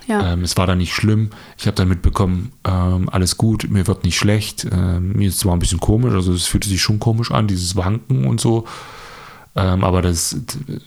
ja, 0.08 0.34
Ähm, 0.34 0.44
es 0.44 0.58
war 0.58 0.68
dann 0.68 0.80
nicht 0.80 0.94
schlimm. 0.94 1.30
Ich 1.58 1.68
habe 1.68 1.76
dann 1.76 1.88
mitbekommen, 1.88 2.52
ähm, 2.66 3.08
alles 3.10 3.38
gut, 3.38 3.70
mir 3.70 3.88
wird 3.88 4.04
nicht 4.04 4.18
schlecht. 4.18 4.68
Ähm, 4.70 5.14
mir 5.14 5.30
ist 5.30 5.40
zwar 5.40 5.54
ein 5.54 5.60
bisschen 5.60 5.80
komisch, 5.80 6.14
also 6.14 6.34
es 6.34 6.48
fühlte 6.48 6.68
sich 6.68 6.82
schon 6.82 7.00
komisch 7.00 7.32
an, 7.32 7.48
dieses 7.48 7.76
Wanken 7.76 8.26
und 8.26 8.42
so. 8.42 8.66
Ähm, 9.56 9.84
aber 9.84 10.02
das, 10.02 10.36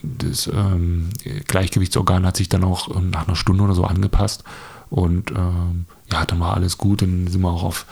das 0.03 0.49
ähm, 0.49 1.11
Gleichgewichtsorgan 1.47 2.27
hat 2.27 2.37
sich 2.37 2.49
dann 2.49 2.65
auch 2.65 3.01
nach 3.01 3.29
einer 3.29 3.37
Stunde 3.37 3.63
oder 3.63 3.75
so 3.75 3.85
angepasst. 3.85 4.43
Und 4.91 5.31
ähm, 5.31 5.87
ja, 6.13 6.25
dann 6.25 6.41
war 6.41 6.55
alles 6.55 6.77
gut. 6.77 7.03
Dann 7.03 7.29
sind 7.29 7.41
wir 7.41 7.51
auch 7.51 7.63
auf. 7.63 7.87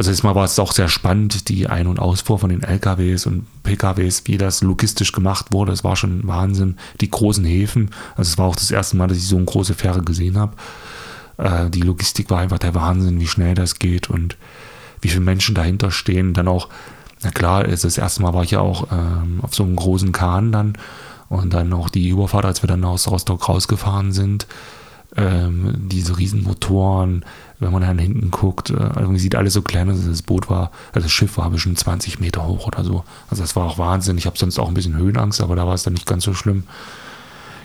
Also 0.00 0.12
jetzt 0.12 0.22
mal 0.22 0.34
war 0.34 0.46
es 0.46 0.58
auch 0.58 0.72
sehr 0.72 0.88
spannend, 0.88 1.50
die 1.50 1.68
Ein- 1.68 1.86
und 1.86 1.98
Ausfuhr 1.98 2.38
von 2.38 2.48
den 2.48 2.62
LKWs 2.62 3.26
und 3.26 3.44
PKWs, 3.64 4.22
wie 4.24 4.38
das 4.38 4.62
logistisch 4.62 5.12
gemacht 5.12 5.48
wurde. 5.50 5.72
Das 5.72 5.84
war 5.84 5.94
schon 5.94 6.26
Wahnsinn. 6.26 6.78
Die 7.02 7.10
großen 7.10 7.44
Häfen. 7.44 7.90
Also 8.16 8.30
es 8.30 8.38
war 8.38 8.46
auch 8.46 8.56
das 8.56 8.70
erste 8.70 8.96
Mal, 8.96 9.08
dass 9.08 9.18
ich 9.18 9.28
so 9.28 9.36
eine 9.36 9.44
große 9.44 9.74
Fähre 9.74 10.00
gesehen 10.00 10.38
habe. 10.38 10.54
Äh, 11.36 11.68
die 11.68 11.82
Logistik 11.82 12.30
war 12.30 12.38
einfach 12.38 12.58
der 12.58 12.74
Wahnsinn, 12.74 13.20
wie 13.20 13.26
schnell 13.26 13.54
das 13.54 13.78
geht 13.78 14.08
und 14.08 14.38
wie 15.02 15.08
viele 15.08 15.20
Menschen 15.20 15.54
dahinter 15.54 15.90
stehen. 15.90 16.32
Dann 16.32 16.48
auch 16.48 16.70
na 17.22 17.30
klar, 17.30 17.64
das 17.64 17.84
erste 17.84 18.22
Mal 18.22 18.32
war 18.32 18.44
ich 18.44 18.52
ja 18.52 18.60
auch 18.60 18.90
ähm, 18.90 19.40
auf 19.42 19.54
so 19.54 19.64
einem 19.64 19.76
großen 19.76 20.12
Kahn 20.12 20.50
dann 20.50 20.78
und 21.28 21.52
dann 21.52 21.74
auch 21.74 21.90
die 21.90 22.08
Überfahrt, 22.08 22.46
als 22.46 22.62
wir 22.62 22.68
dann 22.68 22.84
aus 22.84 23.06
Rostock 23.06 23.46
rausgefahren 23.46 24.12
sind. 24.12 24.46
Ähm, 25.16 25.74
diese 25.88 26.18
Riesenmotoren, 26.18 27.24
wenn 27.58 27.72
man 27.72 27.82
dann 27.82 27.98
hinten 27.98 28.30
guckt, 28.30 28.70
äh, 28.70 28.74
irgendwie 28.74 29.18
sieht 29.18 29.34
alles 29.34 29.54
so 29.54 29.62
klein 29.62 29.90
aus. 29.90 29.98
Das 30.06 30.22
Boot 30.22 30.48
war, 30.48 30.70
also 30.92 31.06
das 31.06 31.12
Schiff 31.12 31.36
war 31.36 31.50
bestimmt 31.50 31.78
20 31.78 32.20
Meter 32.20 32.46
hoch 32.46 32.66
oder 32.66 32.84
so. 32.84 33.04
Also 33.28 33.42
das 33.42 33.56
war 33.56 33.64
auch 33.66 33.78
Wahnsinn. 33.78 34.18
Ich 34.18 34.26
habe 34.26 34.38
sonst 34.38 34.58
auch 34.58 34.68
ein 34.68 34.74
bisschen 34.74 34.96
Höhenangst, 34.96 35.40
aber 35.40 35.56
da 35.56 35.66
war 35.66 35.74
es 35.74 35.82
dann 35.82 35.94
nicht 35.94 36.06
ganz 36.06 36.24
so 36.24 36.32
schlimm. 36.32 36.64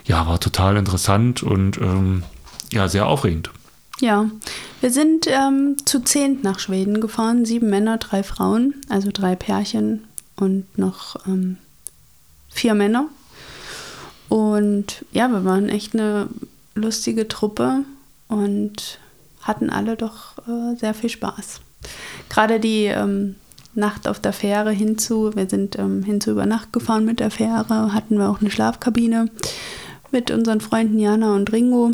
Ja, 0.04 0.26
war 0.26 0.40
total 0.40 0.76
interessant 0.76 1.42
und 1.42 1.78
ähm, 1.78 2.22
ja, 2.72 2.88
sehr 2.88 3.06
aufregend. 3.06 3.50
Ja, 4.00 4.26
wir 4.80 4.90
sind 4.90 5.26
ähm, 5.26 5.76
zu 5.84 6.00
zehnt 6.00 6.44
nach 6.44 6.58
Schweden 6.58 7.00
gefahren. 7.00 7.44
Sieben 7.44 7.70
Männer, 7.70 7.96
drei 7.96 8.22
Frauen, 8.22 8.74
also 8.88 9.10
drei 9.12 9.36
Pärchen 9.36 10.04
und 10.36 10.78
noch 10.78 11.16
ähm, 11.26 11.56
vier 12.50 12.74
Männer. 12.74 13.06
Und 14.28 15.04
ja, 15.12 15.28
wir 15.28 15.44
waren 15.44 15.68
echt 15.68 15.94
eine 15.94 16.28
lustige 16.76 17.26
Truppe 17.26 17.84
und 18.28 18.98
hatten 19.42 19.70
alle 19.70 19.96
doch 19.96 20.38
äh, 20.46 20.76
sehr 20.76 20.94
viel 20.94 21.10
Spaß. 21.10 21.60
Gerade 22.28 22.60
die 22.60 22.84
ähm, 22.84 23.36
Nacht 23.74 24.08
auf 24.08 24.20
der 24.20 24.32
Fähre 24.32 24.70
hinzu, 24.70 25.32
wir 25.34 25.48
sind 25.48 25.78
ähm, 25.78 26.02
hinzu 26.02 26.30
über 26.30 26.46
Nacht 26.46 26.72
gefahren 26.72 27.04
mit 27.04 27.20
der 27.20 27.30
Fähre, 27.30 27.92
hatten 27.92 28.18
wir 28.18 28.30
auch 28.30 28.40
eine 28.40 28.50
Schlafkabine 28.50 29.28
mit 30.10 30.30
unseren 30.30 30.60
Freunden 30.60 30.98
Jana 30.98 31.34
und 31.34 31.52
Ringo. 31.52 31.92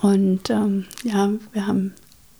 Und 0.00 0.50
ähm, 0.50 0.84
ja, 1.04 1.30
wir 1.52 1.66
haben 1.66 1.94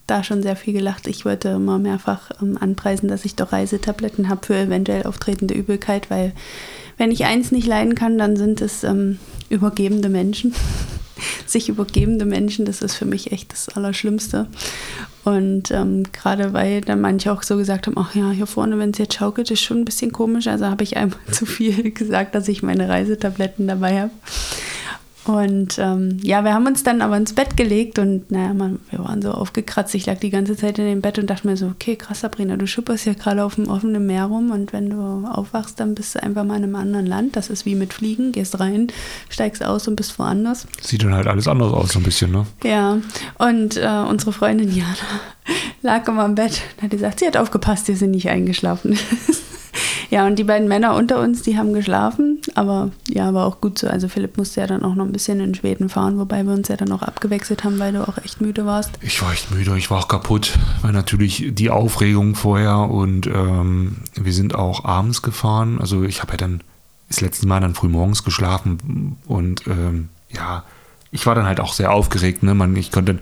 da 0.07 0.23
schon 0.23 0.43
sehr 0.43 0.57
viel 0.57 0.73
gelacht. 0.73 1.07
Ich 1.07 1.25
wollte 1.25 1.49
immer 1.49 1.79
mehrfach 1.79 2.31
ähm, 2.43 2.59
anpreisen, 2.61 3.09
dass 3.09 3.25
ich 3.25 3.35
doch 3.35 3.53
Reisetabletten 3.53 4.29
habe 4.29 4.47
für 4.47 4.57
eventuell 4.57 5.05
auftretende 5.05 5.55
Übelkeit, 5.55 6.11
weil 6.11 6.33
wenn 6.99 7.11
ich 7.11 7.25
eins 7.25 7.53
nicht 7.53 7.67
leiden 7.67 7.95
kann, 7.95 8.19
dann 8.19 8.37
sind 8.37 8.61
es 8.61 8.85
ähm, 8.85 9.19
übergebende 9.49 10.09
Menschen. 10.09 10.55
Sich 11.47 11.69
übergebende 11.69 12.25
Menschen, 12.25 12.65
das 12.65 12.83
ist 12.83 12.95
für 12.95 13.05
mich 13.05 13.33
echt 13.33 13.53
das 13.53 13.69
Allerschlimmste. 13.69 14.47
Und 15.25 15.73
ähm, 15.73 16.05
gerade 16.13 16.53
weil 16.53 16.83
dann 16.83 17.01
manche 17.01 17.33
auch 17.33 17.43
so 17.43 17.57
gesagt 17.57 17.87
haben, 17.87 17.99
ach 17.99 18.15
ja, 18.15 18.31
hier 18.31 18.47
vorne, 18.47 18.79
wenn 18.79 18.91
es 18.91 18.99
jetzt 18.99 19.15
schaukelt, 19.15 19.51
ist 19.51 19.61
schon 19.61 19.79
ein 19.79 19.85
bisschen 19.85 20.13
komisch. 20.13 20.47
Also 20.47 20.67
habe 20.67 20.85
ich 20.85 20.97
einmal 20.97 21.19
zu 21.33 21.47
viel 21.47 21.91
gesagt, 21.91 22.35
dass 22.35 22.49
ich 22.49 22.63
meine 22.63 22.89
Reisetabletten 22.89 23.67
dabei 23.67 24.03
habe. 24.03 24.13
Und 25.27 25.79
ähm, 25.79 26.19
ja, 26.23 26.45
wir 26.45 26.55
haben 26.55 26.67
uns 26.67 26.85
dann 26.85 27.03
aber 27.03 27.17
ins 27.17 27.33
Bett 27.33 27.57
gelegt 27.57 27.99
und 27.99 28.31
naja, 28.31 28.55
man, 28.55 28.79
wir 28.91 29.01
waren 29.01 29.21
so 29.21 29.33
aufgekratzt. 29.33 29.95
Ich 29.97 30.07
lag 30.07 30.19
die 30.19 30.31
ganze 30.31 30.57
Zeit 30.57 30.79
in 30.79 30.87
dem 30.87 31.01
Bett 31.01 31.19
und 31.19 31.29
dachte 31.29 31.49
mir 31.49 31.57
so, 31.57 31.67
okay, 31.67 31.97
krass, 31.97 32.21
Sabrina, 32.21 32.57
du 32.57 32.67
schupperst 32.69 33.07
ja 33.07 33.15
gerade 33.15 33.43
auf 33.43 33.57
dem 33.57 33.69
offenen 33.69 34.07
Meer 34.07 34.27
rum 34.27 34.53
und 34.53 34.73
wenn 34.73 34.89
du 34.89 35.27
aufwachst, 35.27 35.81
dann 35.81 35.97
bist 35.97 36.15
du 36.15 36.23
einfach 36.23 36.45
mal 36.45 36.57
in 36.59 36.63
einem 36.63 36.77
anderen 36.77 37.07
Land. 37.07 37.35
Das 37.35 37.51
ist 37.51 37.67
wie 37.67 37.75
mit 37.75 37.93
Fliegen, 37.93 38.31
gehst 38.31 38.61
rein, 38.61 38.87
steigst 39.29 39.65
aus 39.65 39.89
und 39.89 39.97
bist 39.97 40.17
woanders. 40.21 40.69
Sieht 40.81 41.03
dann 41.03 41.15
halt 41.15 41.27
alles 41.27 41.49
anders 41.49 41.73
aus, 41.73 41.93
so 41.93 41.99
ein 41.99 42.05
bisschen, 42.05 42.31
ne? 42.31 42.47
Ja, 42.63 42.99
und 43.39 43.77
äh, 43.77 44.05
unsere 44.09 44.33
Freundin 44.33 44.73
Jana 44.73 44.95
lag 45.83 46.07
immer 46.07 46.25
im 46.25 46.37
Bett 46.37 46.63
und 46.77 46.85
hat 46.85 46.91
gesagt, 46.91 47.19
sie 47.19 47.27
hat 47.27 47.37
aufgepasst, 47.37 47.89
wir 47.89 47.97
sind 47.97 48.13
nicht 48.13 48.29
eingeschlafen. 48.29 48.97
Ja, 50.11 50.27
und 50.27 50.39
die 50.39 50.45
beiden 50.45 50.69
Männer 50.69 50.95
unter 50.95 51.21
uns, 51.21 51.43
die 51.43 51.59
haben 51.59 51.73
geschlafen, 51.73 52.41
aber 52.55 52.91
ja, 53.09 53.35
war 53.35 53.47
auch 53.47 53.61
gut 53.61 53.79
so. 53.79 53.89
Also 53.89 54.09
Philipp 54.09 54.37
musste 54.37 54.61
ja 54.61 54.67
dann 54.67 54.85
auch 54.85 54.95
noch 54.95 55.05
ein 55.05 55.13
bisschen 55.13 55.41
in 55.41 55.55
Schweden 55.55 55.89
fahren, 55.89 56.19
wobei 56.19 56.45
wir 56.45 56.53
uns 56.53 56.69
ja 56.69 56.77
dann 56.77 56.93
auch 56.93 57.03
abgewechselt 57.03 57.65
haben, 57.65 57.79
weil 57.79 57.93
du 57.93 58.07
auch 58.07 58.19
echt 58.19 58.41
müde 58.41 58.67
warst. 58.67 58.93
Ich 59.01 59.21
war 59.23 59.33
echt 59.33 59.51
müde, 59.51 59.77
ich 59.77 59.91
war 59.91 59.99
auch 59.99 60.09
kaputt, 60.09 60.59
weil 60.83 60.93
natürlich 60.93 61.51
die 61.51 61.71
Aufregung 61.71 62.35
vorher 62.35 62.79
und 62.79 63.27
ähm, 63.27 63.97
wir 64.15 64.33
sind 64.33 64.55
auch 64.55 64.85
abends 64.85 65.23
gefahren. 65.23 65.79
Also 65.81 66.05
ich 66.05 66.23
habe 66.23 66.33
ja 66.33 66.37
dann 66.39 66.61
das 67.09 67.21
letzte 67.21 67.47
Mal 67.47 67.61
dann 67.61 67.75
früh 67.75 67.89
morgens 67.89 68.25
geschlafen 68.25 69.17
und 69.27 69.67
ähm, 69.67 70.09
ja, 70.31 70.65
ich 71.11 71.27
war 71.27 71.35
dann 71.35 71.47
halt 71.47 71.61
auch 71.61 71.73
sehr 71.73 71.93
aufgeregt. 71.93 72.43
Ne? 72.43 72.55
Man, 72.55 72.75
ich 72.77 72.91
konnte 72.91 73.19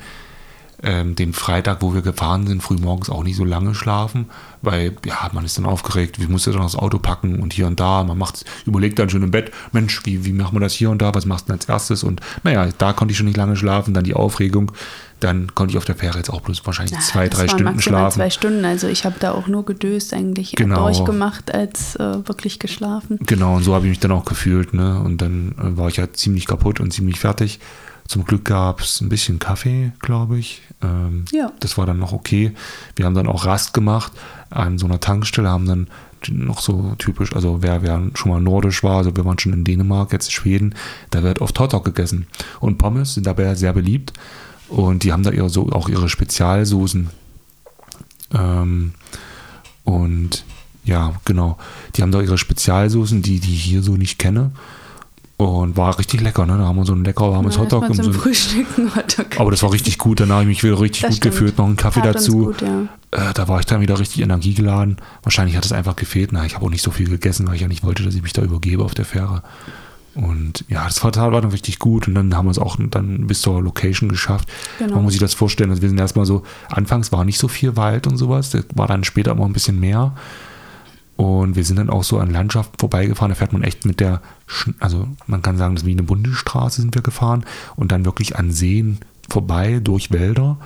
ähm, 0.84 1.14
den 1.14 1.32
Freitag, 1.32 1.80
wo 1.80 1.94
wir 1.94 2.02
gefahren 2.02 2.46
sind, 2.46 2.62
früh 2.62 2.76
morgens 2.76 3.10
auch 3.10 3.24
nicht 3.24 3.36
so 3.36 3.44
lange 3.44 3.74
schlafen, 3.74 4.26
weil 4.62 4.94
ja, 5.04 5.30
man 5.32 5.44
ist 5.44 5.58
dann 5.58 5.66
aufgeregt, 5.66 6.20
wie 6.20 6.26
muss 6.26 6.44
dann 6.44 6.54
das 6.58 6.76
Auto 6.76 6.98
packen 6.98 7.40
und 7.40 7.52
hier 7.52 7.66
und 7.66 7.80
da, 7.80 8.04
man 8.04 8.18
macht, 8.18 8.44
überlegt 8.66 8.98
dann 8.98 9.08
schon 9.10 9.22
im 9.22 9.30
Bett, 9.30 9.50
Mensch, 9.72 10.02
wie, 10.04 10.24
wie 10.24 10.32
macht 10.32 10.52
man 10.52 10.62
das 10.62 10.74
hier 10.74 10.90
und 10.90 11.00
da, 11.00 11.14
was 11.14 11.26
machst 11.26 11.46
du 11.46 11.52
denn 11.52 11.60
als 11.60 11.68
erstes 11.68 12.04
und 12.04 12.20
naja, 12.42 12.68
da 12.78 12.92
konnte 12.92 13.12
ich 13.12 13.18
schon 13.18 13.26
nicht 13.26 13.36
lange 13.36 13.56
schlafen, 13.56 13.94
dann 13.94 14.04
die 14.04 14.14
Aufregung, 14.14 14.72
dann 15.20 15.54
konnte 15.54 15.72
ich 15.72 15.78
auf 15.78 15.86
der 15.86 15.94
Fähre 15.94 16.18
jetzt 16.18 16.28
auch 16.28 16.42
bloß 16.42 16.66
wahrscheinlich 16.66 16.94
ja, 16.94 17.00
zwei, 17.00 17.28
drei 17.28 17.48
Stunden 17.48 17.80
schlafen. 17.80 18.16
zwei 18.16 18.30
Stunden, 18.30 18.64
also 18.64 18.88
ich 18.88 19.06
habe 19.06 19.16
da 19.18 19.32
auch 19.32 19.46
nur 19.46 19.64
gedöst 19.64 20.12
eigentlich 20.12 20.52
genau. 20.52 20.82
durchgemacht 20.84 21.54
als 21.54 21.96
äh, 21.96 22.28
wirklich 22.28 22.58
geschlafen. 22.58 23.18
Genau, 23.22 23.56
und 23.56 23.62
so 23.62 23.74
habe 23.74 23.86
ich 23.86 23.90
mich 23.90 24.00
dann 24.00 24.12
auch 24.12 24.26
gefühlt, 24.26 24.74
ne? 24.74 25.00
Und 25.00 25.22
dann 25.22 25.54
äh, 25.58 25.78
war 25.78 25.88
ich 25.88 25.96
ja 25.96 26.12
ziemlich 26.12 26.46
kaputt 26.46 26.80
und 26.80 26.92
ziemlich 26.92 27.20
fertig. 27.20 27.58
Zum 28.06 28.24
Glück 28.24 28.44
gab 28.44 28.80
es 28.80 29.00
ein 29.00 29.08
bisschen 29.08 29.38
Kaffee, 29.38 29.92
glaube 30.00 30.38
ich. 30.38 30.62
Ähm, 30.82 31.24
ja. 31.32 31.52
Das 31.60 31.78
war 31.78 31.86
dann 31.86 31.98
noch 31.98 32.12
okay. 32.12 32.52
Wir 32.96 33.06
haben 33.06 33.14
dann 33.14 33.26
auch 33.26 33.46
Rast 33.46 33.72
gemacht 33.72 34.12
an 34.50 34.78
so 34.78 34.86
einer 34.86 35.00
Tankstelle, 35.00 35.48
haben 35.48 35.66
dann 35.66 35.88
noch 36.30 36.60
so 36.60 36.94
typisch, 36.98 37.34
also 37.34 37.62
wer, 37.62 37.82
wer 37.82 38.02
schon 38.14 38.30
mal 38.30 38.40
nordisch 38.40 38.82
war, 38.82 38.98
also 38.98 39.14
wir 39.14 39.24
waren 39.24 39.38
schon 39.38 39.52
in 39.52 39.64
Dänemark, 39.64 40.12
jetzt 40.12 40.32
Schweden, 40.32 40.74
da 41.10 41.22
wird 41.22 41.40
oft 41.40 41.58
Hotdog 41.58 41.84
gegessen. 41.84 42.26
Und 42.60 42.78
Pommes 42.78 43.14
sind 43.14 43.26
dabei 43.26 43.54
sehr 43.54 43.72
beliebt. 43.72 44.12
Und 44.68 45.04
die 45.04 45.12
haben 45.12 45.22
da 45.22 45.30
ihre, 45.30 45.50
so, 45.50 45.70
auch 45.70 45.88
ihre 45.88 46.08
Spezialsoßen. 46.08 47.10
Ähm, 48.32 48.94
und 49.84 50.44
ja, 50.84 51.14
genau. 51.24 51.58
Die 51.94 52.02
haben 52.02 52.12
da 52.12 52.20
ihre 52.20 52.38
Spezialsoßen, 52.38 53.22
die, 53.22 53.40
die 53.40 53.54
ich 53.54 53.64
hier 53.64 53.82
so 53.82 53.96
nicht 53.96 54.18
kenne. 54.18 54.52
Und 55.48 55.76
war 55.76 55.98
richtig 55.98 56.20
lecker, 56.20 56.46
ne? 56.46 56.58
Da 56.58 56.64
haben 56.64 56.76
wir 56.76 56.84
so 56.84 56.92
einen 56.92 57.04
lecker 57.04 57.30
warmes 57.30 57.58
Hotdog. 57.58 57.88
Und 57.88 58.02
so 58.02 58.12
Frühstücken 58.12 58.94
Hotdog. 58.94 59.26
Aber 59.38 59.50
das 59.50 59.62
war 59.62 59.72
richtig 59.72 59.98
gut. 59.98 60.20
Danach 60.20 60.36
habe 60.36 60.44
ich 60.44 60.48
mich 60.48 60.64
wieder 60.64 60.80
richtig 60.80 61.02
das 61.02 61.10
gut 61.10 61.16
stimmt. 61.18 61.34
gefühlt. 61.34 61.58
Noch 61.58 61.66
einen 61.66 61.76
Kaffee 61.76 62.00
Tat 62.00 62.16
dazu. 62.16 62.46
Gut, 62.46 62.62
ja. 62.62 62.82
äh, 63.10 63.34
da 63.34 63.48
war 63.48 63.60
ich 63.60 63.66
dann 63.66 63.80
wieder 63.80 63.98
richtig 63.98 64.22
energiegeladen. 64.22 64.98
Wahrscheinlich 65.22 65.56
hat 65.56 65.64
es 65.64 65.72
einfach 65.72 65.96
gefehlt. 65.96 66.30
Na, 66.32 66.44
ich 66.44 66.54
habe 66.54 66.64
auch 66.66 66.70
nicht 66.70 66.82
so 66.82 66.90
viel 66.90 67.08
gegessen, 67.08 67.46
weil 67.46 67.56
ich 67.56 67.60
ja 67.62 67.68
nicht 67.68 67.84
wollte, 67.84 68.02
dass 68.02 68.14
ich 68.14 68.22
mich 68.22 68.32
da 68.32 68.42
übergebe 68.42 68.84
auf 68.84 68.94
der 68.94 69.04
Fähre. 69.04 69.42
Und 70.14 70.64
ja, 70.68 70.84
das 70.84 71.00
Quartal 71.00 71.32
war 71.32 71.40
dann 71.40 71.50
richtig 71.50 71.78
gut. 71.78 72.06
Und 72.06 72.14
dann 72.14 72.34
haben 72.34 72.46
wir 72.46 72.52
es 72.52 72.58
auch 72.58 72.76
dann 72.90 73.26
bis 73.26 73.40
zur 73.40 73.60
Location 73.62 74.08
geschafft. 74.08 74.48
Genau. 74.78 74.96
Man 74.96 75.04
muss 75.04 75.12
sich 75.12 75.20
das 75.20 75.34
vorstellen. 75.34 75.70
Also 75.70 75.82
wir 75.82 75.88
sind 75.88 75.98
erstmal 75.98 76.26
so, 76.26 76.44
anfangs 76.68 77.10
war 77.12 77.24
nicht 77.24 77.38
so 77.38 77.48
viel 77.48 77.76
Wald 77.76 78.06
und 78.06 78.16
sowas. 78.16 78.50
Das 78.50 78.64
war 78.74 78.86
dann 78.86 79.04
später 79.04 79.32
immer 79.32 79.46
ein 79.46 79.52
bisschen 79.52 79.80
mehr. 79.80 80.14
Und 81.16 81.54
wir 81.54 81.64
sind 81.64 81.78
dann 81.78 81.90
auch 81.90 82.02
so 82.02 82.18
an 82.18 82.30
Landschaften 82.30 82.78
vorbeigefahren. 82.78 83.30
Da 83.30 83.36
fährt 83.36 83.52
man 83.52 83.62
echt 83.62 83.84
mit 83.84 84.00
der, 84.00 84.20
also 84.80 85.06
man 85.26 85.42
kann 85.42 85.56
sagen, 85.56 85.74
das 85.74 85.82
ist 85.82 85.86
wie 85.86 85.92
eine 85.92 86.02
Bundesstraße 86.02 86.80
sind 86.80 86.94
wir 86.94 87.02
gefahren 87.02 87.44
und 87.76 87.92
dann 87.92 88.04
wirklich 88.04 88.36
an 88.36 88.50
Seen 88.50 88.98
vorbei 89.28 89.80
durch 89.82 90.10
Wälder. 90.10 90.58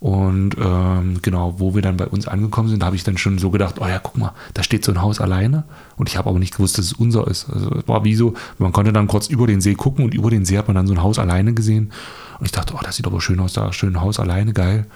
Und 0.00 0.56
ähm, 0.60 1.18
genau, 1.22 1.58
wo 1.58 1.74
wir 1.74 1.82
dann 1.82 1.96
bei 1.96 2.06
uns 2.06 2.28
angekommen 2.28 2.68
sind, 2.68 2.84
habe 2.84 2.94
ich 2.94 3.02
dann 3.02 3.18
schon 3.18 3.38
so 3.38 3.50
gedacht, 3.50 3.76
oh 3.80 3.86
ja, 3.86 3.98
guck 3.98 4.16
mal, 4.16 4.32
da 4.54 4.62
steht 4.62 4.84
so 4.84 4.92
ein 4.92 5.02
Haus 5.02 5.20
alleine. 5.20 5.64
Und 5.96 6.08
ich 6.08 6.16
habe 6.16 6.28
aber 6.28 6.38
nicht 6.38 6.54
gewusst, 6.54 6.78
dass 6.78 6.86
es 6.86 6.92
unser 6.92 7.26
ist. 7.26 7.50
Also 7.50 7.70
es 7.72 7.88
war 7.88 8.04
wie 8.04 8.14
so, 8.14 8.34
man 8.58 8.72
konnte 8.72 8.92
dann 8.92 9.08
kurz 9.08 9.26
über 9.28 9.48
den 9.48 9.60
See 9.60 9.74
gucken 9.74 10.04
und 10.04 10.14
über 10.14 10.30
den 10.30 10.44
See 10.44 10.56
hat 10.56 10.68
man 10.68 10.76
dann 10.76 10.86
so 10.86 10.94
ein 10.94 11.02
Haus 11.02 11.18
alleine 11.18 11.52
gesehen. 11.52 11.92
Und 12.38 12.46
ich 12.46 12.52
dachte, 12.52 12.74
oh, 12.76 12.80
das 12.82 12.96
sieht 12.96 13.06
aber 13.06 13.20
schön 13.20 13.40
aus, 13.40 13.54
da 13.54 13.72
schön 13.72 14.00
Haus 14.00 14.20
alleine, 14.20 14.52
geil. 14.52 14.86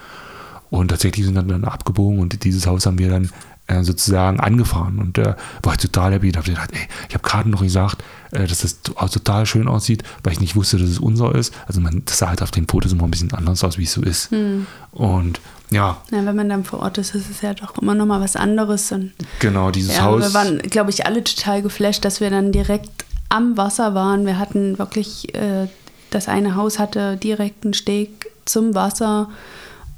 Und 0.69 0.87
tatsächlich 0.87 1.25
sind 1.25 1.35
dann, 1.35 1.49
dann 1.49 1.65
abgebogen 1.65 2.19
und 2.19 2.43
dieses 2.45 2.65
Haus 2.65 2.85
haben 2.85 2.97
wir 2.97 3.09
dann 3.09 3.29
äh, 3.67 3.83
sozusagen 3.83 4.39
angefahren 4.39 4.99
und 4.99 5.17
äh, 5.17 5.35
war 5.61 5.73
ich 5.73 5.79
total 5.79 6.13
happy. 6.13 6.31
Da 6.31 6.39
habe 6.39 6.49
ich 6.49 6.55
gedacht, 6.55 6.71
ey, 6.73 6.87
ich 7.07 7.15
habe 7.15 7.23
gerade 7.23 7.49
noch 7.49 7.61
gesagt, 7.61 8.03
äh, 8.31 8.45
dass 8.45 8.59
das 8.59 8.81
total 8.81 9.45
schön 9.45 9.67
aussieht, 9.67 10.03
weil 10.23 10.33
ich 10.33 10.41
nicht 10.41 10.55
wusste, 10.55 10.77
dass 10.77 10.89
es 10.89 10.99
unser 10.99 11.33
ist. 11.33 11.53
Also 11.65 11.79
man, 11.79 12.03
das 12.05 12.17
sah 12.17 12.29
halt 12.29 12.41
auf 12.41 12.51
den 12.51 12.67
Fotos 12.67 12.91
immer 12.91 13.05
ein 13.05 13.11
bisschen 13.11 13.33
anders 13.33 13.63
aus, 13.63 13.77
wie 13.77 13.83
es 13.83 13.93
so 13.93 14.01
ist. 14.01 14.31
Hm. 14.31 14.67
Und 14.91 15.39
ja. 15.71 16.01
ja. 16.11 16.25
Wenn 16.25 16.35
man 16.35 16.49
dann 16.49 16.65
vor 16.65 16.79
Ort 16.79 16.97
ist, 16.97 17.15
ist 17.15 17.29
es 17.29 17.41
ja 17.41 17.53
doch 17.53 17.77
immer 17.81 17.95
noch 17.95 18.05
mal 18.05 18.19
was 18.19 18.35
anderes. 18.35 18.91
Und, 18.91 19.13
genau, 19.39 19.71
dieses 19.71 19.95
ja, 19.95 20.03
Haus. 20.03 20.21
Wir 20.21 20.33
waren, 20.33 20.57
glaube 20.59 20.89
ich, 20.89 21.05
alle 21.05 21.23
total 21.23 21.61
geflasht, 21.61 22.03
dass 22.03 22.19
wir 22.19 22.29
dann 22.29 22.51
direkt 22.51 23.05
am 23.29 23.57
Wasser 23.57 23.95
waren. 23.95 24.25
Wir 24.25 24.39
hatten 24.39 24.77
wirklich, 24.77 25.33
äh, 25.35 25.67
das 26.09 26.27
eine 26.27 26.55
Haus 26.55 26.79
hatte 26.79 27.17
direkt 27.17 27.63
einen 27.63 27.73
Steg 27.73 28.27
zum 28.45 28.75
Wasser 28.75 29.29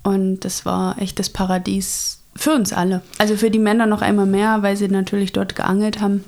und 0.04 0.42
das 0.42 0.66
war 0.66 1.02
echt 1.02 1.18
das 1.18 1.30
Paradies 1.30 2.20
für 2.36 2.52
uns 2.52 2.74
alle. 2.74 3.02
Also 3.18 3.36
für 3.38 3.50
die 3.50 3.60
Männer 3.60 3.86
noch 3.86 4.02
einmal 4.02 4.26
mehr, 4.26 4.62
weil 4.62 4.78
sie 4.78 4.88
natürlich 4.88 5.34
dort 5.34 5.56
geangelt 5.56 6.02
haben. 6.02 6.24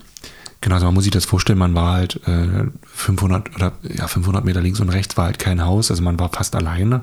Genau, 0.61 0.75
also 0.75 0.87
man 0.87 0.95
muss 0.95 1.03
sich 1.03 1.13
das 1.13 1.25
vorstellen, 1.25 1.59
man 1.59 1.75
war 1.75 1.93
halt 1.93 2.19
äh, 2.27 2.65
500 2.85 3.55
oder 3.55 3.73
ja 3.83 4.07
500 4.07 4.43
Meter 4.43 4.61
links 4.61 4.79
und 4.79 4.89
rechts 4.89 5.15
war 5.15 5.25
halt 5.25 5.37
kein 5.37 5.63
Haus, 5.63 5.91
also 5.91 6.01
man 6.01 6.19
war 6.19 6.29
fast 6.29 6.55
alleine. 6.55 7.01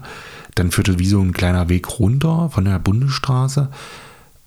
Dann 0.56 0.70
führte 0.70 0.98
wie 0.98 1.06
so 1.06 1.20
ein 1.20 1.32
kleiner 1.32 1.68
Weg 1.68 1.98
runter 1.98 2.50
von 2.50 2.64
der 2.64 2.78
Bundesstraße 2.78 3.70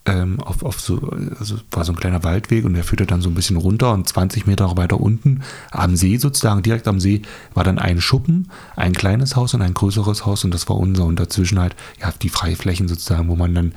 ähm, 0.08 0.40
auf, 0.40 0.62
auf 0.62 0.80
so, 0.80 1.10
also 1.38 1.56
war 1.70 1.84
so 1.84 1.92
ein 1.92 1.96
kleiner 1.96 2.24
Waldweg 2.24 2.64
und 2.64 2.74
der 2.74 2.84
führte 2.84 3.06
dann 3.06 3.20
so 3.20 3.28
ein 3.28 3.34
bisschen 3.34 3.56
runter 3.56 3.92
und 3.92 4.08
20 4.08 4.46
Meter 4.46 4.76
weiter 4.76 5.00
unten 5.00 5.42
am 5.70 5.96
See 5.96 6.16
sozusagen, 6.16 6.62
direkt 6.62 6.88
am 6.88 7.00
See, 7.00 7.22
war 7.54 7.64
dann 7.64 7.78
ein 7.78 8.00
Schuppen, 8.00 8.50
ein 8.76 8.92
kleines 8.92 9.36
Haus 9.36 9.54
und 9.54 9.62
ein 9.62 9.74
größeres 9.74 10.24
Haus 10.26 10.44
und 10.44 10.52
das 10.52 10.68
war 10.68 10.76
unser 10.76 11.04
und 11.04 11.20
dazwischen 11.20 11.58
halt 11.58 11.76
ja 12.00 12.12
die 12.22 12.30
Freiflächen 12.30 12.88
sozusagen, 12.88 13.28
wo 13.28 13.36
man 13.36 13.54
dann 13.54 13.72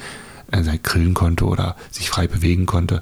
äh, 0.52 0.78
grillen 0.82 1.14
konnte 1.14 1.46
oder 1.46 1.76
sich 1.92 2.10
frei 2.10 2.28
bewegen 2.28 2.66
konnte. 2.66 3.02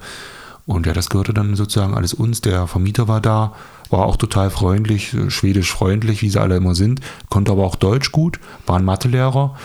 Und 0.65 0.85
ja, 0.85 0.93
das 0.93 1.09
gehörte 1.09 1.33
dann 1.33 1.55
sozusagen 1.55 1.95
alles 1.95 2.13
uns. 2.13 2.41
Der 2.41 2.67
Vermieter 2.67 3.07
war 3.07 3.21
da, 3.21 3.53
war 3.89 4.05
auch 4.05 4.17
total 4.17 4.51
freundlich, 4.51 5.15
schwedisch 5.29 5.71
freundlich, 5.71 6.21
wie 6.21 6.29
sie 6.29 6.39
alle 6.39 6.57
immer 6.57 6.75
sind, 6.75 7.01
konnte 7.29 7.51
aber 7.51 7.65
auch 7.65 7.75
Deutsch 7.75 8.11
gut, 8.11 8.39
war 8.67 8.77
ein 8.77 8.85
Mathelehrer 8.85 9.55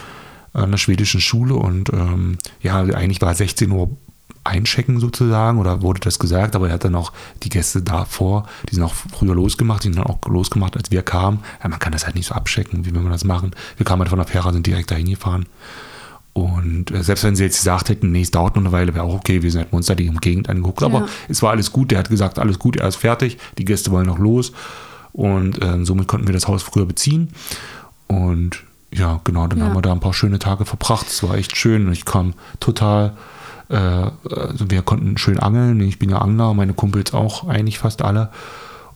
an 0.55 0.71
der 0.71 0.79
schwedischen 0.79 1.21
Schule 1.21 1.57
und 1.57 1.93
ähm, 1.93 2.39
ja, 2.63 2.79
eigentlich 2.81 3.21
war 3.21 3.35
16 3.35 3.71
Uhr 3.71 3.91
einchecken 4.45 5.01
sozusagen 5.01 5.59
oder 5.59 5.83
wurde 5.83 6.01
das 6.01 6.19
gesagt, 6.19 6.55
aber 6.55 6.69
er 6.69 6.75
hat 6.75 6.85
dann 6.85 6.95
auch 6.95 7.13
die 7.43 7.49
Gäste 7.49 7.83
davor, 7.83 8.47
die 8.71 8.75
sind 8.75 8.85
auch 8.85 8.95
früher 8.95 9.35
losgemacht, 9.35 9.83
die 9.83 9.89
sind 9.89 9.97
dann 9.97 10.07
auch 10.07 10.19
losgemacht, 10.27 10.77
als 10.77 10.91
wir 10.91 11.03
kamen. 11.03 11.41
Ja, 11.63 11.69
man 11.69 11.79
kann 11.79 11.93
das 11.93 12.05
halt 12.05 12.15
nicht 12.15 12.27
so 12.27 12.35
abchecken, 12.35 12.85
wie 12.85 12.95
wenn 12.95 13.03
wir 13.03 13.11
das 13.11 13.25
machen. 13.25 13.53
Wir 13.77 13.87
kamen 13.87 14.01
halt 14.01 14.11
von 14.11 14.19
der 14.19 14.29
Fähre, 14.29 14.53
sind 14.53 14.67
direkt 14.67 14.91
dahin 14.91 15.09
gefahren. 15.09 15.47
Und 16.35 16.91
äh, 16.91 17.03
selbst 17.03 17.25
wenn 17.25 17.37
sie 17.37 17.45
jetzt 17.45 17.59
gesagt 17.59 17.89
hätten, 17.89 18.11
nee, 18.11 18.23
es 18.23 18.33
dauert 18.33 18.57
noch 18.57 18.63
eine 18.63 18.73
Weile, 18.73 18.93
wäre 18.93 19.05
auch 19.05 19.15
okay, 19.15 19.43
wir 19.43 19.51
sind 19.51 19.63
halt 19.63 19.73
Monster, 19.73 19.95
die 19.95 20.11
Gegend 20.21 20.51
angeguckt. 20.51 20.83
Aber 20.83 21.01
ja. 21.01 21.09
es 21.29 21.43
war 21.43 21.53
alles 21.53 21.73
gut, 21.73 21.93
der 21.93 22.01
hat 22.01 22.11
gesagt, 22.11 22.39
alles 22.39 22.59
gut, 22.59 22.77
er 22.77 22.89
ist 22.89 22.97
fertig, 22.97 23.39
die 23.57 23.65
Gäste 23.65 23.93
wollen 23.93 24.07
noch 24.07 24.19
los. 24.19 24.53
Und 25.13 25.63
äh, 25.63 25.85
somit 25.85 26.09
konnten 26.09 26.27
wir 26.27 26.35
das 26.35 26.49
Haus 26.49 26.65
früher 26.65 26.87
beziehen. 26.87 27.29
Und 28.09 28.65
ja, 28.93 29.21
genau, 29.23 29.47
dann 29.47 29.61
ja. 29.61 29.67
haben 29.67 29.75
wir 29.75 29.83
da 29.83 29.93
ein 29.93 30.01
paar 30.01 30.13
schöne 30.13 30.41
Tage 30.41 30.65
verbracht. 30.65 31.07
Es 31.07 31.23
war 31.23 31.37
echt 31.37 31.57
schön. 31.57 31.91
Ich 31.93 32.05
kam 32.05 32.35
total, 32.59 33.13
äh, 33.69 33.77
also 33.77 34.71
wir 34.71 34.83
konnten 34.83 35.17
schön 35.19 35.39
angeln. 35.39 35.81
Ich 35.81 36.01
bin 36.01 36.11
ja 36.11 36.19
Angler, 36.19 36.53
meine 36.53 36.75
Kumpels 36.75 37.15
auch, 37.15 37.47
eigentlich 37.47 37.79
fast 37.79 38.03
alle. 38.03 38.31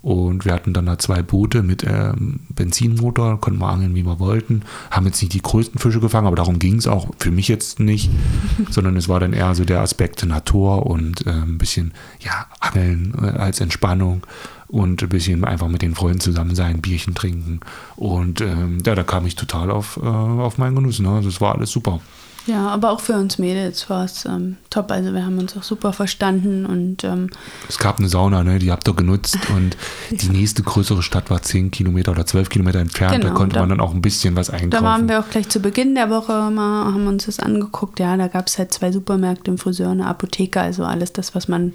Und 0.01 0.45
wir 0.45 0.53
hatten 0.53 0.73
dann 0.73 0.87
da 0.87 0.99
zwei 0.99 1.23
Boote 1.23 1.63
mit 1.63 1.85
ähm, 1.85 2.41
Benzinmotor, 2.51 3.41
konnten 3.41 3.61
wir 3.61 3.69
angeln, 3.69 3.95
wie 3.95 4.05
wir 4.05 4.21
wollten. 4.21 4.63
Haben 4.91 5.07
jetzt 5.07 5.21
nicht 5.21 5.35
die 5.35 5.43
größten 5.43 5.81
Fische 5.81 6.01
gefangen, 6.01 6.27
aber 6.27 6.37
darum 6.37 6.59
ging 6.59 6.77
es 6.77 6.87
auch 6.87 7.09
für 7.19 7.31
mich 7.31 7.49
jetzt 7.49 7.81
nicht, 7.81 8.11
sondern 8.71 8.97
es 8.97 9.09
war 9.09 9.21
dann 9.21 9.33
eher 9.33 9.55
so 9.55 9.65
der 9.65 9.81
Aspekt 9.81 10.25
Natur 10.25 10.87
und 10.87 11.27
äh, 11.27 11.31
ein 11.31 11.59
bisschen, 11.59 11.93
ja, 12.21 12.47
Angeln 12.61 13.15
äh, 13.21 13.39
als 13.39 13.61
Entspannung 13.61 14.23
und 14.69 15.03
ein 15.03 15.09
bisschen 15.09 15.45
einfach 15.45 15.69
mit 15.69 15.83
den 15.83 15.95
Freunden 15.95 16.21
zusammen 16.21 16.55
sein, 16.55 16.81
Bierchen 16.81 17.15
trinken. 17.15 17.61
Und 17.97 18.41
ähm, 18.41 18.79
ja, 18.85 18.95
da 18.95 19.03
kam 19.03 19.27
ich 19.27 19.35
total 19.35 19.71
auf, 19.71 19.99
äh, 20.03 20.07
auf 20.07 20.59
meinen 20.59 20.77
Genuss. 20.77 21.01
Ne? 21.01 21.11
Also 21.11 21.29
es 21.29 21.41
war 21.41 21.55
alles 21.55 21.71
super. 21.71 22.01
Ja, 22.47 22.69
aber 22.69 22.91
auch 22.91 23.01
für 23.01 23.13
uns 23.15 23.39
Mädels 23.39 23.91
war 23.91 24.05
es 24.05 24.25
ähm, 24.25 24.57
top. 24.71 24.91
Also 24.91 25.13
wir 25.13 25.25
haben 25.25 25.39
uns 25.39 25.57
auch 25.57 25.63
super 25.63 25.93
verstanden 25.93 26.65
und 26.65 27.05
ähm, 27.05 27.29
es 27.69 27.79
gab 27.79 27.99
eine 27.99 28.09
Sauna, 28.09 28.43
ne? 28.43 28.59
Die 28.59 28.73
habt 28.73 28.89
ihr 28.89 28.95
genutzt 28.95 29.39
und 29.55 29.77
die 30.11 30.31
nächste 30.31 30.63
größere 30.63 31.03
Stadt 31.03 31.31
war 31.31 31.43
10 31.43 31.71
Kilometer 31.71 32.13
oder 32.13 32.25
12 32.25 32.49
Kilometer 32.49 32.79
entfernt. 32.79 33.17
Genau, 33.17 33.29
da 33.29 33.35
konnte 33.35 33.55
da, 33.55 33.61
man 33.61 33.69
dann 33.69 33.81
auch 33.81 33.93
ein 33.93 34.01
bisschen 34.01 34.35
was 34.35 34.49
einkaufen. 34.49 34.71
Da 34.71 34.83
waren 34.83 35.09
wir 35.09 35.21
auch 35.21 35.29
gleich 35.29 35.49
zu 35.49 35.61
Beginn 35.61 35.95
der 35.95 36.09
Woche 36.09 36.51
mal, 36.51 36.87
haben 36.87 37.07
uns 37.07 37.27
das 37.27 37.39
angeguckt. 37.39 38.01
Ja, 38.01 38.17
da 38.17 38.29
gab 38.29 38.47
es 38.47 38.59
halt 38.59 38.73
zwei 38.73 38.93
Supermärkte, 38.93 39.51
ein 39.51 39.59
Friseur, 39.59 39.91
eine 39.91 40.07
Apotheke, 40.07 40.61
also 40.61 40.85
alles 40.85 41.13
das, 41.13 41.35
was 41.35 41.49
man 41.49 41.75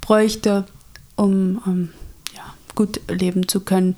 bräuchte, 0.00 0.64
um 1.16 1.60
ähm, 1.66 1.88
ja, 2.34 2.42
gut 2.74 3.00
leben 3.08 3.48
zu 3.48 3.60
können 3.60 3.96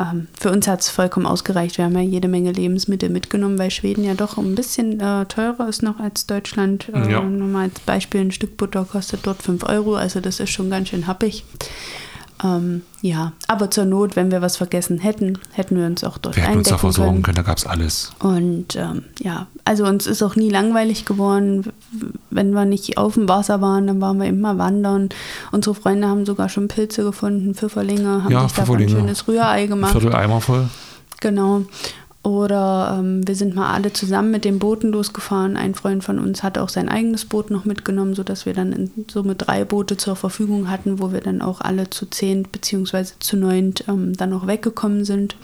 ähm, 0.00 0.28
für 0.38 0.50
uns 0.50 0.66
hat 0.66 0.80
es 0.80 0.88
vollkommen 0.88 1.26
ausgereicht. 1.26 1.76
Wir 1.76 1.84
haben 1.84 1.94
ja 1.94 2.00
jede 2.00 2.28
Menge 2.28 2.52
Lebensmittel 2.52 3.10
mitgenommen, 3.10 3.58
weil 3.58 3.70
Schweden 3.70 4.04
ja 4.04 4.14
doch 4.14 4.38
ein 4.38 4.54
bisschen 4.54 5.00
äh, 5.00 5.26
teurer 5.26 5.68
ist 5.68 5.82
noch 5.82 6.00
als 6.00 6.26
Deutschland. 6.26 6.88
Äh, 6.94 7.12
ja. 7.12 7.20
Nur 7.20 7.48
mal 7.48 7.64
als 7.64 7.80
Beispiel, 7.80 8.22
ein 8.22 8.32
Stück 8.32 8.56
Butter 8.56 8.86
kostet 8.90 9.20
dort 9.26 9.42
5 9.42 9.64
Euro, 9.64 9.96
also 9.96 10.20
das 10.20 10.40
ist 10.40 10.50
schon 10.50 10.70
ganz 10.70 10.88
schön 10.88 11.06
happig. 11.06 11.44
Ähm, 12.42 12.82
ja, 13.02 13.32
aber 13.48 13.70
zur 13.70 13.84
Not, 13.84 14.16
wenn 14.16 14.30
wir 14.30 14.40
was 14.40 14.56
vergessen 14.56 14.98
hätten, 14.98 15.38
hätten 15.52 15.76
wir 15.76 15.86
uns 15.86 16.04
auch 16.04 16.16
dort 16.16 16.36
Wir 16.36 16.44
hätten 16.44 16.58
uns 16.58 16.68
da 16.68 16.78
versorgen 16.78 17.22
können, 17.22 17.22
können 17.22 17.36
da 17.36 17.42
gab 17.42 17.58
es 17.58 17.66
alles. 17.66 18.12
Und 18.18 18.76
ähm, 18.76 19.04
ja, 19.18 19.46
also 19.64 19.84
uns 19.84 20.06
ist 20.06 20.22
auch 20.22 20.36
nie 20.36 20.48
langweilig 20.48 21.04
geworden. 21.04 21.72
Wenn 22.30 22.52
wir 22.52 22.64
nicht 22.64 22.96
auf 22.96 23.14
dem 23.14 23.28
Wasser 23.28 23.60
waren, 23.60 23.86
dann 23.86 24.00
waren 24.00 24.18
wir 24.18 24.26
immer 24.26 24.58
wandern. 24.58 25.10
Unsere 25.52 25.74
Freunde 25.74 26.08
haben 26.08 26.24
sogar 26.24 26.48
schon 26.48 26.68
Pilze 26.68 27.04
gefunden, 27.04 27.54
Pfifferlinge, 27.54 28.24
haben 28.24 28.32
ja, 28.32 28.42
sich 28.48 28.52
da 28.52 28.62
ein 28.62 28.88
schönes 28.88 29.28
Rührei 29.28 29.66
gemacht. 29.66 29.92
Viertel 29.92 30.14
Eimer 30.14 30.40
voll. 30.40 30.68
Genau. 31.20 31.62
Oder 32.30 32.96
ähm, 32.96 33.26
wir 33.26 33.34
sind 33.34 33.56
mal 33.56 33.74
alle 33.74 33.92
zusammen 33.92 34.30
mit 34.30 34.44
den 34.44 34.60
Booten 34.60 34.92
losgefahren. 34.92 35.56
Ein 35.56 35.74
Freund 35.74 36.04
von 36.04 36.20
uns 36.20 36.44
hat 36.44 36.58
auch 36.58 36.68
sein 36.68 36.88
eigenes 36.88 37.24
Boot 37.24 37.50
noch 37.50 37.64
mitgenommen, 37.64 38.14
sodass 38.14 38.46
wir 38.46 38.54
dann 38.54 38.72
in, 38.72 38.90
mit 39.24 39.42
drei 39.44 39.64
Boote 39.64 39.96
zur 39.96 40.14
Verfügung 40.14 40.70
hatten, 40.70 41.00
wo 41.00 41.12
wir 41.12 41.22
dann 41.22 41.42
auch 41.42 41.60
alle 41.60 41.90
zu 41.90 42.06
zehn 42.06 42.44
beziehungsweise 42.44 43.14
zu 43.18 43.36
neunt 43.36 43.82
ähm, 43.88 44.16
dann 44.16 44.30
noch 44.30 44.46
weggekommen 44.46 45.04
sind. 45.04 45.34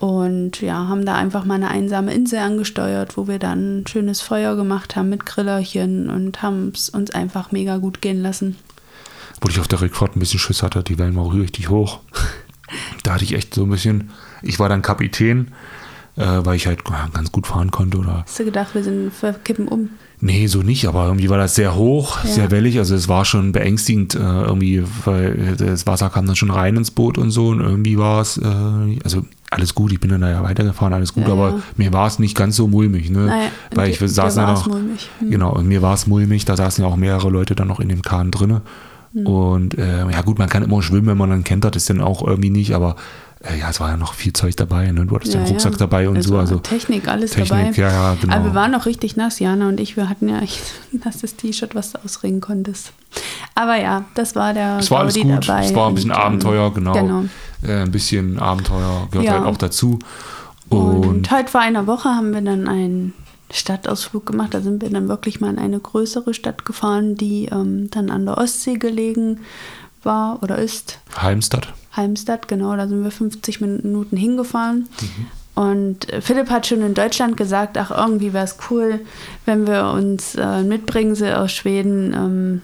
Und 0.00 0.62
ja, 0.62 0.88
haben 0.88 1.04
da 1.04 1.14
einfach 1.14 1.44
mal 1.44 1.56
eine 1.56 1.68
einsame 1.68 2.14
Insel 2.14 2.38
angesteuert, 2.38 3.18
wo 3.18 3.28
wir 3.28 3.38
dann 3.38 3.80
ein 3.80 3.86
schönes 3.86 4.22
Feuer 4.22 4.56
gemacht 4.56 4.96
haben 4.96 5.10
mit 5.10 5.26
Grillerchen 5.26 6.08
und 6.08 6.40
haben 6.40 6.72
es 6.74 6.88
uns 6.88 7.10
einfach 7.10 7.52
mega 7.52 7.76
gut 7.76 8.00
gehen 8.00 8.22
lassen. 8.22 8.56
Wo 9.42 9.50
ich 9.50 9.60
auf 9.60 9.68
der 9.68 9.82
Rückfahrt 9.82 10.16
ein 10.16 10.20
bisschen 10.20 10.40
Schiss 10.40 10.62
hatte, 10.62 10.82
die 10.82 10.98
Wellen 10.98 11.16
waren 11.16 11.38
richtig 11.38 11.68
hoch. 11.68 12.00
da 13.02 13.12
hatte 13.12 13.24
ich 13.24 13.34
echt 13.34 13.52
so 13.52 13.64
ein 13.64 13.70
bisschen, 13.70 14.10
ich 14.40 14.58
war 14.58 14.70
dann 14.70 14.80
Kapitän 14.80 15.52
äh, 16.18 16.44
weil 16.44 16.56
ich 16.56 16.66
halt 16.66 16.80
ja, 16.88 17.08
ganz 17.12 17.32
gut 17.32 17.46
fahren 17.46 17.70
konnte. 17.70 17.98
Oder 17.98 18.24
Hast 18.26 18.38
du 18.38 18.44
gedacht, 18.44 18.74
wir 18.74 18.82
sind 18.82 19.12
kippen 19.44 19.68
um? 19.68 19.90
Nee, 20.20 20.48
so 20.48 20.62
nicht, 20.62 20.86
aber 20.86 21.06
irgendwie 21.06 21.30
war 21.30 21.38
das 21.38 21.54
sehr 21.54 21.76
hoch, 21.76 22.24
ja. 22.24 22.30
sehr 22.30 22.50
wellig. 22.50 22.78
Also 22.78 22.96
es 22.96 23.08
war 23.08 23.24
schon 23.24 23.52
beängstigend 23.52 24.16
äh, 24.16 24.18
irgendwie, 24.18 24.82
weil 25.04 25.54
das 25.56 25.86
Wasser 25.86 26.10
kam 26.10 26.26
dann 26.26 26.34
schon 26.34 26.50
rein 26.50 26.76
ins 26.76 26.90
Boot 26.90 27.18
und 27.18 27.30
so 27.30 27.48
und 27.48 27.60
irgendwie 27.60 27.98
war 27.98 28.20
es, 28.20 28.36
äh, 28.36 28.44
also 29.04 29.24
alles 29.50 29.76
gut, 29.76 29.92
ich 29.92 30.00
bin 30.00 30.10
dann 30.10 30.20
da 30.20 30.28
ja 30.28 30.42
weitergefahren, 30.42 30.92
alles 30.92 31.14
gut, 31.14 31.26
ja, 31.26 31.32
aber 31.32 31.50
ja. 31.50 31.60
mir 31.76 31.92
war 31.92 32.08
es 32.08 32.18
nicht 32.18 32.36
ganz 32.36 32.56
so 32.56 32.66
mulmig, 32.66 33.10
ne? 33.10 33.26
Naja, 33.26 33.50
weil 33.74 33.90
ich 33.90 33.98
saß 34.00 34.34
dann 34.34 34.52
noch, 34.52 34.66
mulmig. 34.66 35.08
Hm. 35.20 35.30
genau, 35.30 35.52
und 35.52 35.68
mir 35.68 35.82
war 35.82 35.94
es 35.94 36.08
mulmig, 36.08 36.44
da 36.44 36.56
saßen 36.56 36.82
ja 36.82 36.90
auch 36.90 36.96
mehrere 36.96 37.30
Leute 37.30 37.54
dann 37.54 37.68
noch 37.68 37.78
in 37.78 37.88
dem 37.88 38.02
Kahn 38.02 38.32
drinne. 38.32 38.62
Hm. 39.14 39.26
Und 39.26 39.78
äh, 39.78 40.10
ja 40.10 40.22
gut, 40.22 40.38
man 40.38 40.48
kann 40.48 40.64
immer 40.64 40.82
schwimmen, 40.82 41.06
wenn 41.06 41.16
man 41.16 41.30
dann 41.30 41.44
kennt, 41.44 41.64
das 41.64 41.76
ist 41.76 41.88
dann 41.88 42.00
auch 42.00 42.26
irgendwie 42.26 42.50
nicht, 42.50 42.74
aber 42.74 42.96
äh, 43.40 43.58
ja, 43.58 43.70
es 43.70 43.78
war 43.78 43.90
ja 43.90 43.96
noch 43.96 44.14
viel 44.14 44.32
Zeug 44.32 44.56
dabei. 44.56 44.90
Ne? 44.90 45.06
Du 45.06 45.14
hattest 45.14 45.34
ja, 45.34 45.40
den 45.40 45.48
Rucksack 45.48 45.72
ja. 45.72 45.78
dabei 45.78 46.08
und 46.08 46.16
also 46.16 46.30
so. 46.30 46.38
Also 46.38 46.58
Technik, 46.58 47.06
alles 47.06 47.32
Technik, 47.32 47.76
dabei. 47.76 47.92
Ja, 47.92 48.16
genau. 48.20 48.34
Aber 48.34 48.44
wir 48.46 48.54
waren 48.54 48.72
noch 48.72 48.86
richtig 48.86 49.16
nass, 49.16 49.38
Jana 49.38 49.68
und 49.68 49.78
ich. 49.78 49.96
Wir 49.96 50.08
hatten 50.08 50.28
ja 50.28 50.40
echt 50.40 50.60
ein 50.92 51.02
nasses 51.04 51.36
T-Shirt, 51.36 51.74
was 51.74 51.92
du 51.92 51.98
ausringen 52.04 52.40
konntest. 52.40 52.92
Aber 53.54 53.76
ja, 53.76 54.04
das 54.14 54.34
war 54.34 54.54
der 54.54 54.78
Es 54.78 54.90
war 54.90 55.00
alles 55.00 55.14
gut. 55.14 55.48
Dabei. 55.48 55.64
Es 55.64 55.74
war 55.74 55.88
ein 55.88 55.94
bisschen 55.94 56.10
und, 56.10 56.16
Abenteuer, 56.16 56.72
genau. 56.74 56.92
genau. 56.92 57.24
Äh, 57.62 57.82
ein 57.82 57.92
bisschen 57.92 58.38
Abenteuer 58.40 59.08
gehört 59.10 59.26
ja. 59.26 59.32
halt 59.34 59.44
auch 59.44 59.56
dazu. 59.56 59.98
Und, 60.68 61.06
und 61.06 61.30
heute 61.30 61.50
vor 61.50 61.60
einer 61.60 61.86
Woche 61.86 62.08
haben 62.08 62.34
wir 62.34 62.42
dann 62.42 62.68
einen 62.68 63.14
Stadtausflug 63.50 64.26
gemacht. 64.26 64.52
Da 64.52 64.60
sind 64.60 64.82
wir 64.82 64.90
dann 64.90 65.08
wirklich 65.08 65.40
mal 65.40 65.50
in 65.50 65.58
eine 65.58 65.78
größere 65.78 66.34
Stadt 66.34 66.64
gefahren, 66.64 67.14
die 67.14 67.46
ähm, 67.46 67.88
dann 67.90 68.10
an 68.10 68.26
der 68.26 68.36
Ostsee 68.36 68.74
gelegen 68.74 69.40
war 70.02 70.42
oder 70.42 70.58
ist. 70.58 70.98
Halmstadt. 71.16 71.72
Halmstadt, 71.98 72.48
genau, 72.48 72.74
da 72.76 72.88
sind 72.88 73.04
wir 73.04 73.10
50 73.10 73.60
Minuten 73.60 74.16
hingefahren. 74.16 74.88
Mhm. 75.00 75.62
Und 75.62 76.06
Philipp 76.20 76.50
hat 76.50 76.68
schon 76.68 76.82
in 76.82 76.94
Deutschland 76.94 77.36
gesagt, 77.36 77.76
ach, 77.76 77.90
irgendwie 77.90 78.32
wäre 78.32 78.44
es 78.44 78.56
cool, 78.70 79.00
wenn 79.44 79.66
wir 79.66 79.90
uns 79.90 80.36
äh, 80.36 80.62
Mitbringsel 80.62 81.34
aus 81.34 81.52
Schweden 81.52 82.14
ähm, 82.14 82.62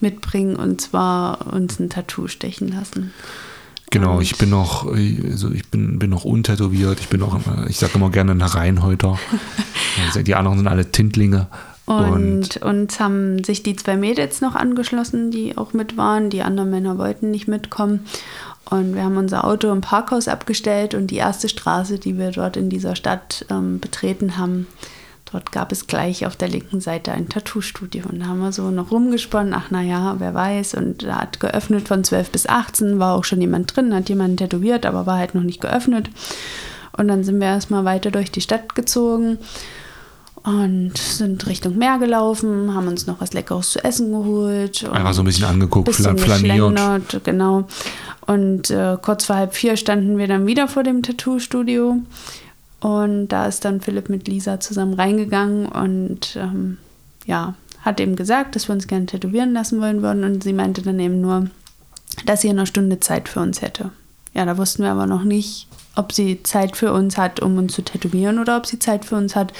mitbringen 0.00 0.56
und 0.56 0.80
zwar 0.80 1.52
uns 1.52 1.78
ein 1.78 1.88
Tattoo 1.88 2.26
stechen 2.26 2.68
lassen. 2.68 3.12
Genau, 3.92 4.16
und 4.16 4.22
ich 4.22 4.36
bin 4.36 4.50
noch, 4.50 4.92
also 4.92 5.52
ich 5.52 5.70
bin, 5.70 6.00
bin 6.00 6.10
noch 6.10 6.24
untätowiert, 6.24 6.98
ich 6.98 7.08
bin 7.08 7.20
noch, 7.20 7.38
ich 7.68 7.78
sage 7.78 7.92
immer 7.94 8.10
gerne 8.10 8.32
ein 8.32 8.42
Reinhäuter. 8.42 9.18
die 10.26 10.34
anderen 10.34 10.58
sind 10.58 10.66
alle 10.66 10.90
Tintlinge. 10.90 11.46
Und, 11.86 12.56
und 12.56 12.62
uns 12.62 12.98
haben 12.98 13.44
sich 13.44 13.62
die 13.62 13.76
zwei 13.76 13.96
Mädels 13.96 14.40
noch 14.40 14.56
angeschlossen, 14.56 15.30
die 15.30 15.56
auch 15.56 15.72
mit 15.72 15.96
waren. 15.96 16.30
Die 16.30 16.42
anderen 16.42 16.70
Männer 16.70 16.98
wollten 16.98 17.30
nicht 17.30 17.46
mitkommen. 17.46 18.04
Und 18.68 18.96
wir 18.96 19.04
haben 19.04 19.16
unser 19.16 19.44
Auto 19.44 19.70
im 19.70 19.80
Parkhaus 19.80 20.26
abgestellt 20.26 20.94
und 20.94 21.12
die 21.12 21.16
erste 21.16 21.48
Straße, 21.48 22.00
die 22.00 22.18
wir 22.18 22.32
dort 22.32 22.56
in 22.56 22.68
dieser 22.68 22.96
Stadt 22.96 23.46
ähm, 23.48 23.78
betreten 23.78 24.36
haben, 24.36 24.66
dort 25.30 25.52
gab 25.52 25.70
es 25.70 25.86
gleich 25.86 26.26
auf 26.26 26.34
der 26.34 26.48
linken 26.48 26.80
Seite 26.80 27.12
ein 27.12 27.28
Tattoo-Studio. 27.28 28.06
Und 28.10 28.18
da 28.18 28.26
haben 28.26 28.40
wir 28.40 28.50
so 28.50 28.72
noch 28.72 28.90
rumgesponnen, 28.90 29.54
ach 29.54 29.70
naja, 29.70 30.16
wer 30.18 30.34
weiß. 30.34 30.74
Und 30.74 31.04
er 31.04 31.20
hat 31.20 31.38
geöffnet 31.38 31.86
von 31.86 32.02
12 32.02 32.30
bis 32.30 32.48
18, 32.48 32.98
war 32.98 33.14
auch 33.14 33.24
schon 33.24 33.40
jemand 33.40 33.76
drin, 33.76 33.94
hat 33.94 34.08
jemanden 34.08 34.38
tätowiert, 34.38 34.84
aber 34.86 35.06
war 35.06 35.18
halt 35.18 35.36
noch 35.36 35.44
nicht 35.44 35.60
geöffnet. 35.60 36.10
Und 36.96 37.06
dann 37.06 37.22
sind 37.22 37.38
wir 37.38 37.46
erstmal 37.46 37.84
weiter 37.84 38.10
durch 38.10 38.32
die 38.32 38.40
Stadt 38.40 38.74
gezogen 38.74 39.38
und 40.46 40.96
sind 40.96 41.44
Richtung 41.48 41.76
Meer 41.76 41.98
gelaufen, 41.98 42.72
haben 42.72 42.86
uns 42.86 43.08
noch 43.08 43.20
was 43.20 43.32
Leckeres 43.32 43.70
zu 43.70 43.82
essen 43.84 44.12
geholt. 44.12 44.88
Einfach 44.88 45.12
so 45.12 45.22
ein 45.22 45.24
bisschen 45.24 45.44
angeguckt, 45.44 45.86
bisschen 45.86 46.16
flaniert. 46.16 47.20
Genau. 47.24 47.66
Und 48.26 48.70
äh, 48.70 48.96
kurz 49.02 49.24
vor 49.24 49.36
halb 49.36 49.54
vier 49.54 49.76
standen 49.76 50.18
wir 50.18 50.28
dann 50.28 50.46
wieder 50.46 50.68
vor 50.68 50.84
dem 50.84 51.02
Tattoo-Studio. 51.02 51.96
Und 52.78 53.28
da 53.28 53.46
ist 53.46 53.64
dann 53.64 53.80
Philipp 53.80 54.08
mit 54.08 54.28
Lisa 54.28 54.60
zusammen 54.60 54.94
reingegangen 54.94 55.66
und 55.66 56.36
ähm, 56.36 56.78
ja, 57.26 57.54
hat 57.82 58.00
eben 58.00 58.14
gesagt, 58.14 58.54
dass 58.54 58.68
wir 58.68 58.74
uns 58.74 58.86
gerne 58.86 59.06
tätowieren 59.06 59.52
lassen 59.52 59.80
wollen 59.80 60.00
würden. 60.00 60.22
Und 60.22 60.44
sie 60.44 60.52
meinte 60.52 60.82
dann 60.82 61.00
eben 61.00 61.20
nur, 61.20 61.48
dass 62.24 62.42
sie 62.42 62.50
eine 62.50 62.66
Stunde 62.66 63.00
Zeit 63.00 63.28
für 63.28 63.40
uns 63.40 63.62
hätte. 63.62 63.90
Ja, 64.32 64.44
da 64.44 64.56
wussten 64.56 64.84
wir 64.84 64.92
aber 64.92 65.06
noch 65.06 65.24
nicht, 65.24 65.66
ob 65.96 66.12
sie 66.12 66.42
Zeit 66.42 66.76
für 66.76 66.92
uns 66.92 67.18
hat, 67.18 67.40
um 67.40 67.58
uns 67.58 67.74
zu 67.74 67.82
tätowieren 67.82 68.38
oder 68.38 68.56
ob 68.56 68.66
sie 68.66 68.78
Zeit 68.78 69.04
für 69.04 69.16
uns 69.16 69.34
hat, 69.34 69.52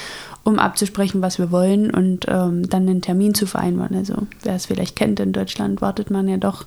um 0.45 0.59
abzusprechen, 0.59 1.22
was 1.22 1.39
wir 1.39 1.51
wollen 1.51 1.91
und 1.91 2.26
ähm, 2.28 2.68
dann 2.68 2.89
einen 2.89 3.03
Termin 3.03 3.34
zu 3.34 3.47
vereinbaren. 3.47 3.97
Also 3.97 4.26
wer 4.43 4.55
es 4.55 4.66
vielleicht 4.66 4.95
kennt, 4.95 5.18
in 5.18 5.32
Deutschland 5.32 5.80
wartet 5.80 6.11
man 6.11 6.28
ja 6.28 6.37
doch 6.37 6.66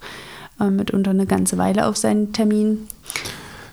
äh, 0.59 0.69
mitunter 0.69 1.11
eine 1.11 1.25
ganze 1.25 1.57
Weile 1.57 1.87
auf 1.87 1.95
seinen 1.95 2.33
Termin. 2.33 2.87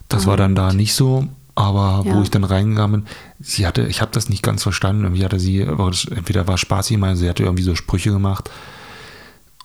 Das 0.08 0.22
und 0.22 0.28
war 0.28 0.36
dann 0.36 0.54
da 0.54 0.72
nicht 0.72 0.94
so, 0.94 1.26
aber 1.56 2.04
ja. 2.06 2.14
wo 2.14 2.22
ich 2.22 2.30
dann 2.30 2.44
reingegangen 2.44 3.02
bin, 3.02 3.10
sie 3.40 3.66
hatte, 3.66 3.86
ich 3.86 4.00
habe 4.00 4.12
das 4.12 4.28
nicht 4.28 4.42
ganz 4.42 4.62
verstanden, 4.62 5.04
irgendwie 5.04 5.24
hatte 5.24 5.40
sie, 5.40 5.60
entweder 5.60 6.46
war 6.46 6.58
spaßig, 6.58 6.98
meine, 6.98 7.16
sie 7.16 7.28
hatte 7.28 7.42
irgendwie 7.42 7.64
so 7.64 7.74
Sprüche 7.74 8.10
gemacht 8.10 8.50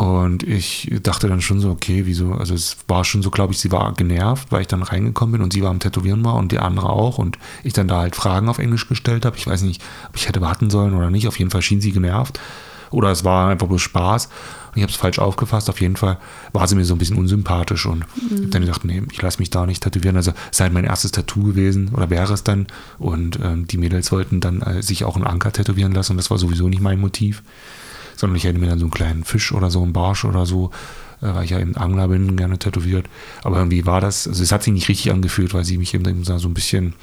und 0.02 0.42
ich 0.42 0.92
dachte 1.04 1.28
dann 1.28 1.42
schon 1.42 1.60
so, 1.60 1.70
okay, 1.70 2.08
wieso? 2.08 2.34
Also 2.34 2.56
es 2.56 2.76
war 2.88 3.06
schon 3.06 3.22
so, 3.22 3.30
glaube 3.30 3.54
ich, 3.54 3.60
sie 3.60 3.72
war 3.72 3.94
genervt, 3.94 4.52
weil 4.52 4.62
ich 4.62 4.68
dann 4.68 4.82
reingekommen 4.82 5.34
bin 5.34 5.42
und 5.44 5.54
sie 5.54 5.62
war 5.62 5.70
am 5.70 5.78
Tätowieren 5.78 6.26
war 6.26 6.38
und 6.38 6.52
die 6.52 6.58
andere 6.58 6.90
auch 6.90 7.20
und 7.20 7.38
ich 7.64 7.74
dann 7.74 7.88
da 7.88 8.00
halt 8.00 8.16
Fragen 8.16 8.50
auf 8.50 8.58
Englisch 8.58 8.88
gestellt 8.88 9.26
habe. 9.26 9.38
Ich 9.38 9.46
weiß 9.46 9.62
nicht, 9.62 9.80
ob 10.10 10.18
ich 10.18 10.28
hätte 10.28 10.42
warten 10.42 10.72
sollen 10.72 10.96
oder 10.96 11.12
nicht. 11.12 11.28
Auf 11.28 11.38
jeden 11.38 11.52
Fall 11.52 11.62
schien 11.62 11.82
sie 11.82 11.92
genervt. 11.92 12.40
Oder 12.90 13.12
es 13.12 13.24
war 13.24 13.50
einfach 13.52 13.68
bloß 13.68 13.80
Spaß. 13.80 14.26
Und 14.26 14.78
ich 14.78 14.82
habe 14.82 14.92
es 14.92 14.98
falsch 14.98 15.20
aufgefasst. 15.20 15.70
Auf 15.70 15.80
jeden 15.80 15.98
Fall 15.98 16.18
war 16.52 16.68
sie 16.68 16.74
mir 16.74 16.84
so 16.84 16.96
ein 16.96 16.98
bisschen 16.98 17.20
unsympathisch 17.20 17.86
und 17.86 18.00
mhm. 18.00 18.38
habe 18.38 18.48
dann 18.48 18.62
gedacht, 18.64 18.84
nee, 18.84 19.04
ich 19.12 19.22
lasse 19.22 19.38
mich 19.38 19.52
da 19.52 19.68
nicht 19.68 19.84
tätowieren. 19.84 20.18
Also 20.18 20.32
es 20.32 20.58
ist 20.58 20.62
halt 20.62 20.74
mein 20.74 20.86
erstes 20.86 21.12
Tattoo 21.12 21.44
gewesen 21.44 21.90
oder 21.94 22.10
wäre 22.10 22.34
es 22.34 22.44
dann. 22.44 22.66
Und 22.98 23.38
ähm, 23.44 23.68
die 23.68 23.78
Mädels 23.78 24.12
wollten 24.12 24.40
dann 24.40 24.64
äh, 24.64 24.82
sich 24.82 25.06
auch 25.06 25.16
einen 25.16 25.28
Anker 25.28 25.52
tätowieren 25.52 25.92
lassen 25.92 26.14
und 26.14 26.18
das 26.18 26.32
war 26.32 26.40
sowieso 26.40 26.70
nicht 26.70 26.82
mein 26.82 27.00
Motiv 27.00 27.44
sondern 28.22 28.38
ich 28.38 28.46
hätte 28.46 28.60
mir 28.60 28.68
dann 28.68 28.80
so 28.80 28.86
einen 28.86 28.92
kleinen 28.92 29.24
Fisch 29.26 29.52
oder 29.52 29.70
so 29.70 29.84
einen 29.84 29.94
Barsch 29.94 30.24
oder 30.24 30.46
so, 30.46 30.72
äh, 31.22 31.34
weil 31.34 31.44
ich 31.44 31.52
ja 31.52 31.60
eben 31.60 31.76
Angler 31.76 32.08
bin, 32.08 32.38
gerne 32.38 32.58
tätowiert. 32.58 33.08
Aber 33.44 33.58
irgendwie 33.58 33.86
war 33.86 34.00
das, 34.00 34.28
also 34.28 34.42
es 34.42 34.52
hat 34.52 34.64
sich 34.64 34.74
nicht 34.74 34.88
richtig 34.88 35.12
angefühlt, 35.12 35.54
weil 35.54 35.66
sie 35.66 35.78
mich 35.78 35.94
eben 35.94 36.24
so 36.24 36.48
ein 36.48 36.54
bisschen 36.54 36.94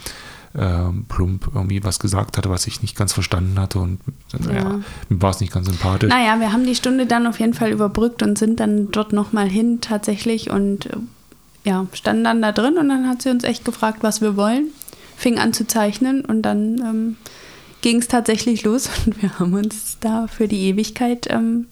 äh, 0.55 0.91
plump 1.09 1.51
irgendwie 1.55 1.85
was 1.85 1.99
gesagt 1.99 2.39
hatte, 2.39 2.51
was 2.51 2.67
ich 2.67 2.83
nicht 2.83 2.97
ganz 2.97 3.13
verstanden 3.13 3.61
hatte 3.61 3.79
und 3.81 4.01
naja, 4.39 4.61
ja. 4.61 4.81
mir 5.09 5.23
war 5.23 5.31
es 5.31 5.41
nicht 5.41 5.53
ganz 5.53 5.67
sympathisch. 5.67 6.09
Naja, 6.09 6.41
wir 6.41 6.53
haben 6.53 6.65
die 6.65 6.75
Stunde 6.75 7.07
dann 7.07 7.27
auf 7.27 7.39
jeden 7.39 7.55
Fall 7.55 7.71
überbrückt 7.71 8.23
und 8.23 8.39
sind 8.39 8.61
dann 8.61 8.91
dort 8.91 9.13
nochmal 9.13 9.49
hin 9.49 9.81
tatsächlich 9.81 10.51
und 10.51 10.87
äh, 10.87 10.97
ja, 11.65 11.87
standen 11.93 12.25
dann 12.25 12.41
da 12.41 12.53
drin 12.53 12.79
und 12.79 12.89
dann 12.89 13.09
hat 13.09 13.23
sie 13.23 13.31
uns 13.31 13.45
echt 13.45 13.65
gefragt, 13.65 13.99
was 14.03 14.21
wir 14.21 14.37
wollen, 14.37 14.69
fing 15.17 15.39
an 15.39 15.53
zu 15.53 15.67
zeichnen 15.67 16.25
und 16.25 16.43
dann 16.43 16.79
ähm, 16.79 17.17
ging 17.81 17.99
es 17.99 18.09
tatsächlich 18.09 18.65
los 18.65 18.89
und 19.07 19.23
wir 19.23 19.39
haben 19.39 19.55
uns 19.55 19.99
da 20.01 20.27
für 20.27 20.49
die 20.49 20.67
Ewigkeit 20.69 21.27
ähm, 21.31 21.67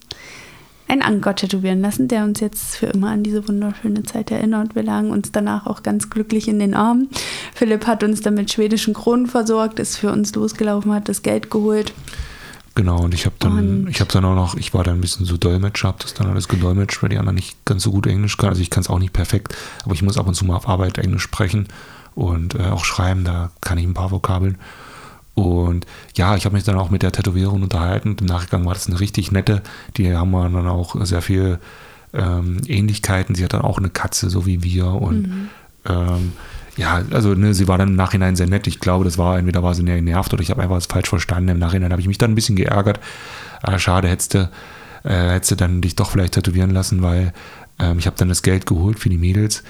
einen 0.89 1.03
Anker 1.03 1.35
tätowieren 1.35 1.81
lassen, 1.81 2.09
der 2.09 2.25
uns 2.25 2.41
jetzt 2.41 2.77
für 2.77 2.87
immer 2.87 3.11
an 3.11 3.25
diese 3.25 3.47
wunderschöne 3.49 4.05
Zeit 4.05 4.31
erinnert. 4.31 4.75
Wir 4.75 4.85
lagen 4.85 5.11
uns 5.11 5.33
danach 5.33 5.67
auch 5.67 5.83
ganz 5.83 6.11
glücklich 6.11 6.47
in 6.47 6.61
den 6.61 6.75
Armen. 6.75 7.09
Philipp 7.55 7.87
hat 7.87 8.05
uns 8.05 8.21
dann 8.21 8.35
mit 8.35 8.53
schwedischen 8.53 8.95
Kronen 8.95 9.27
versorgt, 9.27 9.81
ist 9.81 9.97
für 9.97 10.13
uns 10.13 10.35
losgelaufen, 10.35 10.93
hat 10.93 11.09
das 11.09 11.23
Geld 11.23 11.51
geholt. 11.51 11.93
Genau, 12.77 13.05
und 13.05 13.15
ich 13.15 13.25
habe 13.25 13.37
dann, 13.39 13.89
ich 13.89 14.01
habe 14.01 14.13
dann 14.13 14.27
auch 14.27 14.35
noch, 14.35 14.55
ich 14.55 14.75
war 14.75 14.85
da 14.85 14.93
ein 14.93 15.01
bisschen 15.01 15.25
so 15.25 15.39
Dolmetscher, 15.39 15.89
habe 15.89 15.99
das 16.03 16.13
dann 16.13 16.29
alles 16.29 16.47
gedolmetscht, 16.47 17.03
weil 17.03 17.09
die 17.09 17.17
anderen 17.17 17.37
nicht 17.37 17.57
ganz 17.65 17.83
so 17.83 17.91
gut 17.91 18.07
Englisch 18.07 18.37
können. 18.37 18.51
Also 18.51 18.61
ich 18.61 18.69
kann 18.69 18.83
es 18.83 18.91
auch 18.91 18.99
nicht 18.99 19.15
perfekt, 19.15 19.57
aber 19.85 19.95
ich 19.95 20.03
muss 20.03 20.19
ab 20.19 20.29
und 20.29 20.35
zu 20.35 20.45
mal 20.45 20.57
auf 20.57 20.69
Arbeit 20.69 20.99
Englisch 20.99 21.23
sprechen 21.23 21.69
und 22.15 22.55
äh, 22.55 22.65
auch 22.65 22.85
schreiben, 22.85 23.25
da 23.25 23.51
kann 23.63 23.79
ich 23.79 23.87
ein 23.87 23.95
paar 23.95 24.11
Vokabeln. 24.11 24.59
Und 25.37 25.87
ja, 26.16 26.34
ich 26.34 26.47
habe 26.47 26.57
mich 26.57 26.64
dann 26.64 26.78
auch 26.78 26.89
mit 26.89 27.03
der 27.03 27.12
Tätowierung 27.12 27.62
unterhalten. 27.62 28.16
Im 28.18 28.26
Nachgang 28.26 28.64
war 28.64 28.72
das 28.72 28.89
eine 28.89 28.99
richtig 28.99 29.32
nette. 29.32 29.62
Die 29.99 30.16
haben 30.16 30.32
dann 30.32 30.66
auch 30.66 30.97
sehr 31.05 31.20
viel 31.20 31.59
ähm, 32.14 32.62
Ähnlichkeiten. 32.66 33.34
Sie 33.34 33.45
hat 33.45 33.53
dann 33.53 33.61
auch 33.61 33.76
eine 33.76 33.91
Katze, 33.91 34.30
so 34.30 34.47
wie 34.47 34.62
wir. 34.62 34.87
Und 34.87 35.28
mhm. 35.28 35.49
ähm, 35.84 36.32
ja, 36.78 37.03
also 37.11 37.34
ne, 37.34 37.53
sie 37.53 37.68
war 37.68 37.76
dann 37.76 37.91
im 37.91 37.97
Nachhinein 37.97 38.34
sehr 38.34 38.49
nett. 38.49 38.66
Ich 38.66 38.80
glaube, 38.80 39.05
das 39.05 39.18
war 39.18 39.39
entweder 39.39 39.62
war 39.62 39.74
sie 39.74 39.84
genervt 39.84 40.32
oder 40.32 40.43
ich 40.43 40.51
habe 40.51 40.62
einfach 40.62 40.76
was 40.76 40.87
falsch 40.87 41.11
verstanden. 41.11 41.51
Im 41.51 41.59
Nachhinein 41.59 41.93
habe 41.93 42.01
ich 42.01 42.09
mich 42.09 42.18
dann 42.18 42.32
ein 42.32 42.34
bisschen 42.34 42.57
geärgert. 42.57 42.99
Ah, 43.61 43.78
schade, 43.78 44.09
hättest 44.09 44.32
du, 44.32 44.51
äh, 45.05 45.32
hättest 45.32 45.51
du 45.51 45.57
dann 45.57 45.82
dich 45.82 45.97
doch 45.97 46.11
vielleicht 46.11 46.32
tätowieren 46.32 46.70
lassen, 46.70 47.03
weil 47.03 47.34
ähm, 47.78 47.99
ich 47.99 48.07
habe 48.07 48.16
dann 48.16 48.30
das 48.30 48.43
Geld 48.43 48.64
geholt 48.64 48.99
für 48.99 49.11
die 49.11 49.18
Mädels 49.18 49.64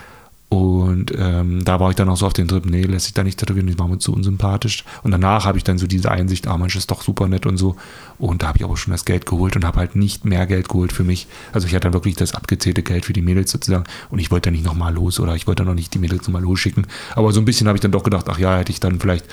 und 0.49 1.13
ähm, 1.19 1.65
da 1.65 1.81
war 1.81 1.91
ich 1.91 1.97
dann 1.97 2.09
auch 2.09 2.17
so 2.17 2.25
auf 2.25 2.33
den 2.33 2.47
Trip, 2.47 2.65
nee, 2.67 2.83
lässt 2.83 3.07
sich 3.07 3.15
da 3.15 3.25
nicht 3.25 3.39
tätowieren, 3.41 3.67
die 3.67 3.79
war 3.81 3.89
mir 3.89 3.99
zu 3.99 4.13
unsympathisch. 4.13 4.85
Und 5.03 5.11
danach 5.11 5.45
habe 5.45 5.59
ich 5.59 5.65
dann 5.65 5.77
so 5.77 5.89
diese 5.89 6.13
Einsicht, 6.13 6.47
ah, 6.47 6.57
manches 6.57 6.83
ist 6.83 6.91
doch 6.93 7.03
super 7.03 7.27
nett 7.27 7.47
und 7.47 7.57
so. 7.57 7.75
Und 8.19 8.43
da 8.43 8.49
habe 8.49 8.59
ich 8.59 8.65
aber 8.65 8.77
schon 8.77 8.93
das 8.93 9.05
Geld 9.05 9.27
geholt 9.27 9.57
und 9.57 9.65
habe 9.65 9.79
halt 9.79 9.97
nicht 9.97 10.25
mehr 10.25 10.47
Geld 10.47 10.69
geholt 10.69 10.93
für 10.93 11.03
mich. 11.03 11.27
Also 11.53 11.67
ich 11.67 11.75
hatte 11.75 11.83
dann 11.87 11.95
wirklich 11.95 12.15
das 12.15 12.33
abgezählte 12.33 12.85
Geld 12.85 13.07
für 13.07 13.13
die 13.13 13.23
Mädels 13.23 13.51
sozusagen. 13.51 13.85
Und 14.09 14.21
ich 14.21 14.31
wollte 14.31 14.47
dann 14.47 14.55
nicht 14.55 14.65
nochmal 14.65 14.95
los 14.95 15.19
oder 15.19 15.35
ich 15.35 15.49
wollte 15.49 15.65
dann 15.65 15.69
noch 15.69 15.75
nicht 15.75 15.93
die 15.95 15.99
Mädels 15.99 16.29
nochmal 16.29 16.43
losschicken. 16.43 16.87
Aber 17.17 17.33
so 17.33 17.41
ein 17.41 17.45
bisschen 17.45 17.67
habe 17.67 17.77
ich 17.77 17.83
dann 17.83 17.93
doch 17.93 18.05
gedacht, 18.05 18.27
ach 18.29 18.39
ja, 18.39 18.57
hätte 18.57 18.71
ich 18.71 18.79
dann 18.79 19.01
vielleicht 19.01 19.27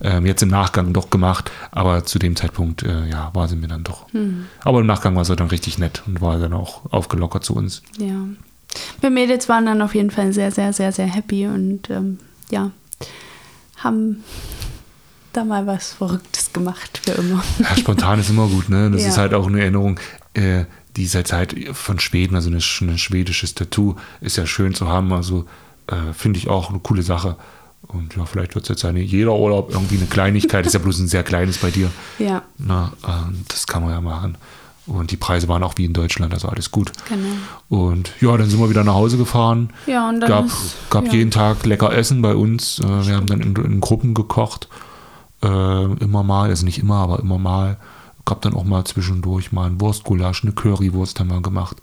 ähm, 0.00 0.26
jetzt 0.26 0.42
im 0.42 0.48
Nachgang 0.48 0.92
doch 0.92 1.10
gemacht. 1.10 1.52
Aber 1.70 2.04
zu 2.04 2.18
dem 2.18 2.34
Zeitpunkt, 2.34 2.82
äh, 2.82 3.08
ja, 3.08 3.30
war 3.34 3.46
sie 3.46 3.54
mir 3.54 3.68
dann 3.68 3.84
doch. 3.84 4.12
Hm. 4.12 4.46
Aber 4.64 4.80
im 4.80 4.86
Nachgang 4.86 5.14
war 5.14 5.24
sie 5.24 5.36
dann 5.36 5.48
richtig 5.48 5.78
nett 5.78 6.02
und 6.06 6.20
war 6.20 6.40
dann 6.40 6.54
auch 6.54 6.90
aufgelockert 6.90 7.44
zu 7.44 7.54
uns. 7.54 7.82
Ja. 7.98 8.16
Wir 9.00 9.10
Mädels 9.10 9.48
waren 9.48 9.66
dann 9.66 9.82
auf 9.82 9.94
jeden 9.94 10.10
Fall 10.10 10.32
sehr, 10.32 10.50
sehr, 10.50 10.72
sehr, 10.72 10.92
sehr 10.92 11.06
happy 11.06 11.46
und 11.46 11.90
ähm, 11.90 12.18
ja, 12.50 12.70
haben 13.76 14.22
da 15.32 15.44
mal 15.44 15.66
was 15.66 15.92
Verrücktes 15.92 16.52
gemacht 16.52 17.00
für 17.04 17.12
immer. 17.12 17.42
Ja, 17.58 17.76
spontan 17.76 18.20
ist 18.20 18.30
immer 18.30 18.48
gut, 18.48 18.68
ne? 18.68 18.90
Das 18.90 19.02
ja. 19.02 19.08
ist 19.08 19.18
halt 19.18 19.34
auch 19.34 19.46
eine 19.46 19.60
Erinnerung. 19.60 20.00
Äh, 20.34 20.64
dieser 20.96 21.24
Zeit 21.24 21.54
von 21.72 21.98
Schweden, 21.98 22.36
also 22.36 22.50
ein 22.50 22.60
schwedisches 22.60 23.54
Tattoo, 23.54 23.96
ist 24.22 24.36
ja 24.36 24.46
schön 24.46 24.74
zu 24.74 24.88
haben. 24.88 25.12
Also 25.12 25.44
äh, 25.88 26.14
finde 26.14 26.38
ich 26.38 26.48
auch 26.48 26.70
eine 26.70 26.78
coole 26.78 27.02
Sache. 27.02 27.36
Und 27.86 28.16
ja, 28.16 28.24
vielleicht 28.24 28.54
wird 28.54 28.64
es 28.64 28.68
jetzt 28.70 28.84
eine, 28.84 29.00
jeder 29.00 29.34
Urlaub 29.34 29.70
irgendwie 29.70 29.96
eine 29.96 30.06
Kleinigkeit, 30.06 30.66
ist 30.66 30.72
ja 30.72 30.80
bloß 30.80 30.98
ein 30.98 31.08
sehr 31.08 31.22
kleines 31.22 31.58
bei 31.58 31.70
dir. 31.70 31.90
Ja. 32.18 32.42
Na, 32.58 32.92
äh, 33.06 33.32
das 33.48 33.66
kann 33.66 33.82
man 33.82 33.92
ja 33.92 34.00
machen. 34.00 34.38
Und 34.86 35.10
die 35.10 35.16
Preise 35.16 35.48
waren 35.48 35.62
auch 35.62 35.74
wie 35.76 35.84
in 35.84 35.92
Deutschland, 35.92 36.32
also 36.32 36.48
alles 36.48 36.70
gut. 36.70 36.92
Genau. 37.08 37.26
Und 37.68 38.12
ja, 38.20 38.36
dann 38.36 38.48
sind 38.48 38.60
wir 38.60 38.70
wieder 38.70 38.84
nach 38.84 38.94
Hause 38.94 39.18
gefahren. 39.18 39.70
Ja, 39.86 40.08
und 40.08 40.20
dann 40.20 40.28
gab, 40.28 40.46
ist, 40.46 40.76
gab 40.90 41.06
ja. 41.06 41.12
jeden 41.12 41.30
Tag 41.30 41.66
lecker 41.66 41.92
Essen 41.92 42.22
bei 42.22 42.34
uns. 42.34 42.78
Äh, 42.78 43.06
wir 43.06 43.16
haben 43.16 43.26
dann 43.26 43.40
in, 43.40 43.56
in 43.56 43.80
Gruppen 43.80 44.14
gekocht. 44.14 44.68
Äh, 45.42 45.84
immer 45.94 46.22
mal, 46.22 46.50
also 46.50 46.64
nicht 46.64 46.78
immer, 46.78 46.96
aber 46.96 47.18
immer 47.18 47.38
mal. 47.38 47.78
Gab 48.24 48.42
dann 48.42 48.54
auch 48.54 48.64
mal 48.64 48.84
zwischendurch 48.84 49.52
mal 49.52 49.66
ein 49.66 49.80
Wurstgulasch, 49.80 50.42
eine 50.42 50.52
Currywurst 50.52 51.20
haben 51.20 51.30
wir 51.30 51.40
gemacht 51.40 51.76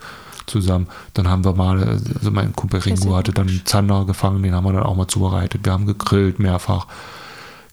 zusammen. 0.46 0.88
Dann 1.14 1.30
haben 1.30 1.46
wir 1.46 1.54
mal, 1.54 2.00
also 2.16 2.32
mein 2.32 2.54
Kumpel 2.54 2.82
Ringo 2.82 3.16
hatte 3.16 3.32
dann 3.32 3.48
einen 3.48 3.66
Zander 3.66 4.06
gefangen, 4.06 4.44
den 4.44 4.54
haben 4.54 4.66
wir 4.66 4.74
dann 4.74 4.84
auch 4.84 4.96
mal 4.96 5.08
zubereitet. 5.08 5.62
Wir 5.64 5.74
haben 5.74 5.86
gegrillt 5.86 6.40
mehrfach. 6.40 6.88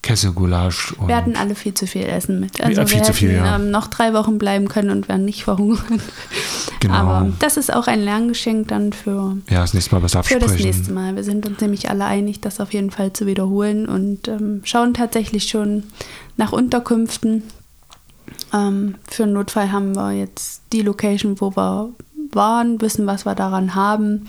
Kesselgulasch. 0.03 0.95
wir 1.07 1.15
hatten 1.15 1.37
alle 1.37 1.55
viel 1.55 1.75
zu 1.75 1.87
viel 1.87 2.05
Essen 2.05 2.41
mit. 2.41 2.61
Also 2.63 2.81
ja, 2.81 2.87
viel 2.87 2.99
wir 2.99 3.05
zu 3.05 3.13
viel, 3.13 3.33
ja. 3.33 3.57
ähm, 3.57 3.71
noch 3.71 3.87
drei 3.87 4.15
Wochen 4.15 4.39
bleiben 4.39 4.69
können 4.69 4.91
und 4.91 5.09
werden 5.09 5.25
nicht 5.25 5.45
verhungern. 5.45 6.01
Genau. 6.81 6.95
Aber 6.95 7.33
das 7.41 7.59
ist 7.59 7.71
auch 7.71 7.87
ein 7.87 8.01
Lerngeschenk 8.03 8.69
dann 8.69 8.95
für, 8.95 9.37
ja, 9.51 9.61
das 9.61 9.75
nächste 9.75 9.95
Mal 9.95 10.03
was 10.03 10.17
absprechen. 10.17 10.49
für 10.49 10.55
das 10.55 10.65
nächste 10.65 10.93
Mal. 10.95 11.15
Wir 11.15 11.25
sind 11.25 11.47
uns 11.47 11.61
nämlich 11.61 11.91
alle 11.91 12.07
einig, 12.07 12.41
das 12.41 12.59
auf 12.59 12.73
jeden 12.73 12.91
Fall 12.91 13.13
zu 13.13 13.27
wiederholen 13.27 13.87
und 13.87 14.29
ähm, 14.29 14.63
schauen 14.65 14.95
tatsächlich 14.95 15.49
schon 15.49 15.83
nach 16.39 16.53
Unterkünften. 16.53 17.43
Ähm, 18.55 18.95
für 19.07 19.25
einen 19.25 19.35
Notfall 19.35 19.71
haben 19.71 19.95
wir 19.95 20.13
jetzt 20.13 20.63
die 20.73 20.81
Location, 20.81 21.39
wo 21.39 21.55
wir 21.55 21.91
waren, 22.33 22.81
wissen, 22.81 23.07
was 23.07 23.27
wir 23.27 23.35
daran 23.35 23.75
haben. 23.75 24.27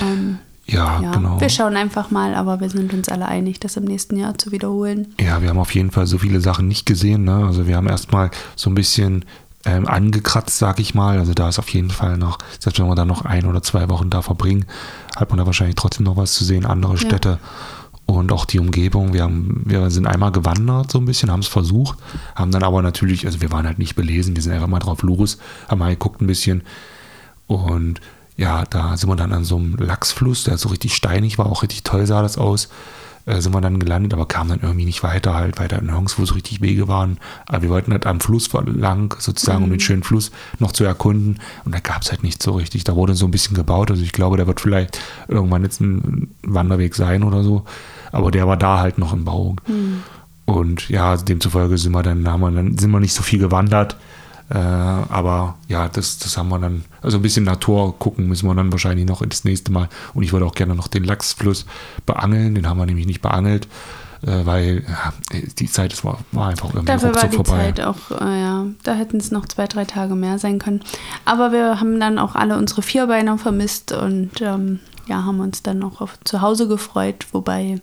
Ähm, 0.00 0.40
ja, 0.66 1.00
ja, 1.02 1.12
genau. 1.12 1.40
Wir 1.40 1.48
schauen 1.48 1.76
einfach 1.76 2.10
mal, 2.10 2.34
aber 2.34 2.60
wir 2.60 2.70
sind 2.70 2.92
uns 2.94 3.08
alle 3.08 3.26
einig, 3.26 3.60
das 3.60 3.76
im 3.76 3.84
nächsten 3.84 4.16
Jahr 4.16 4.36
zu 4.38 4.50
wiederholen. 4.50 5.14
Ja, 5.20 5.42
wir 5.42 5.50
haben 5.50 5.58
auf 5.58 5.74
jeden 5.74 5.90
Fall 5.90 6.06
so 6.06 6.18
viele 6.18 6.40
Sachen 6.40 6.68
nicht 6.68 6.86
gesehen. 6.86 7.24
Ne? 7.24 7.44
Also 7.46 7.66
wir 7.66 7.76
haben 7.76 7.88
erstmal 7.88 8.30
so 8.56 8.70
ein 8.70 8.74
bisschen 8.74 9.24
ähm, 9.66 9.86
angekratzt, 9.86 10.58
sag 10.58 10.80
ich 10.80 10.94
mal. 10.94 11.18
Also 11.18 11.34
da 11.34 11.48
ist 11.48 11.58
auf 11.58 11.68
jeden 11.70 11.90
Fall 11.90 12.16
noch, 12.16 12.38
selbst 12.58 12.78
wenn 12.80 12.86
wir 12.86 12.94
dann 12.94 13.08
noch 13.08 13.24
ein 13.24 13.44
oder 13.44 13.62
zwei 13.62 13.88
Wochen 13.90 14.08
da 14.08 14.22
verbringen, 14.22 14.64
hat 15.16 15.30
man 15.30 15.38
da 15.38 15.46
wahrscheinlich 15.46 15.76
trotzdem 15.76 16.04
noch 16.04 16.16
was 16.16 16.32
zu 16.32 16.44
sehen, 16.44 16.64
andere 16.64 16.96
Städte. 16.96 17.28
Ja. 17.28 17.38
Und 18.06 18.32
auch 18.32 18.44
die 18.44 18.58
Umgebung, 18.58 19.14
wir, 19.14 19.22
haben, 19.22 19.62
wir 19.64 19.90
sind 19.90 20.06
einmal 20.06 20.30
gewandert 20.30 20.90
so 20.90 20.98
ein 20.98 21.06
bisschen, 21.06 21.30
haben 21.30 21.40
es 21.40 21.46
versucht, 21.46 21.98
haben 22.34 22.50
dann 22.50 22.62
aber 22.62 22.82
natürlich, 22.82 23.24
also 23.24 23.40
wir 23.40 23.50
waren 23.50 23.66
halt 23.66 23.78
nicht 23.78 23.96
belesen, 23.96 24.36
wir 24.36 24.42
sind 24.42 24.52
einfach 24.52 24.66
mal 24.66 24.78
drauf 24.78 25.02
los, 25.02 25.38
haben 25.68 25.78
mal 25.78 25.88
geguckt 25.88 26.20
ein 26.20 26.26
bisschen 26.26 26.62
und 27.46 28.02
ja, 28.36 28.64
da 28.64 28.96
sind 28.96 29.08
wir 29.08 29.16
dann 29.16 29.32
an 29.32 29.44
so 29.44 29.56
einem 29.56 29.76
Lachsfluss, 29.76 30.44
der 30.44 30.58
so 30.58 30.68
richtig 30.68 30.94
steinig 30.94 31.38
war, 31.38 31.46
auch 31.46 31.62
richtig 31.62 31.84
toll 31.84 32.06
sah 32.06 32.22
das 32.22 32.38
aus. 32.38 32.68
äh, 33.26 33.40
sind 33.40 33.54
wir 33.54 33.60
dann 33.60 33.78
gelandet, 33.78 34.12
aber 34.12 34.26
kamen 34.26 34.50
dann 34.50 34.60
irgendwie 34.60 34.84
nicht 34.84 35.02
weiter, 35.02 35.34
halt 35.34 35.58
weiter 35.58 35.80
nirgendwo 35.80 36.24
so 36.24 36.34
richtig 36.34 36.60
Wege 36.60 36.88
waren. 36.88 37.18
Aber 37.46 37.62
wir 37.62 37.70
wollten 37.70 37.92
halt 37.92 38.06
am 38.06 38.20
Fluss 38.20 38.50
lang, 38.66 39.16
sozusagen, 39.18 39.58
mhm. 39.60 39.64
um 39.64 39.70
den 39.70 39.80
schönen 39.80 40.02
Fluss 40.02 40.30
noch 40.58 40.72
zu 40.72 40.84
erkunden. 40.84 41.40
Und 41.64 41.74
da 41.74 41.80
gab 41.80 42.02
es 42.02 42.10
halt 42.10 42.22
nicht 42.22 42.42
so 42.42 42.52
richtig. 42.52 42.84
Da 42.84 42.96
wurde 42.96 43.14
so 43.14 43.24
ein 43.26 43.30
bisschen 43.30 43.56
gebaut. 43.56 43.90
Also 43.90 44.02
ich 44.02 44.12
glaube, 44.12 44.36
der 44.36 44.46
wird 44.46 44.60
vielleicht 44.60 45.00
irgendwann 45.28 45.62
jetzt 45.62 45.80
ein 45.80 46.34
Wanderweg 46.42 46.94
sein 46.94 47.22
oder 47.22 47.42
so. 47.42 47.64
Aber 48.12 48.30
der 48.30 48.46
war 48.46 48.56
da 48.56 48.80
halt 48.80 48.98
noch 48.98 49.12
im 49.12 49.24
Bau. 49.24 49.56
Mhm. 49.66 50.02
Und 50.46 50.90
ja, 50.90 51.16
demzufolge 51.16 51.78
sind 51.78 51.92
wir 51.92 52.02
dann, 52.02 52.28
haben 52.28 52.40
wir 52.40 52.50
dann, 52.50 52.76
sind 52.76 52.90
wir 52.90 53.00
nicht 53.00 53.14
so 53.14 53.22
viel 53.22 53.38
gewandert. 53.38 53.96
Äh, 54.50 54.58
aber 54.58 55.56
ja, 55.68 55.88
das, 55.88 56.18
das 56.18 56.36
haben 56.36 56.48
wir 56.50 56.58
dann, 56.58 56.84
also 57.02 57.18
ein 57.18 57.22
bisschen 57.22 57.44
Natur 57.44 57.98
gucken 57.98 58.28
müssen 58.28 58.46
wir 58.46 58.54
dann 58.54 58.70
wahrscheinlich 58.72 59.06
noch 59.06 59.24
das 59.24 59.44
nächste 59.44 59.72
Mal. 59.72 59.88
Und 60.12 60.22
ich 60.22 60.32
würde 60.32 60.44
auch 60.46 60.54
gerne 60.54 60.74
noch 60.74 60.88
den 60.88 61.04
Lachsfluss 61.04 61.64
beangeln, 62.04 62.54
den 62.54 62.68
haben 62.68 62.78
wir 62.78 62.86
nämlich 62.86 63.06
nicht 63.06 63.22
beangelt, 63.22 63.66
äh, 64.22 64.44
weil 64.44 64.84
ja, 64.86 65.40
die 65.58 65.70
Zeit 65.70 65.92
das 65.92 66.04
war, 66.04 66.18
war 66.32 66.48
einfach 66.48 66.68
irgendwie 66.68 66.86
Dafür 66.86 67.14
war 67.14 67.26
die 67.26 67.36
vorbei. 67.36 67.72
Zeit 67.72 67.80
auch, 67.80 68.10
äh, 68.10 68.40
ja, 68.40 68.66
da 68.82 68.94
hätten 68.94 69.16
es 69.16 69.30
noch 69.30 69.46
zwei, 69.46 69.66
drei 69.66 69.86
Tage 69.86 70.14
mehr 70.14 70.38
sein 70.38 70.58
können. 70.58 70.82
Aber 71.24 71.50
wir 71.52 71.80
haben 71.80 71.98
dann 71.98 72.18
auch 72.18 72.34
alle 72.34 72.58
unsere 72.58 72.82
Vierbeiner 72.82 73.38
vermisst 73.38 73.92
und 73.92 74.42
ähm, 74.42 74.80
ja, 75.06 75.24
haben 75.24 75.40
uns 75.40 75.62
dann 75.62 75.82
auch 75.82 76.02
auf 76.02 76.18
zu 76.24 76.42
Hause 76.42 76.68
gefreut, 76.68 77.26
wobei 77.32 77.80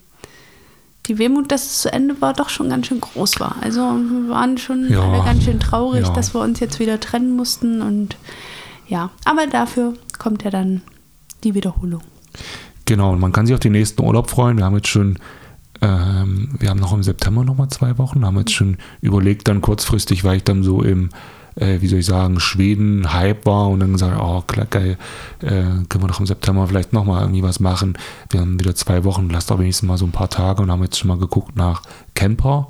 die 1.07 1.17
Wehmut, 1.17 1.51
dass 1.51 1.65
es 1.65 1.81
zu 1.81 1.91
Ende 1.91 2.21
war, 2.21 2.33
doch 2.33 2.49
schon 2.49 2.69
ganz 2.69 2.87
schön 2.87 3.01
groß 3.01 3.39
war. 3.39 3.55
Also 3.61 3.81
wir 3.81 4.29
waren 4.29 4.57
schon 4.57 4.89
ja, 4.89 5.01
alle 5.01 5.23
ganz 5.23 5.43
schön 5.43 5.59
traurig, 5.59 6.05
ja. 6.05 6.13
dass 6.13 6.33
wir 6.33 6.41
uns 6.41 6.59
jetzt 6.59 6.79
wieder 6.79 6.99
trennen 6.99 7.35
mussten. 7.35 7.81
Und 7.81 8.17
ja, 8.87 9.09
aber 9.25 9.47
dafür 9.47 9.93
kommt 10.19 10.43
ja 10.43 10.51
dann 10.51 10.81
die 11.43 11.55
Wiederholung. 11.55 12.01
Genau, 12.85 13.11
und 13.11 13.19
man 13.19 13.31
kann 13.31 13.45
sich 13.45 13.53
auf 13.53 13.59
den 13.59 13.71
nächsten 13.71 14.01
Urlaub 14.03 14.29
freuen. 14.29 14.57
Wir 14.57 14.65
haben 14.65 14.75
jetzt 14.75 14.89
schon, 14.89 15.17
ähm, 15.81 16.49
wir 16.59 16.69
haben 16.69 16.79
noch 16.79 16.93
im 16.93 17.03
September 17.03 17.43
nochmal 17.43 17.69
zwei 17.69 17.97
Wochen, 17.97 18.25
haben 18.25 18.37
jetzt 18.37 18.53
schon 18.53 18.77
überlegt, 19.01 19.47
dann 19.47 19.61
kurzfristig, 19.61 20.23
weil 20.23 20.37
ich 20.37 20.43
dann 20.43 20.63
so 20.63 20.83
im 20.83 21.09
äh, 21.55 21.81
wie 21.81 21.87
soll 21.87 21.99
ich 21.99 22.05
sagen, 22.05 22.39
Schweden-Hype 22.39 23.45
war 23.45 23.69
und 23.69 23.79
dann 23.79 23.93
gesagt, 23.93 24.17
oh, 24.19 24.41
klar, 24.41 24.65
geil, 24.69 24.97
äh, 25.41 25.47
können 25.89 26.03
wir 26.03 26.07
doch 26.07 26.19
im 26.19 26.25
September 26.25 26.67
vielleicht 26.67 26.93
nochmal 26.93 27.21
irgendwie 27.21 27.43
was 27.43 27.59
machen. 27.59 27.97
Wir 28.29 28.41
haben 28.41 28.59
wieder 28.59 28.75
zwei 28.75 29.03
Wochen, 29.03 29.29
lasst 29.29 29.51
doch 29.51 29.59
wenigstens 29.59 29.87
mal 29.87 29.97
so 29.97 30.05
ein 30.05 30.11
paar 30.11 30.29
Tage 30.29 30.61
und 30.61 30.71
haben 30.71 30.83
jetzt 30.83 30.99
schon 30.99 31.07
mal 31.07 31.17
geguckt 31.17 31.55
nach 31.55 31.83
Camper, 32.15 32.67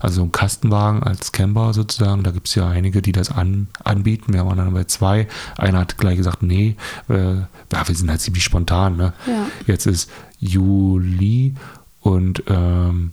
also 0.00 0.22
ein 0.22 0.32
Kastenwagen 0.32 1.02
als 1.02 1.32
Camper 1.32 1.72
sozusagen. 1.72 2.22
Da 2.22 2.30
gibt 2.30 2.48
es 2.48 2.54
ja 2.54 2.68
einige, 2.68 3.02
die 3.02 3.12
das 3.12 3.30
an, 3.30 3.68
anbieten. 3.82 4.32
Wir 4.32 4.46
waren 4.46 4.58
dann 4.58 4.72
bei 4.72 4.84
zwei. 4.84 5.26
Einer 5.56 5.80
hat 5.80 5.98
gleich 5.98 6.16
gesagt, 6.16 6.42
nee, 6.42 6.76
äh, 7.08 7.34
ja, 7.36 7.86
wir 7.86 7.94
sind 7.94 8.10
halt 8.10 8.20
ziemlich 8.20 8.44
spontan. 8.44 8.96
Ne? 8.96 9.12
Ja. 9.26 9.46
Jetzt 9.66 9.86
ist 9.86 10.10
Juli 10.38 11.54
und 12.00 12.44
ähm, 12.46 13.12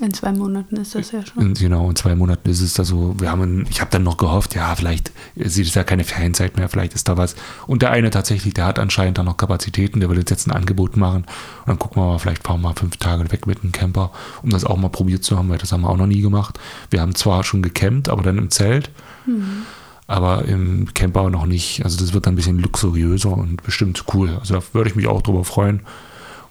in 0.00 0.14
zwei 0.14 0.32
Monaten 0.32 0.76
ist 0.76 0.94
das 0.94 1.12
ja 1.12 1.24
schon. 1.24 1.54
Genau, 1.54 1.90
in 1.90 1.96
zwei 1.96 2.14
Monaten 2.14 2.48
ist 2.48 2.60
es 2.60 2.78
also, 2.78 3.14
wir 3.18 3.30
haben, 3.30 3.66
ich 3.68 3.80
habe 3.80 3.90
dann 3.90 4.04
noch 4.04 4.16
gehofft, 4.16 4.54
ja, 4.54 4.74
vielleicht 4.74 5.12
sieht 5.36 5.66
es 5.66 5.74
ja 5.74 5.84
keine 5.84 6.04
Ferienzeit 6.04 6.56
mehr, 6.56 6.68
vielleicht 6.68 6.94
ist 6.94 7.08
da 7.08 7.16
was. 7.16 7.34
Und 7.66 7.82
der 7.82 7.90
eine 7.90 8.10
tatsächlich, 8.10 8.54
der 8.54 8.66
hat 8.66 8.78
anscheinend 8.78 9.18
da 9.18 9.22
noch 9.22 9.36
Kapazitäten, 9.36 10.00
der 10.00 10.08
will 10.08 10.18
jetzt 10.18 10.46
ein 10.46 10.52
Angebot 10.52 10.96
machen. 10.96 11.22
Und 11.22 11.66
dann 11.66 11.78
gucken 11.78 12.02
wir 12.02 12.06
mal, 12.06 12.18
vielleicht 12.18 12.46
fahren 12.46 12.60
wir 12.60 12.68
mal 12.68 12.74
fünf 12.74 12.96
Tage 12.98 13.30
weg 13.32 13.46
mit 13.46 13.62
einem 13.62 13.72
Camper, 13.72 14.12
um 14.42 14.50
das 14.50 14.64
auch 14.64 14.76
mal 14.76 14.88
probiert 14.88 15.24
zu 15.24 15.36
haben, 15.36 15.48
weil 15.48 15.58
das 15.58 15.72
haben 15.72 15.82
wir 15.82 15.90
auch 15.90 15.96
noch 15.96 16.06
nie 16.06 16.20
gemacht. 16.20 16.58
Wir 16.90 17.00
haben 17.00 17.14
zwar 17.14 17.42
schon 17.44 17.62
gecampt, 17.62 18.08
aber 18.08 18.22
dann 18.22 18.38
im 18.38 18.50
Zelt. 18.50 18.90
Mhm. 19.26 19.62
Aber 20.06 20.46
im 20.46 20.94
Camper 20.94 21.28
noch 21.28 21.44
nicht. 21.44 21.84
Also 21.84 21.98
das 21.98 22.14
wird 22.14 22.26
dann 22.26 22.32
ein 22.32 22.36
bisschen 22.36 22.58
luxuriöser 22.58 23.30
und 23.30 23.62
bestimmt 23.62 24.04
cool. 24.14 24.38
Also 24.40 24.54
da 24.54 24.62
würde 24.72 24.88
ich 24.88 24.96
mich 24.96 25.06
auch 25.06 25.20
drüber 25.20 25.44
freuen. 25.44 25.82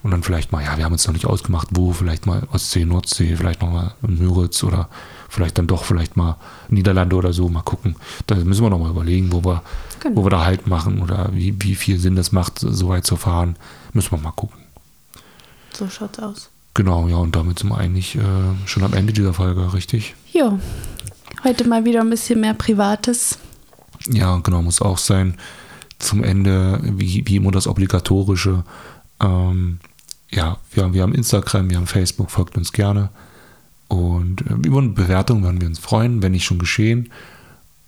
Und 0.08 0.12
dann 0.12 0.24
vielleicht 0.24 0.54
mal, 0.54 0.64
ja, 0.64 0.78
wir 0.78 0.86
haben 0.86 0.94
uns 0.94 1.06
noch 1.06 1.14
nicht 1.14 1.26
ausgemacht, 1.26 1.68
wo, 1.72 1.92
vielleicht 1.92 2.26
mal 2.26 2.48
Ostsee, 2.54 2.86
Nordsee, 2.86 3.36
vielleicht 3.36 3.62
nochmal 3.62 3.94
Müritz 4.00 4.64
oder 4.64 4.88
vielleicht 5.28 5.58
dann 5.58 5.68
doch 5.68 5.84
vielleicht 5.84 6.16
mal 6.16 6.38
Niederlande 6.70 7.18
oder 7.18 7.34
so, 7.34 7.50
mal 7.50 7.62
gucken. 7.62 7.98
Da 8.26 8.36
müssen 8.36 8.64
wir 8.64 8.70
nochmal 8.70 8.92
überlegen, 8.92 9.34
wo 9.34 9.44
wir, 9.44 9.64
genau. 10.00 10.16
wo 10.16 10.26
wir 10.26 10.30
da 10.30 10.46
Halt 10.46 10.66
machen 10.66 11.02
oder 11.02 11.30
wie, 11.34 11.54
wie 11.62 11.76
viel 11.76 12.00
Sinn 12.00 12.16
das 12.16 12.32
macht, 12.32 12.60
so 12.60 12.88
weit 12.88 13.06
zu 13.06 13.18
fahren. 13.18 13.58
Müssen 13.92 14.12
wir 14.12 14.20
mal 14.20 14.32
gucken. 14.32 14.58
So 15.74 15.90
schaut's 15.90 16.20
aus. 16.20 16.50
Genau, 16.74 17.10
ja, 17.10 17.18
und 17.18 17.36
damit 17.36 17.60
sind 17.60 17.68
wir 17.68 17.78
eigentlich 17.78 18.16
äh, 18.16 18.22
schon 18.64 18.84
am 18.84 18.94
Ende 18.94 19.12
dieser 19.12 19.34
Folge, 19.34 19.74
richtig? 19.74 20.16
Ja. 20.32 20.58
Heute 21.44 21.68
mal 21.68 21.84
wieder 21.84 22.00
ein 22.00 22.10
bisschen 22.10 22.40
mehr 22.40 22.54
Privates. 22.54 23.40
Ja, 24.08 24.38
genau, 24.38 24.62
muss 24.62 24.82
auch 24.82 25.00
sein. 25.00 25.36
Zum 26.00 26.24
Ende, 26.24 26.80
wie, 26.82 27.28
wie 27.28 27.36
immer 27.36 27.52
das 27.52 27.68
Obligatorische. 27.68 28.64
Ähm, 29.20 29.80
ja, 30.32 30.58
wir, 30.72 30.94
wir 30.94 31.02
haben 31.02 31.14
Instagram, 31.14 31.70
wir 31.70 31.78
haben 31.78 31.88
Facebook, 31.88 32.32
folgt 32.32 32.58
uns 32.58 32.72
gerne. 32.72 33.10
Und 33.88 34.42
äh, 34.42 34.54
über 34.66 34.80
eine 34.80 34.90
Bewertung 34.90 35.44
würden 35.44 35.62
wir 35.62 35.68
uns 35.68 35.80
freuen, 35.80 36.22
wenn 36.22 36.34
nicht 36.34 36.46
schon 36.46 36.60
geschehen. 36.60 37.12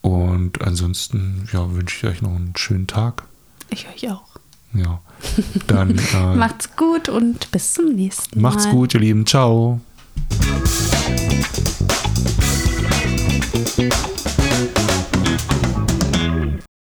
Und 0.02 0.62
ansonsten 0.62 1.50
ja, 1.52 1.74
wünsche 1.74 1.98
ich 1.98 2.14
euch 2.14 2.22
noch 2.22 2.36
einen 2.36 2.54
schönen 2.56 2.88
Tag. 2.88 3.24
Ich 3.70 3.88
euch 3.88 4.10
auch. 4.10 4.24
Ja. 4.74 5.02
Dann 5.68 5.98
äh, 6.14 6.36
macht's 6.36 6.76
gut 6.76 7.10
und 7.10 7.52
bis 7.52 7.74
zum 7.74 7.94
nächsten 7.94 8.42
Mal. 8.42 8.52
Macht's 8.52 8.70
gut, 8.70 8.94
ihr 8.94 9.02
Lieben. 9.02 9.26
Ciao. 9.26 9.82